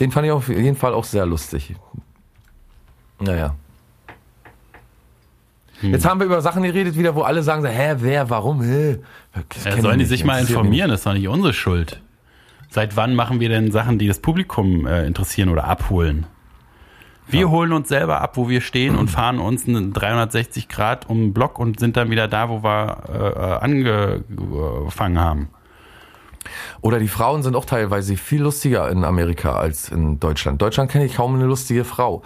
Den 0.00 0.10
fand 0.10 0.26
ich 0.26 0.32
auf 0.32 0.48
jeden 0.48 0.76
Fall 0.76 0.92
auch 0.92 1.04
sehr 1.04 1.24
lustig. 1.24 1.74
Naja. 3.20 3.54
Hm. 5.80 5.92
Jetzt 5.92 6.04
haben 6.04 6.20
wir 6.20 6.26
über 6.26 6.40
Sachen 6.40 6.62
geredet 6.62 6.96
wieder, 6.96 7.14
wo 7.14 7.22
alle 7.22 7.42
sagen, 7.42 7.62
so, 7.62 7.68
hä, 7.68 7.96
wer, 7.98 8.30
warum, 8.30 8.62
hä? 8.62 8.98
Ja, 9.64 9.80
sollen 9.80 9.98
die 9.98 10.04
ich 10.04 10.08
sich 10.08 10.20
nicht, 10.20 10.26
mal 10.26 10.40
informieren, 10.40 10.90
das 10.90 11.00
ist 11.00 11.06
doch 11.06 11.14
nicht 11.14 11.28
unsere 11.28 11.52
Schuld. 11.52 12.00
Seit 12.70 12.96
wann 12.96 13.14
machen 13.14 13.40
wir 13.40 13.48
denn 13.48 13.70
Sachen, 13.70 13.98
die 13.98 14.08
das 14.08 14.18
Publikum 14.18 14.86
äh, 14.86 15.06
interessieren 15.06 15.48
oder 15.48 15.64
abholen? 15.64 16.26
Wir 17.26 17.48
holen 17.48 17.72
uns 17.72 17.88
selber 17.88 18.20
ab, 18.20 18.36
wo 18.36 18.48
wir 18.48 18.60
stehen 18.60 18.96
und 18.96 19.08
fahren 19.10 19.38
uns 19.38 19.66
einen 19.66 19.92
360 19.92 20.68
Grad 20.68 21.08
um 21.08 21.18
den 21.18 21.32
Block 21.32 21.58
und 21.58 21.80
sind 21.80 21.96
dann 21.96 22.10
wieder 22.10 22.28
da, 22.28 22.50
wo 22.50 22.62
wir 22.62 22.98
äh, 23.08 23.16
äh, 23.16 23.58
angefangen 23.60 25.18
haben. 25.18 25.48
Oder 26.80 26.98
die 26.98 27.08
Frauen 27.08 27.42
sind 27.42 27.56
auch 27.56 27.64
teilweise 27.64 28.16
viel 28.16 28.42
lustiger 28.42 28.90
in 28.90 29.04
Amerika 29.04 29.56
als 29.56 29.88
in 29.88 30.20
Deutschland. 30.20 30.60
Deutschland 30.60 30.90
kenne 30.90 31.04
ich 31.04 31.16
kaum 31.16 31.34
eine 31.34 31.44
lustige 31.44 31.84
Frau. 31.84 32.22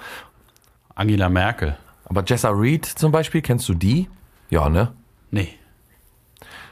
Angela 0.95 1.29
Merkel. 1.29 1.77
Aber 2.07 2.25
Jessa 2.27 2.51
Reed 2.51 2.87
zum 2.87 3.13
Beispiel, 3.13 3.43
kennst 3.43 3.69
du 3.69 3.75
die? 3.75 4.09
Ja, 4.51 4.69
ne? 4.69 4.93
Nee. 5.31 5.49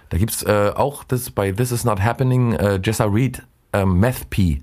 Da 0.09 0.19
gibt's 0.19 0.43
äh, 0.43 0.73
auch 0.75 1.05
das 1.05 1.31
bei 1.31 1.53
This 1.53 1.73
Is 1.73 1.85
Not 1.85 2.01
Happening, 2.03 2.53
äh, 2.55 2.81
Jessa 2.83 3.05
Reed, 3.05 3.43
ähm, 3.73 3.99
Meth 4.01 4.31
P, 4.31 4.63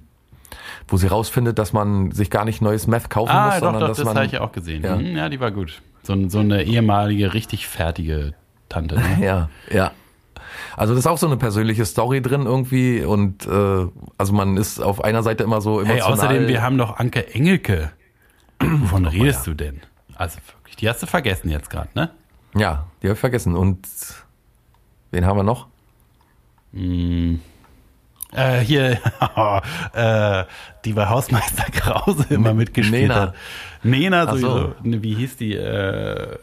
wo 0.87 0.97
sie 0.97 1.07
rausfindet, 1.07 1.59
dass 1.59 1.73
man 1.73 2.11
sich 2.11 2.29
gar 2.29 2.45
nicht 2.45 2.61
neues 2.61 2.87
Meth 2.87 3.09
kaufen 3.09 3.31
Ah, 3.31 3.45
muss, 3.45 3.53
doch, 3.55 3.59
sondern 3.61 3.81
doch, 3.81 3.87
dass 3.89 3.97
das 3.97 4.05
man 4.05 4.15
habe 4.17 4.25
ich 4.25 4.37
auch 4.39 4.51
gesehen. 4.51 4.83
Ja. 4.83 4.95
Ja. 4.95 5.17
ja, 5.17 5.29
die 5.29 5.39
war 5.39 5.51
gut. 5.51 5.81
So, 6.03 6.29
so 6.29 6.39
eine 6.39 6.63
ehemalige, 6.63 7.33
richtig 7.33 7.67
fertige 7.67 8.33
Tante. 8.69 8.95
Ne? 8.95 9.17
Ja, 9.21 9.49
ja. 9.71 9.91
Also 10.77 10.93
das 10.93 11.01
ist 11.05 11.07
auch 11.07 11.17
so 11.17 11.27
eine 11.27 11.37
persönliche 11.37 11.85
Story 11.85 12.21
drin 12.21 12.45
irgendwie 12.45 13.03
und 13.03 13.45
äh, 13.45 13.87
also 14.17 14.33
man 14.33 14.57
ist 14.57 14.79
auf 14.79 15.03
einer 15.03 15.23
Seite 15.23 15.43
immer 15.43 15.61
so 15.61 15.81
Hey, 15.83 15.97
emotional. 15.99 16.13
außerdem, 16.13 16.47
wir 16.47 16.61
haben 16.61 16.77
doch 16.77 16.97
Anke 16.97 17.33
Engelke. 17.33 17.91
Wovon 18.59 19.05
redest 19.05 19.45
du 19.47 19.53
denn? 19.53 19.81
Also 20.15 20.37
wirklich, 20.57 20.75
die 20.77 20.87
hast 20.89 21.01
du 21.03 21.07
vergessen 21.07 21.49
jetzt 21.49 21.69
gerade, 21.69 21.89
ne? 21.95 22.11
ja, 22.55 22.85
die 23.01 23.07
habe 23.07 23.13
ich 23.15 23.19
vergessen. 23.19 23.55
Und 23.55 23.87
wen 25.11 25.25
haben 25.25 25.37
wir 25.37 25.43
noch? 25.43 25.67
Äh, 28.31 28.59
hier, 28.59 28.99
äh, 29.93 30.43
die 30.85 30.93
bei 30.93 31.07
Hausmeister 31.07 31.65
Krause 31.71 32.25
immer 32.29 32.53
mitgespielt 32.53 33.03
Nena. 33.09 33.15
hat. 33.15 33.35
Nena 33.83 34.23
Ach 34.27 34.31
so. 34.31 34.37
sowieso. 34.37 34.75
Ne, 34.83 35.03
Wie 35.03 35.13
hieß 35.15 35.37
die? 35.37 35.55
Äh, 35.55 36.37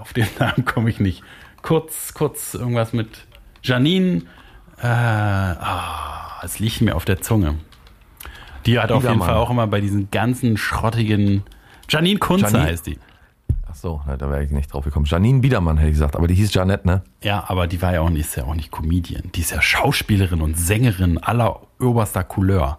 auf 0.00 0.12
den 0.12 0.26
Namen 0.38 0.64
komme 0.64 0.90
ich 0.90 0.98
nicht. 1.00 1.22
Kurz, 1.64 2.12
kurz 2.12 2.52
irgendwas 2.52 2.92
mit 2.92 3.08
Janine. 3.62 4.22
Äh, 4.82 4.86
ah, 4.86 6.42
es 6.42 6.58
liegt 6.58 6.82
mir 6.82 6.94
auf 6.94 7.06
der 7.06 7.22
Zunge. 7.22 7.54
Die 8.66 8.78
hat 8.78 8.92
auf 8.92 9.02
jeden 9.02 9.14
Biedermann. 9.14 9.28
Fall 9.28 9.36
auch 9.38 9.48
immer 9.48 9.66
bei 9.66 9.80
diesen 9.80 10.10
ganzen 10.10 10.58
schrottigen. 10.58 11.42
Janine 11.88 12.18
Kunze 12.18 12.44
Janine- 12.46 12.64
heißt 12.64 12.86
die. 12.86 12.98
Ach 13.66 13.74
so, 13.74 14.02
da 14.06 14.28
wäre 14.30 14.44
ich 14.44 14.50
nicht 14.50 14.74
drauf 14.74 14.84
gekommen. 14.84 15.06
Janine 15.06 15.40
Biedermann 15.40 15.78
hätte 15.78 15.88
ich 15.88 15.94
gesagt, 15.94 16.16
aber 16.16 16.28
die 16.28 16.34
hieß 16.34 16.52
Janette, 16.52 16.86
ne? 16.86 17.02
Ja, 17.22 17.44
aber 17.48 17.66
die 17.66 17.80
war 17.80 17.94
ja 17.94 18.02
auch 18.02 18.10
nicht, 18.10 18.26
ist 18.26 18.36
ja 18.36 18.44
auch 18.44 18.54
nicht 18.54 18.70
Comedian. 18.70 19.30
Die 19.34 19.40
ist 19.40 19.50
ja 19.52 19.62
Schauspielerin 19.62 20.42
und 20.42 20.58
Sängerin 20.58 21.16
aller 21.16 21.62
oberster 21.80 22.24
Couleur. 22.24 22.78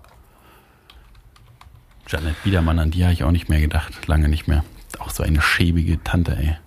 Janet 2.07 2.36
Biedermann, 2.43 2.77
an 2.77 2.91
die 2.91 3.03
habe 3.03 3.13
ich 3.13 3.23
auch 3.23 3.31
nicht 3.31 3.49
mehr 3.49 3.61
gedacht. 3.61 4.05
Lange 4.07 4.29
nicht 4.29 4.47
mehr. 4.47 4.63
Auch 4.99 5.09
so 5.09 5.23
eine 5.23 5.41
schäbige 5.41 6.03
Tante, 6.03 6.38
ey. 6.38 6.57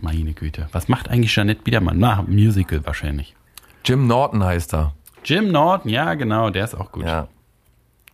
Meine 0.00 0.32
Güte. 0.32 0.68
Was 0.72 0.88
macht 0.88 1.08
eigentlich 1.08 1.34
Janet 1.34 1.64
Biedermann? 1.64 1.98
Na, 1.98 2.24
Musical 2.28 2.84
wahrscheinlich. 2.84 3.34
Jim 3.84 4.06
Norton 4.06 4.44
heißt 4.44 4.74
er. 4.74 4.94
Jim 5.24 5.50
Norton, 5.50 5.90
ja, 5.90 6.14
genau, 6.14 6.50
der 6.50 6.64
ist 6.64 6.74
auch 6.74 6.92
gut. 6.92 7.04
Ja. 7.04 7.28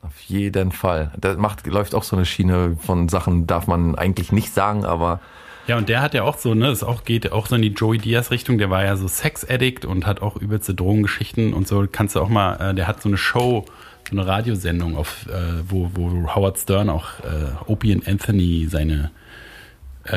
Auf 0.03 0.19
jeden 0.23 0.73
Fall. 0.73 1.13
Da 1.21 1.35
macht, 1.35 1.67
läuft 1.67 1.95
auch 1.95 2.05
so 2.05 2.17
eine 2.17 2.25
Schiene 2.25 2.77
von 2.81 3.09
Sachen, 3.09 3.47
darf 3.47 3.67
man 3.67 3.97
eigentlich 3.97 4.33
nicht 4.33 4.55
sagen, 4.55 4.85
aber 4.87 5.21
Ja, 5.67 5.77
und 5.77 5.89
der 5.91 6.01
hat 6.01 6.15
ja 6.15 6.23
auch 6.23 6.39
so, 6.39 6.55
ne, 6.55 6.69
es 6.69 6.83
auch 6.83 7.05
geht 7.05 7.33
auch 7.33 7.47
so 7.47 7.57
in 7.57 7.63
die 7.63 7.69
Joey 7.69 7.99
Diaz 7.99 8.31
Richtung, 8.31 8.57
der 8.57 8.71
war 8.71 8.83
ja 8.83 8.97
so 8.97 9.07
Sex-Addict 9.09 9.85
und 9.85 10.07
hat 10.07 10.23
auch 10.23 10.37
übelste 10.37 10.75
Drogengeschichten 10.75 11.53
und 11.53 11.69
so. 11.69 11.87
Kannst 11.91 12.17
du 12.17 12.21
auch 12.21 12.31
mal, 12.31 12.71
äh, 12.71 12.75
der 12.75 12.89
hat 12.89 13.03
so 13.03 13.11
eine 13.11 13.19
Show, 13.19 13.67
so 14.09 14.17
eine 14.17 14.27
Radiosendung, 14.27 14.97
auf, 14.97 15.27
äh, 15.27 15.63
wo, 15.69 15.91
wo 15.93 16.35
Howard 16.35 16.59
Stern 16.59 16.89
auch 16.89 17.21
äh, 17.21 17.53
Opie 17.67 17.93
and 17.93 18.09
Anthony 18.09 18.69
seine 18.71 19.11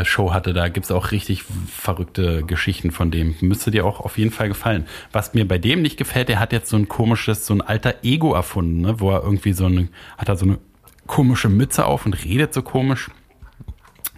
Show 0.04 0.34
hatte. 0.34 0.54
Da 0.54 0.70
gibt's 0.70 0.92
auch 0.92 1.12
richtig 1.12 1.44
verrückte 1.68 2.44
Geschichten 2.44 2.92
von 2.92 3.12
dem. 3.12 3.36
Müsste 3.42 3.70
dir 3.72 3.86
auch 3.86 4.00
auf 4.00 4.18
jeden 4.18 4.32
Fall 4.32 4.48
gefallen. 4.48 4.86
Was 5.12 5.34
mir 5.34 5.48
bei 5.48 5.58
dem 5.58 5.82
nicht 5.82 5.98
gefällt, 5.98 6.30
der 6.30 6.40
hat 6.40 6.54
jetzt 6.54 6.70
so 6.70 6.78
ein 6.78 6.88
komisches, 6.88 7.46
so 7.46 7.54
ein 7.54 7.62
alter 7.62 7.96
Ego 8.04 8.34
erfunden, 8.34 8.82
ne, 8.82 9.00
wo 9.00 9.12
er 9.12 9.24
irgendwie 9.24 9.54
so 9.54 9.66
eine, 9.66 9.90
hat 10.18 10.30
er 10.30 10.36
so 10.38 10.46
eine 10.46 10.58
komische 11.06 11.50
Mütze 11.50 11.86
auf 11.86 12.06
und 12.06 12.24
redet 12.24 12.54
so 12.54 12.62
komisch. 12.62 13.10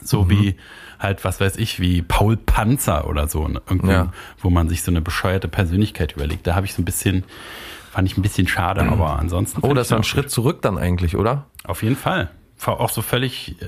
So 0.02 0.30
wie 0.30 0.56
halt, 1.00 1.26
was 1.26 1.40
weiß 1.42 1.58
ich, 1.58 1.80
wie 1.80 2.04
Paul 2.04 2.38
Panzer 2.38 3.08
oder 3.10 3.28
so. 3.28 3.48
Ne? 3.48 3.62
Irgendwie, 3.68 3.92
Ja. 3.92 4.14
wo 4.40 4.50
man 4.52 4.70
sich 4.70 4.84
so 4.84 4.92
eine 4.92 5.02
bescheuerte 5.02 5.48
Persönlichkeit 5.48 6.14
überlegt. 6.14 6.46
Da 6.46 6.54
habe 6.56 6.68
ich 6.68 6.74
so 6.76 6.82
ein 6.82 6.86
bisschen, 6.86 7.24
fand 7.92 8.08
ich 8.08 8.16
ein 8.18 8.22
bisschen 8.22 8.48
schade, 8.48 8.82
aber 8.84 9.18
ansonsten. 9.18 9.62
oh, 9.64 9.74
das 9.74 9.88
ist 9.88 9.94
ein 9.94 10.04
Schritt 10.04 10.30
zurück 10.30 10.62
dann 10.62 10.78
eigentlich, 10.78 11.16
oder? 11.16 11.48
gut. 11.64 11.70
Auf 11.72 11.82
jeden 11.84 11.96
Fall. 11.96 12.30
War 12.64 12.80
Auch 12.80 12.90
so 12.92 13.02
völlig, 13.02 13.60
äh, 13.62 13.66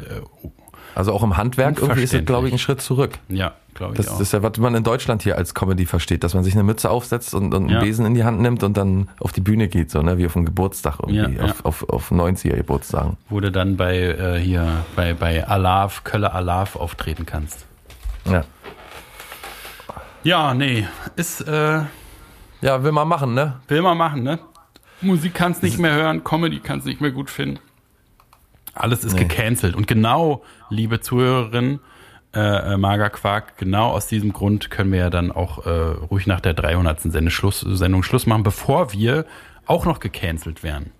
Also 0.97 1.13
auch 1.13 1.21
im 1.21 1.37
Handwerk 1.37 1.79
irgendwie 1.79 2.01
ist 2.01 2.13
es, 2.13 2.25
glaube 2.25 2.47
ich, 2.47 2.53
ein 2.53 2.57
Schritt 2.59 2.81
zurück. 2.81 3.19
ja, 3.29 3.51
glaube 3.75 3.93
ich 3.93 3.97
Das, 3.97 4.07
auch. 4.07 4.13
das 4.13 4.21
ist 4.21 4.31
ja, 4.33 4.41
was 4.41 4.57
man 4.57 4.73
in 4.73 4.83
Deutschland 4.83 5.21
hier 5.21 5.37
als 5.37 5.53
Comedy 5.53 5.85
versteht, 5.85 6.23
dass 6.23 6.33
man 6.33 6.43
sich 6.43 6.53
eine 6.55 6.63
Mütze 6.63 6.89
aufsetzt 6.89 7.35
und, 7.35 7.53
und 7.53 7.69
Ja. 7.69 7.77
einen 7.77 7.85
Besen 7.87 8.05
in 8.07 8.15
die 8.15 8.23
Hand 8.23 8.41
nimmt 8.41 8.63
und 8.63 8.75
dann 8.77 9.07
auf 9.19 9.31
die 9.31 9.41
Bühne 9.41 9.67
geht, 9.67 9.91
so, 9.91 10.01
ne, 10.01 10.17
wie 10.17 10.25
auf 10.25 10.35
einen 10.35 10.45
Geburtstag 10.45 10.95
irgendwie, 10.99 11.17
Ja, 11.19 11.29
ja. 11.29 11.43
auf, 11.43 11.65
auf, 11.65 11.89
auf 11.89 12.11
90er 12.11 12.55
Geburtstagen. 12.55 13.17
Wo 13.29 13.39
du 13.39 13.51
dann 13.51 13.77
bei, 13.77 13.95
äh, 13.99 14.39
hier, 14.39 14.67
bei, 14.95 15.13
bei 15.13 15.47
Alav, 15.47 16.03
Kölle 16.03 16.33
Alav 16.33 16.75
auftreten 16.75 17.25
kannst. 17.27 17.65
Ja. 18.25 18.43
Ja, 20.23 20.53
nee, 20.53 20.87
ist, 21.15 21.41
äh, 21.41 21.81
Ja, 22.61 22.83
will 22.83 22.91
man 22.91 23.07
machen, 23.07 23.33
ne? 23.35 23.53
Will 23.67 23.81
man 23.83 23.97
machen, 23.97 24.23
ne? 24.23 24.39
Musik 25.01 25.35
kannst 25.35 25.61
nicht 25.61 25.77
mehr 25.77 25.93
hören, 25.93 26.23
Comedy 26.23 26.59
kannst 26.59 26.87
nicht 26.87 27.01
mehr 27.01 27.11
gut 27.11 27.29
finden. 27.29 27.59
Alles 28.81 29.03
ist 29.03 29.13
Nee. 29.13 29.25
gecancelt. 29.25 29.75
Und 29.75 29.87
genau, 29.87 30.43
liebe 30.69 30.99
Zuhörerin, 30.99 31.79
äh, 32.35 32.73
äh, 32.73 32.77
Mager 32.77 33.09
Quark, 33.09 33.57
genau 33.57 33.89
aus 33.91 34.07
diesem 34.07 34.33
Grund 34.33 34.69
können 34.69 34.91
wir 34.91 34.99
ja 34.99 35.09
dann 35.09 35.31
auch 35.31 35.65
äh, 35.65 35.69
ruhig 35.69 36.27
nach 36.27 36.41
der 36.41 36.53
300. 36.53 37.01
Sende 37.01 37.31
Schluss, 37.31 37.61
Sendung 37.61 38.03
Schluss 38.03 38.25
machen, 38.27 38.43
bevor 38.43 38.93
wir 38.93 39.25
auch 39.65 39.85
noch 39.85 39.99
gecancelt 39.99 40.61
werden. 40.63 40.91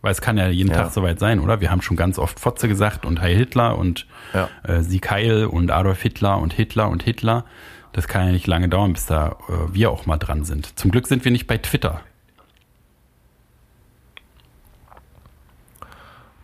Weil 0.00 0.12
es 0.12 0.20
kann 0.20 0.38
ja 0.38 0.48
jeden 0.48 0.70
Ja. 0.70 0.82
Tag 0.84 0.92
soweit 0.92 1.18
sein, 1.18 1.40
oder? 1.40 1.60
Wir 1.60 1.70
haben 1.70 1.82
schon 1.82 1.96
ganz 1.96 2.18
oft 2.18 2.38
Fotze 2.38 2.68
gesagt 2.68 3.04
und 3.04 3.20
Heil 3.20 3.36
Hitler 3.36 3.76
und 3.76 4.06
Ja. 4.32 4.48
äh, 4.62 4.80
Sieg 4.82 5.10
Heil 5.10 5.46
und 5.46 5.70
Adolf 5.72 6.00
Hitler 6.02 6.38
und 6.38 6.52
Hitler 6.52 6.88
und 6.88 7.02
Hitler. 7.02 7.44
Das 7.92 8.06
kann 8.06 8.26
ja 8.26 8.32
nicht 8.32 8.46
lange 8.46 8.68
dauern, 8.68 8.92
bis 8.92 9.06
da 9.06 9.36
äh, 9.48 9.74
wir 9.74 9.90
auch 9.90 10.06
mal 10.06 10.18
dran 10.18 10.44
sind. 10.44 10.78
Zum 10.78 10.92
Glück 10.92 11.08
sind 11.08 11.24
wir 11.24 11.32
nicht 11.32 11.48
bei 11.48 11.58
Twitter. 11.58 12.00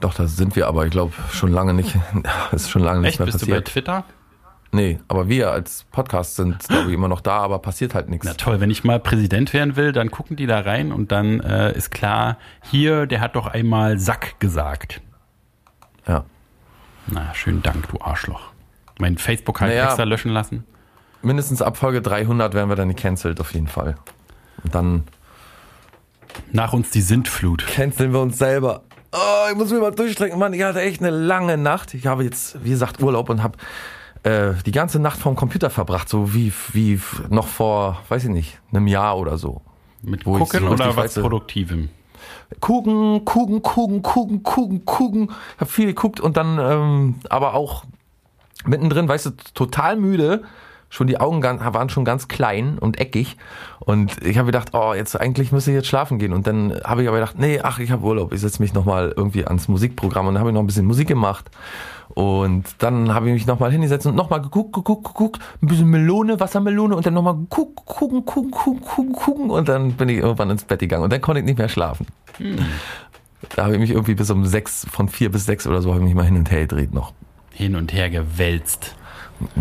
Doch, 0.05 0.13
da 0.13 0.27
sind 0.27 0.55
wir 0.55 0.67
aber, 0.69 0.85
ich 0.85 0.91
glaube, 0.91 1.15
schon 1.33 1.51
lange 1.51 1.73
nicht, 1.73 1.97
ist 2.53 2.69
schon 2.69 2.83
lange 2.83 3.01
nicht 3.01 3.09
Echt? 3.13 3.19
mehr 3.21 3.25
Bist 3.27 3.41
du 3.41 3.47
bei 3.47 3.53
passiert. 3.53 3.69
Twitter? 3.69 4.05
Nee, 4.71 4.99
aber 5.09 5.31
wir 5.31 5.51
als 5.51 5.85
Podcast 5.93 6.37
sind, 6.37 6.59
glaube 6.69 6.89
ich, 6.89 6.95
immer 6.95 7.09
noch 7.09 7.23
da, 7.23 7.39
aber 7.39 7.59
passiert 7.61 7.95
halt 7.95 8.11
nichts. 8.11 8.27
Na 8.27 8.35
toll, 8.35 8.61
wenn 8.61 8.71
ich 8.71 8.85
mal 8.85 9.01
Präsident 9.01 9.55
werden 9.55 9.77
will, 9.77 9.93
dann 9.93 10.11
gucken 10.11 10.37
die 10.37 10.45
da 10.47 10.61
rein 10.61 10.93
und 10.93 11.11
dann 11.11 11.41
äh, 11.41 11.73
ist 11.73 11.91
klar, 11.91 12.37
hier, 12.71 13.07
der 13.07 13.23
hat 13.23 13.35
doch 13.35 13.47
einmal 13.47 13.99
Sack 13.99 14.39
gesagt. 14.41 15.01
Ja. 16.07 16.25
Na, 17.07 17.33
schönen 17.33 17.63
Dank, 17.63 17.89
du 17.89 17.99
Arschloch. 18.03 18.43
Mein 18.99 19.17
Facebook 19.17 19.63
halt 19.63 19.71
Naja. 19.71 19.87
extra 19.87 20.03
löschen 20.05 20.33
lassen. 20.33 20.65
Mindestens 21.23 21.63
ab 21.63 21.79
Folge 21.79 22.03
300 22.03 22.53
werden 22.53 22.69
wir 22.69 22.77
dann 22.77 22.89
gecancelt, 22.89 23.41
auf 23.41 23.55
jeden 23.55 23.69
Fall. 23.69 23.95
Und 24.65 24.75
dann, 24.75 25.05
Nach 26.53 26.75
uns 26.75 26.91
die 26.91 27.01
Sintflut. 27.01 27.67
canceln 27.67 28.13
wir 28.13 28.21
uns 28.21 28.37
selber. 28.37 28.83
Oh, 29.15 29.47
ich 29.49 29.57
muss 29.57 29.71
mich 29.71 29.81
mal 29.81 29.93
durchstrecken. 29.93 30.39
Mann, 30.39 30.53
ich 30.55 30.63
hatte 30.65 30.81
echt 30.81 31.01
eine 31.01 31.11
lange 31.11 31.57
Nacht. 31.57 31.95
Ich 31.95 32.07
habe 32.07 32.25
jetzt, 32.25 32.63
wie 32.65 32.71
gesagt, 32.71 33.01
Urlaub 33.01 33.31
und 33.31 33.45
habe 33.45 33.57
äh, 34.25 34.55
die 34.67 34.73
ganze 34.73 34.99
Nacht 34.99 35.21
vorm 35.21 35.37
Computer 35.37 35.71
verbracht, 35.71 36.09
so 36.09 36.35
wie, 36.35 36.53
wie 36.73 37.01
noch 37.29 37.47
vor, 37.47 38.03
weiß 38.09 38.25
ich 38.25 38.31
nicht, 38.31 38.59
einem 38.73 38.89
Jahr 38.89 39.17
oder 39.17 39.39
so. 39.39 39.61
Mit 40.03 40.27
Wo 40.27 40.39
Gucken 40.39 40.61
so 40.61 40.67
oder 40.67 40.89
was 40.97 41.17
weiß, 41.17 41.23
Produktivem? 41.23 41.91
Kuchen, 42.61 43.25
Kuchen, 43.25 43.63
Kuchen, 43.63 44.03
Kuchen, 44.03 44.43
Kuchen, 44.43 44.85
Kuchen. 44.85 45.31
Hab 45.59 45.71
viel 45.71 45.87
geguckt 45.87 46.19
und 46.19 46.37
dann 46.37 46.59
ähm, 46.59 47.15
aber 47.29 47.55
auch 47.55 47.85
mittendrin, 48.67 49.09
weißt 49.09 49.27
du, 49.27 49.31
total 49.55 49.97
müde. 49.97 50.43
Schon 50.95 51.09
die 51.09 51.19
Augen 51.19 51.43
waren 51.43 51.89
schon 51.89 52.05
ganz 52.05 52.29
klein 52.29 52.79
und 52.79 53.01
eckig. 53.01 53.37
Und 53.81 54.25
ich 54.25 54.39
habe 54.39 54.47
gedacht, 54.47 54.75
oh, 54.75 54.95
jetzt 54.95 55.21
eigentlich 55.21 55.51
müsste 55.51 55.73
ich 55.73 55.75
jetzt 55.75 55.89
schlafen 55.89 56.21
gehen. 56.21 56.33
Und 56.33 56.47
dann 56.47 56.81
habe 56.85 57.03
ich 57.03 57.09
aber 57.09 57.17
gedacht, 57.17 57.37
nee, 57.37 57.59
ach, 57.61 57.81
ich 57.81 57.91
habe 57.91 58.05
Urlaub. 58.05 58.33
Ich 58.33 58.41
setze 58.43 58.63
mich 58.63 58.75
nochmal 58.75 59.13
irgendwie 59.17 59.45
ans 59.45 59.67
Musikprogramm 59.67 60.29
und 60.29 60.35
dann 60.35 60.41
habe 60.41 60.51
ich 60.51 60.55
noch 60.55 60.63
ein 60.63 60.69
bisschen 60.69 60.87
Musik 60.87 61.09
gemacht. 61.09 61.51
Und 62.11 62.63
dann 62.79 63.13
habe 63.13 63.27
ich 63.27 63.33
mich 63.33 63.45
nochmal 63.45 63.73
hingesetzt 63.73 64.07
und 64.07 64.15
nochmal 64.15 64.41
geguckt, 64.41 64.73
geguckt, 64.73 65.05
geguckt, 65.05 65.43
ein 65.61 65.67
bisschen 65.67 65.89
Melone, 65.89 66.39
Wassermelone 66.39 66.95
und 66.95 67.05
dann 67.05 67.15
nochmal 67.15 67.39
gucken, 67.49 67.75
gucken, 67.85 68.25
gucken, 68.25 68.53
gucken, 68.53 69.13
gucken 69.15 69.51
und 69.51 69.69
dann 69.69 69.95
bin 69.95 70.09
ich 70.09 70.19
irgendwann 70.19 70.51
ins 70.51 70.63
Bett 70.63 70.79
gegangen 70.79 71.03
und 71.03 71.13
dann 71.13 71.21
konnte 71.21 71.41
ich 71.41 71.45
nicht 71.45 71.59
mehr 71.59 71.69
schlafen. 71.69 72.07
Da 73.57 73.65
habe 73.65 73.75
ich 73.75 73.81
mich 73.81 73.91
irgendwie 73.91 74.15
bis 74.15 74.31
um 74.31 74.47
sechs, 74.47 74.87
von 74.89 75.09
vier 75.09 75.33
bis 75.33 75.45
sechs 75.45 75.67
oder 75.67 75.83
so, 75.83 75.91
habe 75.93 76.03
ich 76.03 76.07
mich 76.07 76.15
mal 76.15 76.25
hin 76.25 76.37
und 76.37 76.53
her 76.53 76.61
gedreht 76.61 76.95
noch. 76.95 77.13
Hin 77.51 77.75
und 77.75 77.93
her 77.93 78.11
gewälzt. 78.11 78.95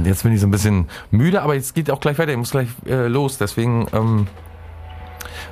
Jetzt 0.03 0.23
bin 0.23 0.33
ich 0.33 0.41
so 0.41 0.47
ein 0.47 0.51
bisschen 0.51 0.87
müde, 1.11 1.41
aber 1.41 1.55
jetzt 1.55 1.75
geht 1.75 1.91
auch 1.91 1.99
gleich 1.99 2.17
weiter. 2.17 2.31
Ich 2.31 2.37
muss 2.37 2.51
gleich 2.51 2.69
äh, 2.85 3.07
los. 3.07 3.37
Deswegen 3.37 3.87
ähm, 3.93 4.27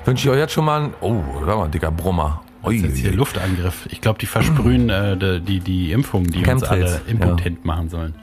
wünsche 0.05 0.27
ich 0.27 0.33
euch 0.33 0.39
jetzt 0.39 0.53
schon 0.53 0.65
mal 0.65 0.83
ein. 0.83 0.93
Oh, 1.01 1.21
sag 1.45 1.57
mal, 1.57 1.69
dicker 1.69 1.91
Brummer. 1.91 2.41
Das 2.63 2.73
ist 2.73 2.83
jetzt 2.83 2.97
hier 2.97 3.11
Ui, 3.11 3.15
Luftangriff. 3.15 3.87
Ich 3.89 4.01
glaube, 4.01 4.19
die 4.19 4.27
versprühen 4.27 4.89
äh, 4.89 5.17
die, 5.17 5.41
die, 5.41 5.59
die 5.59 5.91
Impfung, 5.91 6.25
die 6.25 6.39
uns 6.39 6.47
Chemtrails, 6.47 6.91
alle 6.91 7.01
impotent 7.07 7.65
machen 7.65 7.89
sollen. 7.89 8.13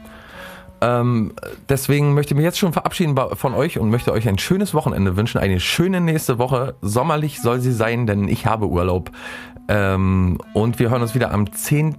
ähm, 0.80 1.32
deswegen 1.68 2.14
möchte 2.14 2.34
ich 2.34 2.36
mich 2.36 2.44
jetzt 2.44 2.58
schon 2.58 2.72
verabschieden 2.72 3.18
von 3.34 3.54
euch 3.54 3.78
und 3.80 3.90
möchte 3.90 4.12
euch 4.12 4.28
ein 4.28 4.38
schönes 4.38 4.74
Wochenende 4.74 5.16
wünschen. 5.16 5.38
Eine 5.38 5.58
schöne 5.58 6.00
nächste 6.00 6.38
Woche. 6.38 6.76
Sommerlich 6.82 7.40
soll 7.40 7.60
sie 7.60 7.72
sein, 7.72 8.06
denn 8.06 8.28
ich 8.28 8.46
habe 8.46 8.68
Urlaub. 8.68 9.10
Ähm, 9.68 10.38
und 10.54 10.78
wir 10.78 10.90
hören 10.90 11.02
uns 11.02 11.16
wieder 11.16 11.32
am 11.32 11.52
10. 11.52 11.96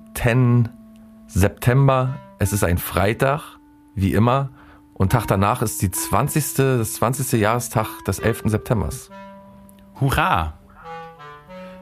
September. 1.27 2.15
Es 2.39 2.53
ist 2.53 2.63
ein 2.63 2.77
Freitag, 2.77 3.58
wie 3.95 4.13
immer. 4.13 4.49
Und 4.93 5.11
Tag 5.11 5.27
danach 5.27 5.61
ist 5.61 5.81
die 5.81 5.91
20. 5.91 6.55
das 6.55 6.93
20. 6.95 7.39
Jahrestag 7.39 8.03
des 8.05 8.19
11. 8.19 8.43
Septembers. 8.45 9.09
Hurra! 9.99 10.53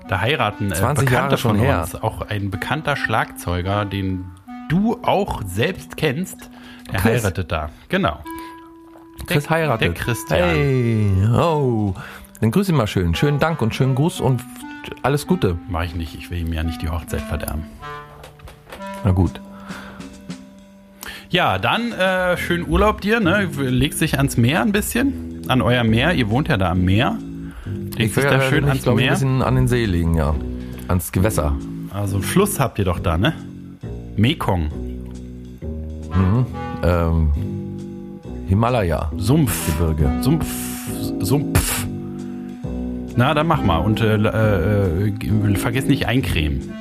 Da 0.08 0.22
heiraten 0.22 0.72
äh, 0.72 0.76
20 0.76 1.05
Bekannte 1.05 1.14
Jahre 1.14 1.38
schon 1.38 1.58
von 1.58 1.66
her. 1.66 1.82
uns, 1.82 1.95
auch 1.95 2.22
ein 2.22 2.49
bekannter 2.49 2.95
Schlagzeuger, 2.95 3.86
den 3.86 4.26
du 4.70 4.99
auch 5.03 5.41
selbst 5.45 5.97
kennst, 5.97 6.49
der 6.91 6.99
Chris. 6.99 7.24
heiratet 7.24 7.51
da. 7.51 7.70
Genau. 7.89 8.20
Chris 9.26 9.49
heiratet. 9.49 9.82
Der 9.88 9.93
Christian. 9.93 10.39
Hey, 10.39 11.28
oh. 11.34 11.93
Dann 12.39 12.51
grüß 12.51 12.70
ihn 12.70 12.76
mal 12.76 12.88
schön. 12.88 13.16
Schönen 13.16 13.39
Dank 13.39 13.62
und 13.62 13.74
schönen 13.74 13.95
Gruß 13.95 14.22
und 14.22 14.43
alles 15.01 15.28
Gute. 15.28 15.58
Mach 15.70 15.84
ich 15.84 15.95
nicht, 15.95 16.16
ich 16.16 16.30
will 16.30 16.39
ihm 16.39 16.53
ja 16.53 16.64
nicht 16.64 16.82
die 16.82 16.89
Hochzeit 16.89 17.22
verderben. 17.22 17.66
Na 19.03 19.12
gut. 19.12 19.41
Ja, 21.30 21.57
dann 21.57 21.91
äh, 21.91 22.38
schönen 22.38 22.67
Urlaub 22.67 23.01
dir, 23.01 23.19
ne? 23.19 23.49
Legst 23.57 24.01
dich 24.01 24.17
ans 24.17 24.38
Meer 24.38 24.61
ein 24.61 24.71
bisschen, 24.71 25.41
an 25.49 25.61
euer 25.61 25.84
Meer. 25.84 26.13
Ihr 26.13 26.30
wohnt 26.30 26.47
ja 26.47 26.57
da 26.57 26.71
am 26.71 26.86
Meer. 26.86 27.17
Legst 27.97 28.15
dich 28.17 28.23
da 28.23 28.41
schön 28.41 28.65
ans 28.65 28.84
glaub 28.84 28.95
ich, 28.97 29.03
ein 29.03 29.05
Meer. 29.05 29.11
bisschen 29.13 29.41
an 29.41 29.55
den 29.55 29.67
See 29.67 29.86
legen, 29.86 30.15
ja. 30.15 30.34
Ans 30.88 31.11
Gewässer. 31.11 31.53
Also 31.93 32.15
einen 32.15 32.23
Fluss 32.23 32.59
habt 32.59 32.80
ihr 32.80 32.86
doch 32.86 32.99
da, 32.99 33.17
ne? 33.17 33.34
Mekong, 34.15 34.69
Ähm, 36.84 37.32
Himalaya. 38.47 39.11
Sumpfgebirge, 39.17 40.09
Sumpf, 40.21 40.45
Sumpf. 41.19 41.86
Na, 43.15 43.34
dann 43.34 43.47
mach 43.47 43.61
mal 43.63 43.78
und 43.80 43.99
äh, 43.99 44.15
äh, 44.15 45.07
äh, 45.09 45.55
vergiss 45.55 45.86
nicht 45.86 46.07
eincremen. 46.07 46.71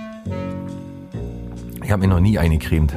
Ich 1.82 1.90
habe 1.90 2.02
mir 2.02 2.08
noch 2.08 2.20
nie 2.20 2.38
eingecremt. 2.38 2.94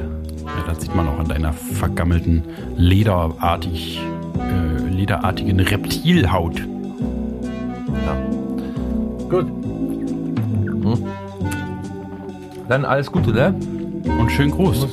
Das 0.66 0.80
sieht 0.80 0.94
man 0.94 1.08
auch 1.08 1.18
an 1.18 1.28
deiner 1.28 1.52
vergammelten 1.52 2.44
lederartig, 2.76 4.00
äh, 4.38 4.88
lederartigen 4.88 5.60
Reptilhaut. 5.60 6.60
Ja. 8.06 8.16
Gut. 9.28 9.46
Hm. 9.46 11.04
Dann 12.68 12.84
alles 12.84 13.10
Gute, 13.10 13.32
ne? 13.32 13.54
Und 14.18 14.30
schönen 14.30 14.52
Gruß. 14.52 14.86